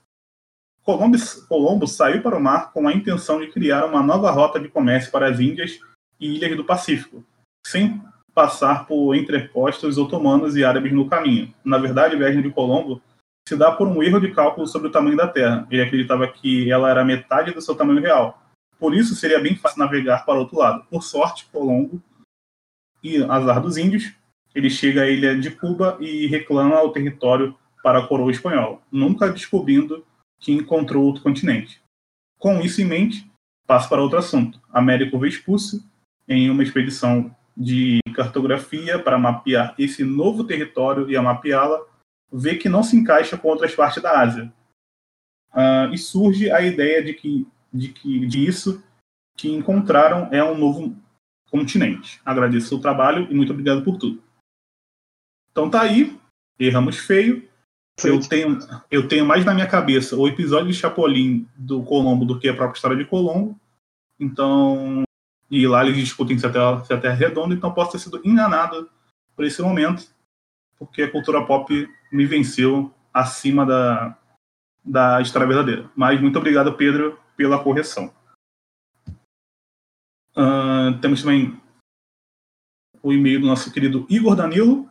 Colombo, 0.84 1.86
saiu 1.86 2.22
para 2.22 2.36
o 2.36 2.40
mar 2.40 2.70
com 2.72 2.86
a 2.86 2.92
intenção 2.92 3.40
de 3.40 3.48
criar 3.48 3.86
uma 3.86 4.02
nova 4.02 4.30
rota 4.30 4.60
de 4.60 4.68
comércio 4.68 5.10
para 5.10 5.28
as 5.28 5.40
Índias 5.40 5.80
e 6.20 6.36
ilhas 6.36 6.54
do 6.56 6.64
Pacífico, 6.64 7.24
sem 7.66 8.02
passar 8.34 8.86
por 8.86 9.14
entrepostos 9.14 9.96
otomanos 9.96 10.56
e 10.56 10.64
árabes 10.64 10.92
no 10.92 11.08
caminho. 11.08 11.52
Na 11.64 11.78
verdade, 11.78 12.14
a 12.14 12.18
viagem 12.18 12.42
de 12.42 12.50
Colombo 12.50 13.00
se 13.48 13.56
dá 13.56 13.72
por 13.72 13.88
um 13.88 14.02
erro 14.02 14.20
de 14.20 14.32
cálculo 14.32 14.66
sobre 14.66 14.88
o 14.88 14.92
tamanho 14.92 15.16
da 15.16 15.26
Terra. 15.26 15.66
Ele 15.70 15.82
acreditava 15.82 16.28
que 16.28 16.70
ela 16.70 16.90
era 16.90 17.04
metade 17.04 17.52
do 17.52 17.62
seu 17.62 17.74
tamanho 17.74 18.00
real. 18.00 18.42
Por 18.78 18.94
isso, 18.94 19.14
seria 19.14 19.40
bem 19.40 19.56
fácil 19.56 19.78
navegar 19.78 20.26
para 20.26 20.34
o 20.34 20.40
outro 20.40 20.58
lado. 20.58 20.84
Por 20.90 21.02
sorte, 21.02 21.46
Colombo, 21.50 22.02
e 23.02 23.22
azar 23.24 23.60
dos 23.60 23.76
índios, 23.76 24.12
ele 24.54 24.68
chega 24.68 25.02
à 25.02 25.08
ilha 25.08 25.38
de 25.38 25.50
Cuba 25.50 25.96
e 26.00 26.26
reclama 26.26 26.82
o 26.82 26.90
território 26.90 27.54
para 27.82 27.98
a 27.98 28.06
coroa 28.06 28.30
espanhola, 28.30 28.78
nunca 28.90 29.30
descobrindo 29.30 30.04
que 30.38 30.52
encontrou 30.52 31.04
outro 31.04 31.22
continente. 31.22 31.82
Com 32.38 32.60
isso 32.60 32.80
em 32.80 32.84
mente, 32.84 33.30
passa 33.66 33.88
para 33.88 34.02
outro 34.02 34.18
assunto. 34.18 34.60
Américo 34.72 35.18
Vespúcio, 35.18 35.82
em 36.28 36.50
uma 36.50 36.62
expedição 36.62 37.34
de 37.56 38.00
cartografia 38.14 38.98
para 38.98 39.18
mapear 39.18 39.74
esse 39.78 40.04
novo 40.04 40.44
território 40.44 41.08
e 41.08 41.16
a 41.16 41.22
mapeá-la, 41.22 41.80
vê 42.32 42.56
que 42.56 42.68
não 42.68 42.82
se 42.82 42.96
encaixa 42.96 43.38
com 43.38 43.48
outras 43.48 43.74
partes 43.74 44.02
da 44.02 44.20
Ásia. 44.20 44.52
Uh, 45.52 45.92
e 45.92 45.98
surge 45.98 46.50
a 46.50 46.60
ideia 46.60 47.02
de 47.02 47.14
que, 47.14 47.46
de 47.72 47.88
que 47.88 48.26
disso 48.26 48.82
que 49.36 49.48
encontraram 49.48 50.28
é 50.32 50.42
um 50.42 50.58
novo 50.58 50.96
continente. 51.48 52.20
Agradeço 52.24 52.76
o 52.76 52.80
trabalho 52.80 53.28
e 53.30 53.34
muito 53.34 53.52
obrigado 53.52 53.84
por 53.84 53.96
tudo. 53.96 54.22
Então 55.50 55.70
tá 55.70 55.82
aí, 55.82 56.18
erramos 56.58 56.98
feio. 56.98 57.48
Eu 58.02 58.20
tenho, 58.20 58.58
eu 58.90 59.06
tenho 59.06 59.24
mais 59.24 59.44
na 59.44 59.54
minha 59.54 59.68
cabeça 59.68 60.16
o 60.16 60.26
episódio 60.26 60.68
de 60.68 60.74
Chapolin 60.74 61.48
do 61.56 61.82
Colombo 61.84 62.24
do 62.24 62.38
que 62.38 62.48
a 62.48 62.54
própria 62.54 62.76
história 62.76 62.96
de 62.96 63.04
Colombo. 63.04 63.58
Então, 64.18 65.04
e 65.50 65.66
lá 65.66 65.84
eles 65.84 65.96
discutem 65.96 66.38
se 66.38 66.46
a 66.46 66.50
Terra, 66.50 66.84
se 66.84 66.92
a 66.92 67.00
terra 67.00 67.14
é 67.14 67.16
redonda, 67.16 67.54
então 67.54 67.72
posso 67.72 67.92
ter 67.92 67.98
sido 67.98 68.20
enganado 68.24 68.90
por 69.36 69.44
esse 69.44 69.62
momento, 69.62 70.06
porque 70.78 71.02
a 71.02 71.10
cultura 71.10 71.44
pop 71.44 71.88
me 72.10 72.26
venceu 72.26 72.92
acima 73.12 73.64
da, 73.64 74.16
da 74.84 75.20
história 75.20 75.46
verdadeira. 75.46 75.90
Mas 75.94 76.20
muito 76.20 76.38
obrigado, 76.38 76.74
Pedro, 76.74 77.18
pela 77.36 77.62
correção. 77.62 78.12
Uh, 80.36 80.98
temos 81.00 81.22
também 81.22 81.60
o 83.02 83.12
e-mail 83.12 83.40
do 83.40 83.46
nosso 83.46 83.72
querido 83.72 84.06
Igor 84.08 84.34
Danilo. 84.34 84.90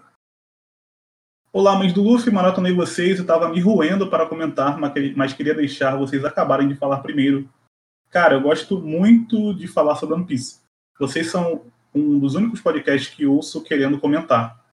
Olá, 1.55 1.77
mães 1.77 1.93
do 1.93 2.01
Luffy, 2.01 2.33
maratonei 2.33 2.73
vocês, 2.73 3.17
eu 3.17 3.21
estava 3.21 3.47
me 3.47 3.59
roendo 3.59 4.09
para 4.09 4.25
comentar, 4.25 4.75
mas 4.79 5.33
queria 5.33 5.53
deixar 5.53 5.95
vocês 5.95 6.25
acabarem 6.25 6.67
de 6.67 6.73
falar 6.73 6.97
primeiro. 6.97 7.47
Cara, 8.09 8.33
eu 8.33 8.41
gosto 8.41 8.79
muito 8.79 9.53
de 9.53 9.67
falar 9.67 9.95
sobre 9.95 10.15
One 10.15 10.25
Piece. 10.25 10.61
Vocês 10.99 11.29
são 11.29 11.63
um 11.93 12.17
dos 12.17 12.33
únicos 12.33 12.59
podcasts 12.59 13.13
que 13.13 13.27
ouço 13.27 13.63
querendo 13.63 13.99
comentar, 13.99 14.65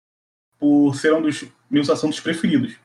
por 0.59 0.95
ser 0.95 1.12
um 1.12 1.20
dos 1.20 1.45
meus 1.70 1.91
assuntos 1.91 2.18
preferidos. 2.18 2.78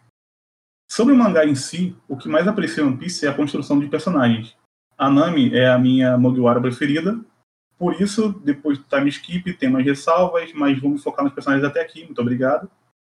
Sobre 0.91 1.13
o 1.13 1.17
mangá 1.17 1.45
em 1.45 1.55
si, 1.55 1.95
o 2.05 2.17
que 2.17 2.27
mais 2.27 2.49
aprecio 2.49 2.83
em 2.83 2.87
One 2.89 2.97
Piece 2.97 3.25
é 3.25 3.29
a 3.29 3.33
construção 3.33 3.79
de 3.79 3.87
personagens. 3.87 4.57
A 4.97 5.09
Nami 5.09 5.55
é 5.55 5.69
a 5.69 5.79
minha 5.79 6.17
Mugiwara 6.17 6.59
preferida, 6.59 7.17
por 7.77 7.93
isso, 8.01 8.33
depois 8.43 8.77
do 8.77 8.83
time 8.83 9.07
skip, 9.07 9.53
tem 9.53 9.69
mais 9.69 9.85
ressalvas, 9.85 10.51
mas 10.51 10.77
vamos 10.81 11.01
focar 11.01 11.23
nos 11.23 11.33
personagens 11.33 11.65
até 11.65 11.79
aqui. 11.79 12.03
Muito 12.03 12.19
obrigado. 12.19 12.69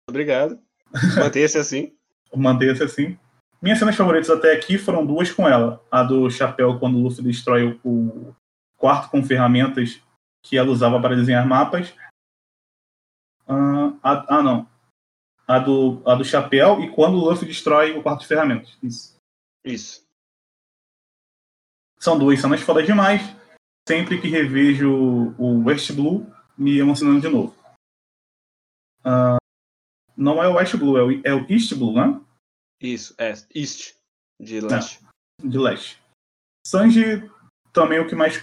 Obrigado. 0.09 0.59
Mantenha-se 1.17 1.59
assim. 1.59 1.93
Mantenha-se 2.35 2.83
assim. 2.83 3.19
Minhas 3.61 3.79
cenas 3.79 3.95
favoritas 3.95 4.29
até 4.29 4.53
aqui 4.53 4.77
foram 4.77 5.07
duas 5.07 5.31
com 5.31 5.49
ela. 5.49 5.85
A 5.91 6.03
do 6.03 6.29
chapéu, 6.31 6.79
quando 6.79 6.99
o 6.99 7.03
Luffy 7.03 7.23
destrói 7.23 7.79
o 7.85 8.35
quarto 8.77 9.11
com 9.11 9.23
ferramentas 9.23 10.03
que 10.43 10.59
ela 10.59 10.71
usava 10.71 11.01
para 11.01 11.15
desenhar 11.15 11.47
mapas. 11.47 11.95
Uh, 13.47 13.97
a, 14.03 14.37
ah, 14.39 14.43
não. 14.43 14.69
A 15.47 15.59
do, 15.59 16.03
a 16.05 16.15
do 16.17 16.25
chapéu 16.25 16.81
e 16.81 16.91
quando 16.91 17.15
o 17.15 17.25
Luffy 17.29 17.47
destrói 17.47 17.97
o 17.97 18.03
quarto 18.03 18.23
de 18.23 18.27
ferramentas. 18.27 18.77
Isso. 18.83 19.17
Isso. 19.65 20.05
São 21.99 22.19
duas 22.19 22.41
cenas 22.41 22.61
fodas 22.61 22.85
demais. 22.85 23.23
Sempre 23.89 24.21
que 24.21 24.29
revejo 24.29 25.35
o 25.39 25.65
West 25.65 25.93
Blue, 25.93 26.27
me 26.57 26.79
emocionando 26.79 27.21
de 27.21 27.29
novo. 27.29 27.55
Uh, 29.05 29.42
não 30.17 30.43
é 30.43 30.49
o 30.49 30.55
West 30.55 30.77
Blue, 30.77 30.97
é 30.97 31.03
o, 31.03 31.21
é 31.25 31.35
o 31.35 31.47
East 31.51 31.75
Blue, 31.75 31.95
né? 31.95 32.21
Isso, 32.81 33.15
é 33.19 33.33
East, 33.55 33.95
de 34.41 34.61
leste. 34.61 35.01
É, 35.43 35.49
de 35.49 35.59
leste. 35.59 36.03
Sanji 36.67 37.31
também 37.73 38.01
o 38.01 38.07
que 38.07 38.15
mais. 38.15 38.43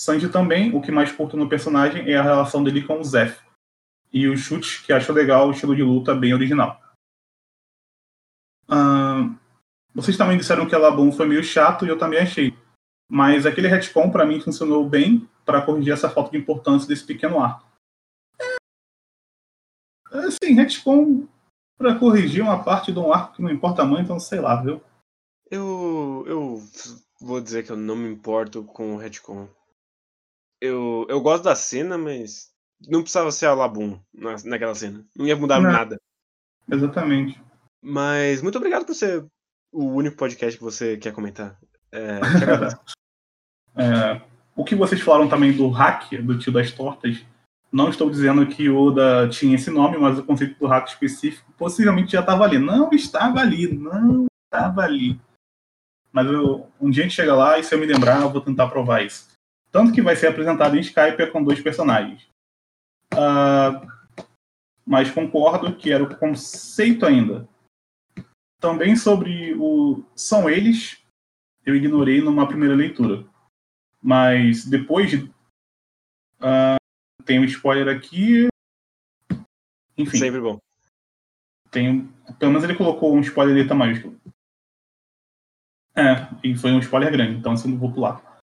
Sanji 0.00 0.28
também, 0.28 0.74
o 0.74 0.80
que 0.80 0.92
mais 0.92 1.10
curto 1.10 1.36
no 1.36 1.48
personagem 1.48 2.08
é 2.08 2.16
a 2.16 2.22
relação 2.22 2.62
dele 2.62 2.82
com 2.82 3.00
o 3.00 3.04
Zef. 3.04 3.40
E 4.12 4.28
o 4.28 4.36
chute, 4.36 4.84
que 4.84 4.92
acho 4.92 5.12
legal, 5.12 5.48
o 5.48 5.50
estilo 5.50 5.76
de 5.76 5.82
luta 5.82 6.14
bem 6.14 6.32
original. 6.32 6.80
Vocês 9.94 10.16
também 10.16 10.38
disseram 10.38 10.66
que 10.66 10.74
a 10.74 10.78
Labum 10.78 11.10
foi 11.10 11.26
meio 11.26 11.42
chato 11.42 11.84
e 11.84 11.88
eu 11.88 11.98
também 11.98 12.20
achei. 12.20 12.56
Mas 13.10 13.44
aquele 13.44 13.68
retcon 13.68 14.10
para 14.10 14.24
mim 14.24 14.40
funcionou 14.40 14.88
bem 14.88 15.28
para 15.44 15.60
corrigir 15.60 15.92
essa 15.92 16.08
falta 16.08 16.30
de 16.30 16.38
importância 16.38 16.86
desse 16.86 17.04
pequeno 17.04 17.42
arco. 17.42 17.67
Assim, 20.12 20.54
retcon 20.54 21.26
para 21.76 21.98
corrigir 21.98 22.42
uma 22.42 22.62
parte 22.62 22.92
de 22.92 22.98
um 22.98 23.12
arco 23.12 23.34
que 23.34 23.42
não 23.42 23.50
importa 23.50 23.84
muito, 23.84 24.02
então 24.02 24.18
sei 24.18 24.40
lá, 24.40 24.60
viu? 24.60 24.82
Eu, 25.50 26.24
eu 26.26 26.62
vou 27.20 27.40
dizer 27.40 27.64
que 27.64 27.72
eu 27.72 27.76
não 27.76 27.96
me 27.96 28.10
importo 28.10 28.64
com 28.64 28.94
o 28.94 28.98
retcon. 28.98 29.48
Eu, 30.60 31.06
eu 31.08 31.20
gosto 31.20 31.44
da 31.44 31.54
cena, 31.54 31.96
mas 31.96 32.52
não 32.86 33.02
precisava 33.02 33.30
ser 33.30 33.46
a 33.46 33.54
Labum 33.54 33.98
na, 34.12 34.36
naquela 34.44 34.74
cena. 34.74 35.04
Não 35.16 35.26
ia 35.26 35.36
mudar 35.36 35.60
não. 35.60 35.70
nada. 35.70 36.00
Exatamente. 36.70 37.40
Mas 37.80 38.42
muito 38.42 38.58
obrigado 38.58 38.84
por 38.84 38.94
ser 38.94 39.24
o 39.72 39.84
único 39.84 40.16
podcast 40.16 40.58
que 40.58 40.64
você 40.64 40.96
quer 40.96 41.12
comentar. 41.12 41.58
É, 41.92 42.20
é, 43.80 44.22
o 44.56 44.64
que 44.64 44.74
vocês 44.74 45.00
falaram 45.00 45.28
também 45.28 45.56
do 45.56 45.68
hack, 45.68 46.10
do 46.22 46.38
tio 46.38 46.52
das 46.52 46.72
tortas, 46.72 47.24
não 47.70 47.90
estou 47.90 48.10
dizendo 48.10 48.46
que 48.46 48.68
Oda 48.68 49.28
tinha 49.28 49.54
esse 49.54 49.70
nome, 49.70 49.98
mas 49.98 50.18
o 50.18 50.24
conceito 50.24 50.58
do 50.58 50.66
hack 50.66 50.88
específico 50.88 51.52
possivelmente 51.52 52.12
já 52.12 52.20
estava 52.20 52.44
ali. 52.44 52.58
Não 52.58 52.90
estava 52.92 53.40
ali, 53.40 53.72
não 53.72 54.26
estava 54.46 54.82
ali. 54.82 55.20
Mas 56.10 56.26
eu, 56.26 56.70
um 56.80 56.90
dia 56.90 57.02
a 57.02 57.06
gente 57.06 57.14
chega 57.16 57.34
lá 57.34 57.58
e 57.58 57.64
se 57.64 57.74
eu 57.74 57.78
me 57.78 57.86
lembrar, 57.86 58.22
eu 58.22 58.30
vou 58.30 58.40
tentar 58.40 58.68
provar 58.68 59.02
isso. 59.02 59.28
Tanto 59.70 59.92
que 59.92 60.00
vai 60.00 60.16
ser 60.16 60.28
apresentado 60.28 60.76
em 60.76 60.80
Skype 60.80 61.30
com 61.30 61.44
dois 61.44 61.60
personagens. 61.60 62.26
Uh, 63.12 63.86
mas 64.86 65.10
concordo 65.10 65.76
que 65.76 65.92
era 65.92 66.02
o 66.02 66.16
conceito 66.16 67.04
ainda. 67.04 67.46
Também 68.58 68.96
sobre 68.96 69.54
o 69.54 70.02
são 70.16 70.48
eles, 70.48 71.04
eu 71.64 71.76
ignorei 71.76 72.22
numa 72.22 72.48
primeira 72.48 72.74
leitura. 72.74 73.24
Mas 74.02 74.64
depois 74.64 75.10
de, 75.10 75.16
uh, 76.40 76.78
tem 77.28 77.38
um 77.38 77.44
spoiler 77.44 77.94
aqui. 77.94 78.48
Enfim. 79.98 80.16
Sempre 80.16 80.40
bom. 80.40 80.58
Tem, 81.70 82.08
pelo 82.38 82.52
menos 82.52 82.64
ele 82.64 82.74
colocou 82.74 83.14
um 83.14 83.20
spoiler 83.20 83.54
letra 83.54 83.74
maiúsculo. 83.74 84.18
É, 85.94 86.26
e 86.42 86.56
foi 86.56 86.72
um 86.72 86.78
spoiler 86.78 87.12
grande, 87.12 87.36
então 87.36 87.52
assim 87.52 87.70
não 87.70 87.76
vou 87.76 87.92
pular. 87.92 88.40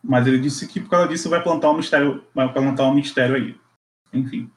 Mas 0.00 0.24
ele 0.28 0.38
disse 0.38 0.68
que 0.68 0.78
por 0.78 0.90
causa 0.90 1.08
disso 1.08 1.28
vai 1.28 1.42
plantar 1.42 1.72
um 1.72 1.76
mistério, 1.76 2.24
vai 2.32 2.52
plantar 2.52 2.86
um 2.86 2.94
mistério 2.94 3.34
aí. 3.34 3.60
Enfim. 4.12 4.48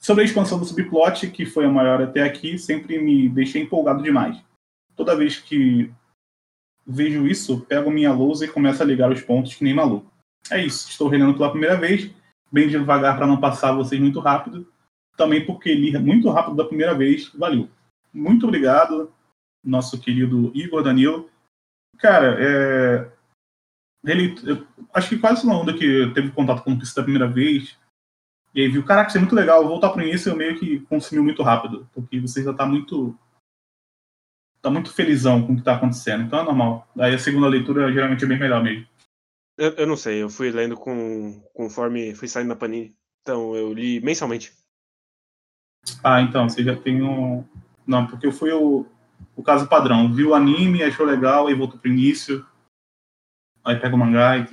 Sobre 0.00 0.22
a 0.22 0.24
expansão 0.24 0.58
do 0.58 0.64
subplot, 0.64 1.30
que 1.30 1.44
foi 1.44 1.66
a 1.66 1.70
maior 1.70 2.00
até 2.00 2.22
aqui, 2.22 2.58
sempre 2.58 2.98
me 2.98 3.28
deixei 3.28 3.60
empolgado 3.60 4.02
demais. 4.02 4.42
Toda 4.96 5.16
vez 5.16 5.36
que 5.38 5.92
vejo 6.86 7.26
isso, 7.26 7.60
pego 7.66 7.90
minha 7.90 8.14
lousa 8.14 8.46
e 8.46 8.48
começo 8.48 8.82
a 8.82 8.86
ligar 8.86 9.12
os 9.12 9.20
pontos 9.20 9.54
que 9.54 9.62
nem 9.62 9.74
maluco. 9.74 10.10
É 10.50 10.64
isso, 10.64 10.88
estou 10.88 11.08
relendo 11.08 11.34
pela 11.34 11.50
primeira 11.50 11.76
vez 11.76 12.10
bem 12.50 12.68
devagar 12.68 13.16
para 13.16 13.26
não 13.26 13.40
passar 13.40 13.72
vocês 13.72 14.00
muito 14.00 14.20
rápido. 14.20 14.66
Também 15.16 15.44
porque 15.44 15.74
li 15.74 15.96
muito 15.98 16.30
rápido 16.30 16.56
da 16.56 16.64
primeira 16.64 16.94
vez. 16.94 17.28
Valeu. 17.34 17.68
Muito 18.12 18.46
obrigado, 18.46 19.12
nosso 19.64 20.00
querido 20.00 20.50
Igor 20.54 20.82
Danilo. 20.82 21.30
Cara, 21.98 22.36
é... 22.40 23.12
ele, 24.04 24.34
eu 24.44 24.66
acho 24.92 25.10
que 25.10 25.18
quase 25.18 25.42
todo 25.42 25.52
mundo 25.52 25.76
que 25.76 26.10
teve 26.14 26.30
contato 26.30 26.62
com 26.62 26.72
o 26.72 26.78
Piece 26.78 26.94
da 26.94 27.02
primeira 27.02 27.28
vez 27.28 27.78
e 28.54 28.62
aí 28.62 28.68
viu, 28.68 28.84
caraca, 28.84 29.08
isso 29.08 29.16
é 29.16 29.20
muito 29.20 29.34
legal, 29.34 29.66
voltar 29.66 29.90
pro 29.90 30.02
início 30.02 30.30
eu 30.30 30.36
meio 30.36 30.58
que 30.58 30.80
consumiu 30.80 31.22
muito 31.22 31.42
rápido, 31.42 31.88
porque 31.94 32.18
você 32.18 32.42
já 32.42 32.52
tá 32.52 32.66
muito 32.66 33.16
tá 34.60 34.68
muito 34.68 34.92
felizão 34.92 35.46
com 35.46 35.54
o 35.54 35.56
que 35.56 35.62
tá 35.62 35.74
acontecendo, 35.74 36.24
então 36.24 36.40
é 36.40 36.42
normal. 36.42 36.86
Aí 36.98 37.14
a 37.14 37.18
segunda 37.18 37.48
leitura 37.48 37.90
geralmente 37.92 38.24
é 38.24 38.28
bem 38.28 38.38
melhor 38.38 38.62
mesmo. 38.62 38.86
Eu, 39.60 39.72
eu 39.72 39.86
não 39.86 39.94
sei, 39.94 40.22
eu 40.22 40.30
fui 40.30 40.50
lendo 40.50 40.74
com, 40.74 41.38
conforme 41.52 42.14
fui 42.14 42.26
saindo 42.26 42.48
da 42.48 42.56
Panini. 42.56 42.96
Então 43.20 43.54
eu 43.54 43.74
li 43.74 44.00
mensalmente. 44.00 44.56
Ah, 46.02 46.22
então, 46.22 46.48
você 46.48 46.64
já 46.64 46.74
tem 46.74 47.02
um. 47.02 47.44
Não, 47.86 48.06
porque 48.06 48.26
eu 48.26 48.32
fui 48.32 48.50
o, 48.52 48.86
o 49.36 49.42
caso 49.42 49.68
padrão. 49.68 50.14
Viu 50.14 50.30
o 50.30 50.34
anime, 50.34 50.82
achou 50.82 51.04
legal, 51.04 51.46
aí 51.46 51.54
voltou 51.54 51.78
pro 51.78 51.90
início. 51.90 52.46
Aí 53.62 53.78
pega 53.78 53.94
o 53.94 53.98
mangá 53.98 54.38
e. 54.38 54.46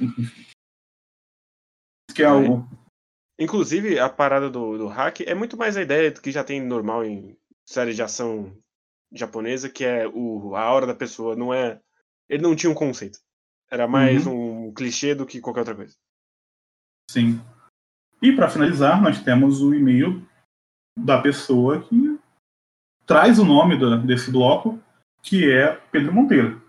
Que 2.13 2.23
é 2.23 2.25
algo. 2.25 2.67
Inclusive, 3.39 3.97
a 3.99 4.09
parada 4.09 4.49
do, 4.49 4.77
do 4.77 4.87
hack 4.87 5.21
é 5.21 5.33
muito 5.33 5.55
mais 5.55 5.77
a 5.77 5.81
ideia 5.81 6.11
do 6.11 6.19
que 6.19 6.31
já 6.31 6.43
tem 6.43 6.59
normal 6.61 7.05
em 7.05 7.37
séries 7.65 7.95
de 7.95 8.03
ação 8.03 8.57
japonesa, 9.13 9.69
que 9.69 9.85
é 9.85 10.05
o, 10.05 10.53
a 10.53 10.69
hora 10.69 10.85
da 10.85 10.93
pessoa, 10.93 11.33
não 11.33 11.53
é. 11.53 11.79
Ele 12.27 12.43
não 12.43 12.57
tinha 12.57 12.69
um 12.69 12.75
conceito. 12.75 13.19
Era 13.71 13.87
mais 13.87 14.25
uhum. 14.25 14.33
um 14.33 14.56
clichê 14.73 15.15
do 15.15 15.25
que 15.25 15.41
qualquer 15.41 15.61
outra 15.61 15.75
coisa. 15.75 15.95
Sim. 17.09 17.41
E 18.21 18.31
para 18.31 18.49
finalizar, 18.49 19.01
nós 19.01 19.21
temos 19.21 19.61
o 19.61 19.73
e-mail 19.73 20.25
da 20.97 21.21
pessoa 21.21 21.81
que 21.81 22.19
traz 23.05 23.39
o 23.39 23.45
nome 23.45 23.77
desse 24.05 24.31
bloco, 24.31 24.79
que 25.21 25.49
é 25.49 25.73
Pedro 25.91 26.13
Monteiro. 26.13 26.61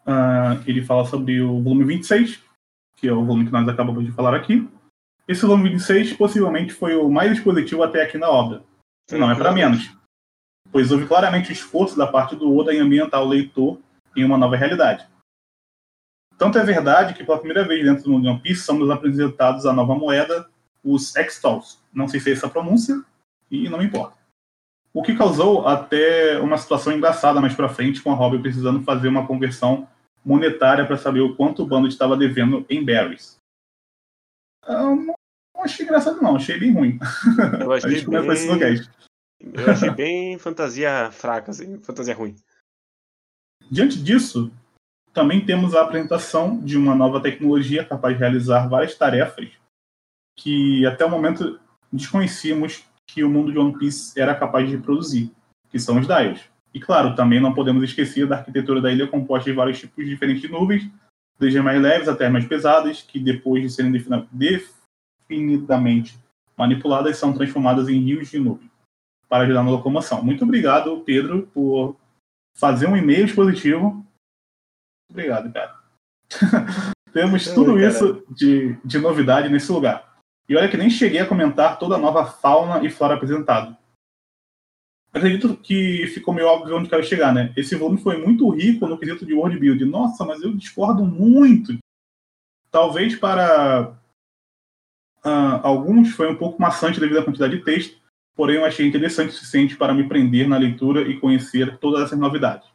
Uh, 0.00 0.60
ele 0.66 0.84
fala 0.84 1.04
sobre 1.04 1.40
o 1.40 1.62
volume 1.62 1.84
26, 1.84 2.42
que 2.96 3.06
é 3.06 3.12
o 3.12 3.24
volume 3.24 3.46
que 3.46 3.52
nós 3.52 3.68
acabamos 3.68 4.04
de 4.04 4.12
falar 4.12 4.34
aqui. 4.34 4.68
Esse 5.26 5.42
volume 5.42 5.70
26 5.70 6.14
possivelmente 6.14 6.72
foi 6.72 6.96
o 6.96 7.08
mais 7.10 7.32
expositivo 7.32 7.82
até 7.82 8.02
aqui 8.02 8.18
na 8.18 8.28
obra. 8.28 8.64
Não 9.10 9.30
é 9.30 9.34
para 9.34 9.52
menos, 9.52 9.94
pois 10.70 10.90
houve 10.90 11.06
claramente 11.06 11.50
o 11.50 11.52
esforço 11.52 11.96
da 11.96 12.06
parte 12.06 12.36
do 12.36 12.54
Oda 12.54 12.74
em 12.74 12.80
ambientar 12.80 13.22
o 13.22 13.28
leitor 13.28 13.80
em 14.16 14.24
uma 14.24 14.36
nova 14.36 14.56
realidade. 14.56 15.06
Tanto 16.38 16.56
é 16.56 16.64
verdade 16.64 17.14
que 17.14 17.24
pela 17.24 17.38
primeira 17.38 17.66
vez 17.66 17.84
dentro 17.84 18.04
do 18.04 18.14
One 18.14 18.40
Piece 18.40 18.62
somos 18.62 18.88
apresentados 18.88 19.66
a 19.66 19.72
nova 19.72 19.96
moeda, 19.96 20.48
os 20.84 21.14
Extals. 21.16 21.82
Não 21.92 22.06
sei 22.06 22.20
se 22.20 22.30
é 22.30 22.32
essa 22.32 22.48
pronúncia, 22.48 23.02
e 23.50 23.68
não 23.68 23.78
me 23.78 23.86
importa. 23.86 24.16
O 24.94 25.02
que 25.02 25.16
causou 25.16 25.66
até 25.66 26.38
uma 26.38 26.56
situação 26.56 26.92
engraçada 26.92 27.40
mais 27.40 27.54
para 27.54 27.68
frente, 27.68 28.00
com 28.00 28.12
a 28.12 28.14
Robin 28.14 28.40
precisando 28.40 28.82
fazer 28.82 29.08
uma 29.08 29.26
conversão 29.26 29.88
monetária 30.24 30.86
para 30.86 30.96
saber 30.96 31.20
o 31.20 31.34
quanto 31.34 31.62
o 31.62 31.66
bando 31.66 31.88
estava 31.88 32.16
devendo 32.16 32.64
em 32.70 32.84
berries. 32.84 33.36
Eu 34.66 34.96
não 34.96 35.14
achei 35.58 35.84
engraçado, 35.84 36.22
não, 36.22 36.36
achei 36.36 36.58
bem 36.58 36.72
ruim. 36.72 36.98
Eu 37.60 37.72
achei 37.74 38.04
bem... 38.04 38.80
Eu 39.40 39.70
achei 39.70 39.90
bem 39.90 40.38
fantasia 40.38 41.10
fraca, 41.12 41.50
assim, 41.50 41.80
fantasia 41.80 42.14
ruim. 42.14 42.36
Diante 43.70 44.02
disso, 44.02 44.52
também 45.12 45.44
temos 45.44 45.74
a 45.74 45.82
apresentação 45.82 46.60
de 46.60 46.76
uma 46.76 46.94
nova 46.94 47.20
tecnologia 47.20 47.84
capaz 47.84 48.14
de 48.14 48.20
realizar 48.20 48.68
várias 48.68 48.94
tarefas 48.94 49.50
que 50.36 50.86
até 50.86 51.04
o 51.04 51.10
momento 51.10 51.58
desconhecíamos 51.92 52.84
que 53.06 53.24
o 53.24 53.30
mundo 53.30 53.50
de 53.50 53.58
One 53.58 53.76
Piece 53.76 54.18
era 54.20 54.34
capaz 54.34 54.68
de 54.68 54.78
produzir, 54.78 55.32
que 55.70 55.78
são 55.78 55.98
os 55.98 56.06
Dials. 56.06 56.40
E 56.72 56.78
claro, 56.78 57.16
também 57.16 57.40
não 57.40 57.54
podemos 57.54 57.82
esquecer 57.82 58.26
da 58.26 58.36
arquitetura 58.36 58.80
da 58.80 58.92
ilha 58.92 59.08
composta 59.08 59.50
de 59.50 59.56
vários 59.56 59.80
tipos 59.80 60.06
diferentes 60.06 60.42
de 60.42 60.48
nuvens, 60.48 60.88
desde 61.38 61.60
mais 61.60 61.80
leves 61.80 62.08
até 62.08 62.28
mais 62.28 62.44
pesadas, 62.46 63.02
que 63.02 63.18
depois 63.18 63.62
de 63.62 63.70
serem 63.70 63.92
definidamente 65.30 66.18
manipuladas, 66.56 67.16
são 67.16 67.32
transformadas 67.32 67.88
em 67.88 68.00
rios 68.00 68.28
de 68.30 68.38
nuvem 68.38 68.70
para 69.28 69.44
ajudar 69.44 69.62
na 69.62 69.70
locomoção. 69.70 70.22
Muito 70.22 70.44
obrigado, 70.44 71.00
Pedro, 71.00 71.48
por 71.52 71.96
fazer 72.56 72.86
um 72.86 72.96
e-mail 72.96 73.26
expositivo. 73.26 74.04
Obrigado, 75.10 75.52
cara. 75.52 75.78
Temos 77.12 77.46
tudo 77.52 77.80
isso 77.80 78.24
de, 78.28 78.76
de 78.84 78.98
novidade 78.98 79.48
nesse 79.48 79.72
lugar. 79.72 80.18
E 80.48 80.56
olha 80.56 80.68
que 80.68 80.76
nem 80.76 80.90
cheguei 80.90 81.20
a 81.20 81.26
comentar 81.26 81.78
toda 81.78 81.96
a 81.96 81.98
nova 81.98 82.24
fauna 82.24 82.84
e 82.84 82.90
flora 82.90 83.14
apresentado. 83.14 83.76
Acredito 85.12 85.56
que 85.56 86.06
ficou 86.08 86.34
meio 86.34 86.46
óbvio 86.46 86.76
onde 86.76 86.88
quero 86.88 87.02
chegar, 87.02 87.32
né? 87.32 87.52
Esse 87.56 87.74
volume 87.74 88.00
foi 88.00 88.18
muito 88.18 88.48
rico 88.50 88.86
no 88.86 88.98
quesito 88.98 89.24
de 89.24 89.34
world 89.34 89.58
build. 89.58 89.84
Nossa, 89.84 90.24
mas 90.24 90.42
eu 90.42 90.54
discordo 90.54 91.04
muito. 91.04 91.76
Talvez 92.70 93.16
para 93.16 93.98
uh, 95.24 95.60
alguns 95.62 96.10
foi 96.10 96.30
um 96.30 96.36
pouco 96.36 96.60
maçante 96.60 97.00
devido 97.00 97.18
à 97.18 97.24
quantidade 97.24 97.56
de 97.56 97.64
texto, 97.64 97.98
porém 98.36 98.56
eu 98.56 98.64
achei 98.64 98.86
interessante 98.86 99.30
o 99.30 99.32
suficiente 99.32 99.76
para 99.76 99.94
me 99.94 100.06
prender 100.06 100.46
na 100.46 100.58
leitura 100.58 101.02
e 101.02 101.18
conhecer 101.18 101.78
todas 101.78 102.04
essas 102.04 102.18
novidades. 102.18 102.68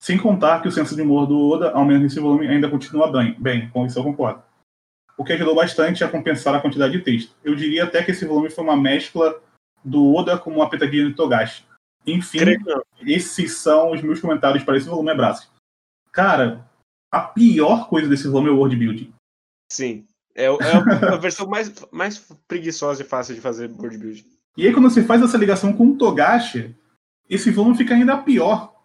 Sem 0.00 0.18
contar 0.18 0.60
que 0.60 0.68
o 0.68 0.72
senso 0.72 0.94
de 0.94 1.02
humor 1.02 1.26
do 1.26 1.38
Oda, 1.38 1.70
ao 1.72 1.84
menos 1.84 2.02
nesse 2.02 2.20
volume, 2.20 2.46
ainda 2.46 2.68
continua 2.68 3.10
bem, 3.10 3.34
bem 3.38 3.68
com 3.70 3.86
isso 3.86 3.98
eu 3.98 4.04
concordo. 4.04 4.42
O 5.16 5.24
que 5.24 5.32
ajudou 5.32 5.54
bastante 5.54 6.04
a 6.04 6.08
compensar 6.08 6.54
a 6.54 6.60
quantidade 6.60 6.92
de 6.92 7.02
texto. 7.02 7.34
Eu 7.42 7.54
diria 7.54 7.84
até 7.84 8.02
que 8.02 8.10
esse 8.10 8.26
volume 8.26 8.50
foi 8.50 8.62
uma 8.62 8.76
mescla 8.76 9.40
do 9.82 10.14
Oda 10.14 10.38
com 10.38 10.50
uma 10.50 10.68
petadinha 10.68 11.06
de 11.06 11.14
Togashi. 11.14 11.64
Enfim, 12.06 12.38
esses 13.00 13.56
são 13.56 13.92
os 13.92 14.02
meus 14.02 14.20
comentários 14.20 14.62
para 14.62 14.76
esse 14.76 14.88
volume, 14.88 15.10
abraço. 15.10 15.50
Cara, 16.12 16.68
a 17.10 17.20
pior 17.20 17.88
coisa 17.88 18.08
desse 18.08 18.28
volume 18.28 18.50
é 18.50 18.52
o 18.52 18.56
world 18.56 18.76
building. 18.76 19.12
Sim. 19.72 20.06
É, 20.34 20.44
é 20.44 20.48
a 21.12 21.16
versão 21.16 21.48
mais, 21.48 21.72
mais 21.90 22.18
preguiçosa 22.46 23.02
e 23.02 23.06
fácil 23.06 23.34
de 23.34 23.40
fazer 23.40 23.70
world 23.70 23.96
building. 23.96 24.24
E 24.56 24.66
aí, 24.66 24.72
quando 24.72 24.88
você 24.88 25.02
faz 25.02 25.22
essa 25.22 25.36
ligação 25.36 25.72
com 25.72 25.88
o 25.88 25.98
Togashi, 25.98 26.74
esse 27.28 27.50
volume 27.50 27.76
fica 27.76 27.94
ainda 27.94 28.18
pior. 28.18 28.75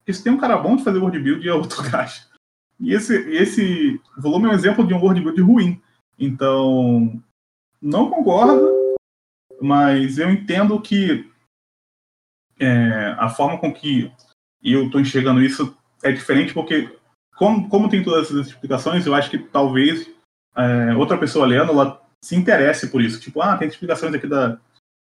Porque 0.00 0.14
se 0.14 0.24
tem 0.24 0.32
um 0.32 0.38
cara 0.38 0.58
bom 0.58 0.76
de 0.76 0.84
fazer 0.84 0.98
world 0.98 1.18
build, 1.18 1.48
é 1.48 1.54
o 1.54 1.66
Togashi. 1.66 2.28
E 2.82 2.94
esse, 2.94 3.14
esse 3.28 4.00
volume 4.16 4.46
é 4.46 4.48
um 4.48 4.54
exemplo 4.54 4.86
de 4.86 4.94
um 4.94 4.98
world 4.98 5.20
build 5.20 5.38
ruim. 5.42 5.82
Então, 6.18 7.22
não 7.80 8.08
concordo, 8.08 8.96
mas 9.60 10.16
eu 10.16 10.30
entendo 10.30 10.80
que 10.80 11.30
é, 12.58 13.14
a 13.18 13.28
forma 13.28 13.58
com 13.58 13.70
que 13.70 14.10
eu 14.62 14.86
estou 14.86 14.98
enxergando 14.98 15.42
isso 15.42 15.76
é 16.02 16.10
diferente, 16.10 16.54
porque, 16.54 16.90
como, 17.36 17.68
como 17.68 17.88
tem 17.90 18.02
todas 18.02 18.30
essas 18.30 18.46
explicações, 18.46 19.06
eu 19.06 19.14
acho 19.14 19.28
que 19.28 19.38
talvez 19.38 20.10
é, 20.56 20.94
outra 20.94 21.18
pessoa 21.18 21.46
lendo 21.46 21.72
ela 21.72 22.02
se 22.22 22.36
interesse 22.36 22.88
por 22.88 23.02
isso. 23.02 23.20
Tipo, 23.20 23.42
ah, 23.42 23.56
tem 23.56 23.68
explicações 23.68 24.14
aqui 24.14 24.26
da, 24.26 24.58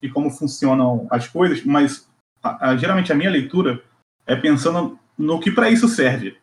de 0.03 0.09
como 0.09 0.30
funcionam 0.30 1.07
as 1.11 1.28
coisas, 1.28 1.64
mas 1.64 2.09
a, 2.43 2.70
a, 2.70 2.76
geralmente 2.76 3.12
a 3.12 3.16
minha 3.16 3.30
leitura 3.30 3.82
é 4.31 4.37
pensando 4.37 4.99
no 5.18 5.41
que 5.41 5.51
para 5.51 5.70
isso 5.70 5.89
serve. 5.89 6.39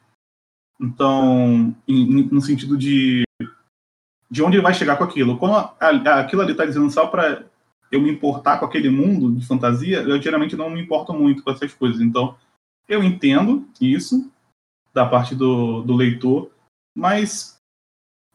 Então, 0.80 1.76
em, 1.88 2.24
no 2.24 2.42
sentido 2.42 2.78
de 2.78 3.24
de 4.30 4.44
onde 4.44 4.58
ele 4.58 4.64
vai 4.64 4.74
chegar 4.74 4.98
com 4.98 5.06
aquilo. 5.06 5.38
Quando 5.38 5.56
a, 5.56 5.76
a, 5.80 6.20
aquilo 6.20 6.42
ali 6.42 6.52
está 6.52 6.66
dizendo 6.66 6.92
só 6.92 7.08
para 7.08 7.46
eu 7.90 8.02
me 8.02 8.12
importar 8.12 8.60
com 8.60 8.66
aquele 8.66 8.90
mundo 8.90 9.32
de 9.32 9.46
fantasia, 9.46 10.02
eu 10.02 10.22
geralmente 10.22 10.56
não 10.56 10.70
me 10.70 10.82
importo 10.82 11.14
muito 11.14 11.42
com 11.42 11.50
essas 11.50 11.74
coisas. 11.74 12.02
Então, 12.02 12.36
eu 12.90 13.02
entendo 13.02 13.66
isso 13.80 14.30
da 14.94 15.06
parte 15.06 15.34
do, 15.34 15.82
do 15.84 15.96
leitor, 15.96 16.52
mas, 16.94 17.58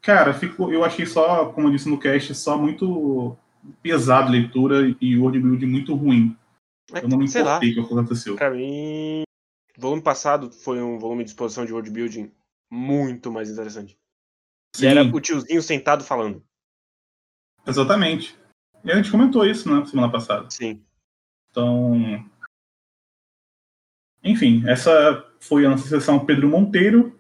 cara, 0.01 0.33
ficou, 0.33 0.73
eu 0.73 0.85
achei 0.85 1.05
só, 1.05 1.47
como 1.47 1.69
eu 1.69 1.73
disse 1.73 1.89
no 1.89 1.99
cast, 1.99 2.35
só 2.35 2.57
muito 2.57 3.37
pesado 3.83 4.29
a 4.29 4.33
leitura 4.33 4.97
e 5.01 5.19
o 5.19 5.29
build 5.31 5.67
muito 5.67 5.95
ruim. 5.95 6.37
eu 6.91 7.09
não 7.09 7.19
me 7.19 7.27
importei 7.27 7.75
com 7.75 7.83
o 7.83 7.87
que 7.87 7.93
aconteceu. 7.93 8.37
Pra 8.37 8.51
mim, 8.51 9.25
volume 9.83 10.03
passado 10.03 10.51
foi 10.51 10.81
um 10.81 10.99
volume 10.99 11.25
de 11.25 11.31
exposição 11.31 11.67
de 11.67 11.73
world 11.73 11.91
building 11.91 12.33
muito 12.71 13.31
mais 13.31 13.51
interessante. 13.51 13.99
Sim. 14.75 14.85
E 14.85 14.89
era 14.89 15.03
o 15.05 15.21
tiozinho 15.21 15.61
sentado 15.61 16.05
falando. 16.05 16.43
Exatamente. 17.67 18.39
E 18.85 18.91
a 18.91 18.97
gente 18.97 19.11
comentou 19.11 19.45
isso, 19.45 19.73
né, 19.73 19.85
semana 19.85 20.11
passada. 20.11 20.49
Sim. 20.51 20.83
Então. 21.51 21.95
Enfim, 24.25 24.63
essa 24.67 25.29
foi 25.41 25.67
a 25.67 25.71
nossa 25.71 25.87
sessão 25.87 26.25
Pedro 26.25 26.49
Monteiro. 26.49 27.19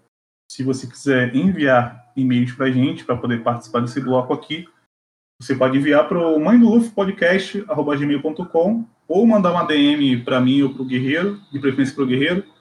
Se 0.51 0.63
você 0.63 0.87
quiser 0.87 1.35
enviar 1.35 2.13
e-mails 2.17 2.53
para 2.53 2.67
a 2.67 2.71
gente, 2.71 3.05
para 3.05 3.17
poder 3.17 3.43
participar 3.43 3.81
desse 3.81 4.01
bloco 4.01 4.33
aqui, 4.33 4.69
você 5.41 5.57
pode 5.57 5.77
enviar 5.77 6.09
para 6.09 6.19
o 6.19 6.39
mãe 6.39 6.59
do 6.59 6.69
Luffy 6.69 6.91
podcast, 6.91 7.61
gmail.com, 7.61 8.89
ou 9.09 9.27
mandar 9.27 9.51
uma 9.51 9.65
DM 9.65 10.23
para 10.25 10.41
mim 10.41 10.63
ou 10.63 10.73
para 10.73 10.83
o 10.83 10.87
Guerreiro, 10.87 11.41
de 11.51 11.59
preferência 11.59 11.95
para 11.95 12.05
o 12.05 12.07
Guerreiro, 12.07 12.52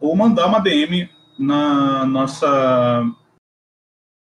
ou 0.00 0.14
mandar 0.16 0.46
uma 0.46 0.60
DM 0.60 1.10
na 1.38 2.04
nossa 2.04 3.04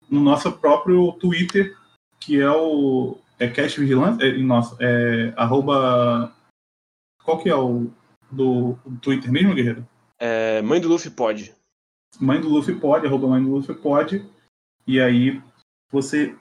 no 0.08 0.20
nosso 0.20 0.52
próprio 0.52 1.12
Twitter, 1.12 1.76
que 2.20 2.40
é 2.40 2.50
o. 2.50 3.18
É 3.38 3.48
Cash 3.48 3.76
Vigilante? 3.76 4.24
É, 4.24 4.38
nossa, 4.38 4.76
é. 4.80 5.32
Arroba. 5.36 6.34
Qual 7.22 7.38
que 7.38 7.48
é 7.48 7.54
o. 7.54 7.90
Do, 8.30 8.76
do 8.84 8.98
Twitter 9.00 9.30
mesmo, 9.30 9.54
Guerreiro? 9.54 9.86
É, 10.18 10.60
mãe 10.62 10.80
do 10.80 10.88
Luffy 10.88 11.10
pode. 11.10 11.54
Mãe 12.18 12.40
do 12.40 12.48
Luffy 12.48 12.74
pode, 12.74 13.06
arroba 13.06 13.28
mãe 13.28 13.42
do 13.42 13.50
Luffy 13.50 13.74
pode. 13.74 14.28
E 14.86 15.00
aí 15.00 15.40
você 15.90 16.34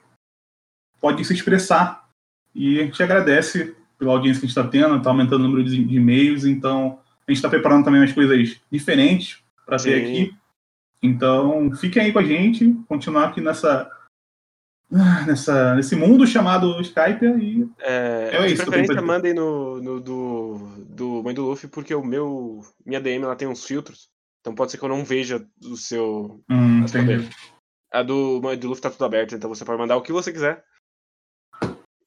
pode 1.00 1.24
se 1.24 1.32
expressar. 1.32 2.08
E 2.52 2.80
a 2.80 2.84
gente 2.84 3.00
agradece 3.02 3.76
pela 3.98 4.12
audiência 4.12 4.40
que 4.40 4.46
a 4.46 4.48
gente 4.48 4.58
está 4.58 4.68
tendo, 4.68 4.96
está 4.96 5.10
aumentando 5.10 5.44
o 5.44 5.48
número 5.48 5.64
de, 5.64 5.84
de 5.84 5.96
e-mails, 5.96 6.44
então 6.44 6.98
a 7.26 7.32
gente 7.32 7.38
está 7.38 7.48
preparando 7.48 7.84
também 7.84 8.00
umas 8.00 8.12
coisas 8.12 8.60
diferentes 8.70 9.42
para 9.64 9.78
ter 9.78 10.02
aqui. 10.02 10.34
Então, 11.02 11.74
fiquem 11.76 12.02
aí 12.02 12.12
com 12.12 12.20
a 12.20 12.24
gente, 12.24 12.72
continuar 12.88 13.28
aqui 13.28 13.40
nessa, 13.40 13.90
nessa 15.26 15.74
nesse 15.74 15.94
mundo 15.96 16.26
chamado 16.26 16.80
Skype 16.80 17.26
e 17.26 17.68
é, 17.80 18.30
é 18.32 18.46
isso. 18.46 18.62
Preferência, 18.64 19.02
mandem 19.02 19.34
no, 19.34 19.80
no, 19.82 20.00
do, 20.00 20.58
do 20.88 21.22
Mãe 21.22 21.34
do 21.34 21.44
Luffy, 21.44 21.68
porque 21.68 21.94
o 21.94 22.04
meu 22.04 22.60
minha 22.84 23.00
DM 23.00 23.24
ela 23.24 23.36
tem 23.36 23.48
uns 23.48 23.64
filtros, 23.64 24.08
então 24.40 24.54
pode 24.54 24.70
ser 24.70 24.78
que 24.78 24.84
eu 24.84 24.88
não 24.88 25.04
veja 25.04 25.44
o 25.64 25.76
seu 25.76 26.40
hum, 26.48 26.84
A 27.92 28.02
do 28.02 28.40
Mãe 28.42 28.56
do 28.56 28.68
Luffy 28.68 28.82
tá 28.82 28.90
tudo 28.90 29.04
aberto, 29.04 29.34
então 29.34 29.50
você 29.50 29.64
pode 29.64 29.78
mandar 29.78 29.96
o 29.96 30.02
que 30.02 30.12
você 30.12 30.32
quiser. 30.32 30.64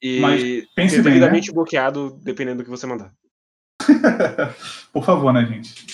E 0.02 0.22
Mas 0.22 0.42
pense 0.74 0.96
ser 0.96 1.04
bem, 1.04 1.14
devidamente 1.14 1.50
né? 1.50 1.54
bloqueado, 1.54 2.18
dependendo 2.24 2.60
do 2.60 2.64
que 2.64 2.70
você 2.70 2.88
mandar. 2.88 3.14
Por 4.92 5.04
favor, 5.04 5.34
né, 5.34 5.46
gente? 5.46 5.94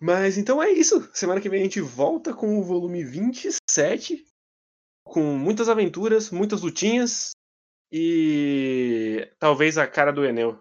Mas 0.00 0.36
então 0.36 0.62
é 0.62 0.70
isso. 0.70 1.08
Semana 1.14 1.40
que 1.40 1.48
vem 1.48 1.60
a 1.60 1.64
gente 1.64 1.80
volta 1.80 2.34
com 2.34 2.58
o 2.58 2.64
volume 2.64 3.04
27, 3.04 4.24
com 5.04 5.22
muitas 5.36 5.68
aventuras, 5.68 6.30
muitas 6.30 6.60
lutinhas 6.60 7.30
e 7.92 9.30
talvez 9.38 9.78
a 9.78 9.86
cara 9.86 10.12
do 10.12 10.24
Enel. 10.24 10.58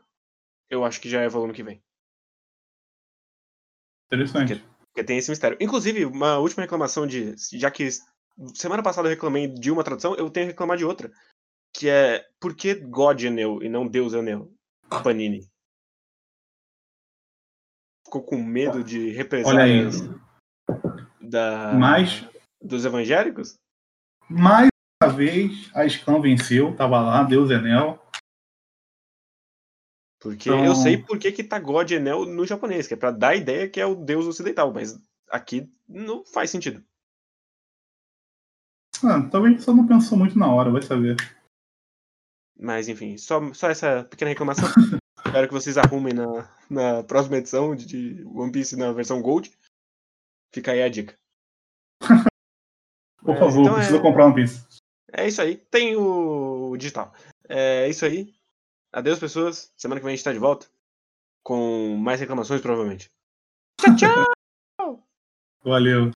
Eu 0.69 0.86
acho 0.86 1.01
que 1.01 1.09
já 1.09 1.22
é 1.22 1.28
volume 1.28 1.53
que 1.53 1.63
vem. 1.63 1.82
Interessante. 4.07 4.63
Porque 4.88 5.03
tem 5.03 5.17
esse 5.17 5.30
mistério. 5.30 5.57
Inclusive, 5.59 6.05
uma 6.05 6.38
última 6.38 6.63
reclamação 6.63 7.07
de. 7.07 7.34
Já 7.57 7.72
que 7.72 7.88
semana 8.53 8.84
passada 8.84 9.07
eu 9.07 9.13
reclamei 9.13 9.47
de 9.47 9.72
uma 9.72 9.84
tradução, 9.84 10.15
eu 10.15 10.30
tenho 10.30 10.47
que 10.47 10.51
reclamar 10.51 10.78
de 10.78 10.86
outra. 10.86 11.11
Que 11.74 11.89
é 11.89 12.28
por 12.39 12.55
que 12.55 12.76
God 12.76 13.24
Enel 13.24 13.63
e 13.63 13.69
não 13.69 13.88
Deus 13.88 14.13
Enel? 14.13 14.53
Panini. 15.03 15.51
Ficou 18.12 18.24
com 18.24 18.43
medo 18.43 18.84
de 18.84 19.09
represálias 19.12 20.01
da, 21.22 21.72
Mas, 21.80 22.28
dos 22.62 22.84
evangélicos? 22.84 23.53
mais 24.30 24.68
uma 25.01 25.09
vez, 25.14 25.72
a 25.74 25.88
Scam 25.88 26.20
venceu, 26.20 26.76
tava 26.76 26.99
lá, 26.99 27.24
Deus 27.24 27.49
Enel. 27.49 28.05
Porque 30.22 30.49
Então- 30.49 30.66
eu 30.66 30.76
sei 30.76 31.01
por 31.01 31.18
que, 31.18 31.32
que 31.32 31.41
tá 31.41 31.57
God 31.57 31.89
Enel 31.89 32.26
no 32.26 32.45
japonês, 32.45 32.86
que 32.86 32.95
é 32.95 32.97
pra 32.97 33.12
dar 33.12 33.30
a 33.30 33.36
ideia 33.38 33.70
que 33.70 33.80
é 33.80 33.86
o 33.86 33.95
deus 33.95 34.26
ocidental, 34.26 34.74
mas 34.74 35.01
aqui 35.30 35.74
não 35.88 36.26
faz 36.26 36.49
sentido. 36.49 36.84
Ah, 39.05 39.26
talvez 39.32 39.64
só 39.64 39.74
não 39.74 39.88
pensou 39.88 40.18
muito 40.18 40.38
na 40.38 40.53
hora, 40.53 40.70
vai 40.70 40.82
saber. 40.82 41.16
Mas 42.59 42.89
enfim, 42.89 43.18
só, 43.18 43.53
só 43.53 43.70
essa 43.70 44.03
pequena 44.03 44.32
reclamação. 44.32 44.66
Espero 45.32 45.47
que 45.47 45.53
vocês 45.53 45.77
arrumem 45.77 46.13
na, 46.13 46.49
na 46.69 47.03
próxima 47.03 47.38
edição 47.38 47.73
de- 47.73 48.21
One 48.25 48.51
Piece 48.51 48.75
na 48.75 48.91
versão 48.91 49.21
Gold. 49.21 49.49
Fica 50.53 50.73
aí 50.73 50.84
a 50.84 50.89
dica. 50.89 51.17
Por 52.01 53.29
Mas 53.29 53.39
favor, 53.39 53.61
então 53.61 53.75
precisa 53.75 53.97
é- 53.97 54.01
comprar 54.01 54.25
um 54.27 54.34
piece. 54.34 54.65
É 55.13 55.25
isso 55.27 55.41
aí. 55.41 55.55
Tem 55.55 55.95
o 55.95 56.75
digital. 56.77 57.13
É 57.47 57.88
isso 57.88 58.05
aí. 58.05 58.34
Adeus, 58.91 59.19
pessoas. 59.19 59.71
Semana 59.77 60.01
que 60.01 60.05
vem 60.05 60.13
a 60.13 60.15
gente 60.17 60.23
tá 60.25 60.34
de 60.34 60.39
volta. 60.39 60.67
Com 61.43 61.95
mais 61.95 62.19
reclamações, 62.19 62.59
provavelmente. 62.61 63.09
Tchau, 63.79 63.95
tchau! 63.95 65.07
Valeu. 65.63 66.09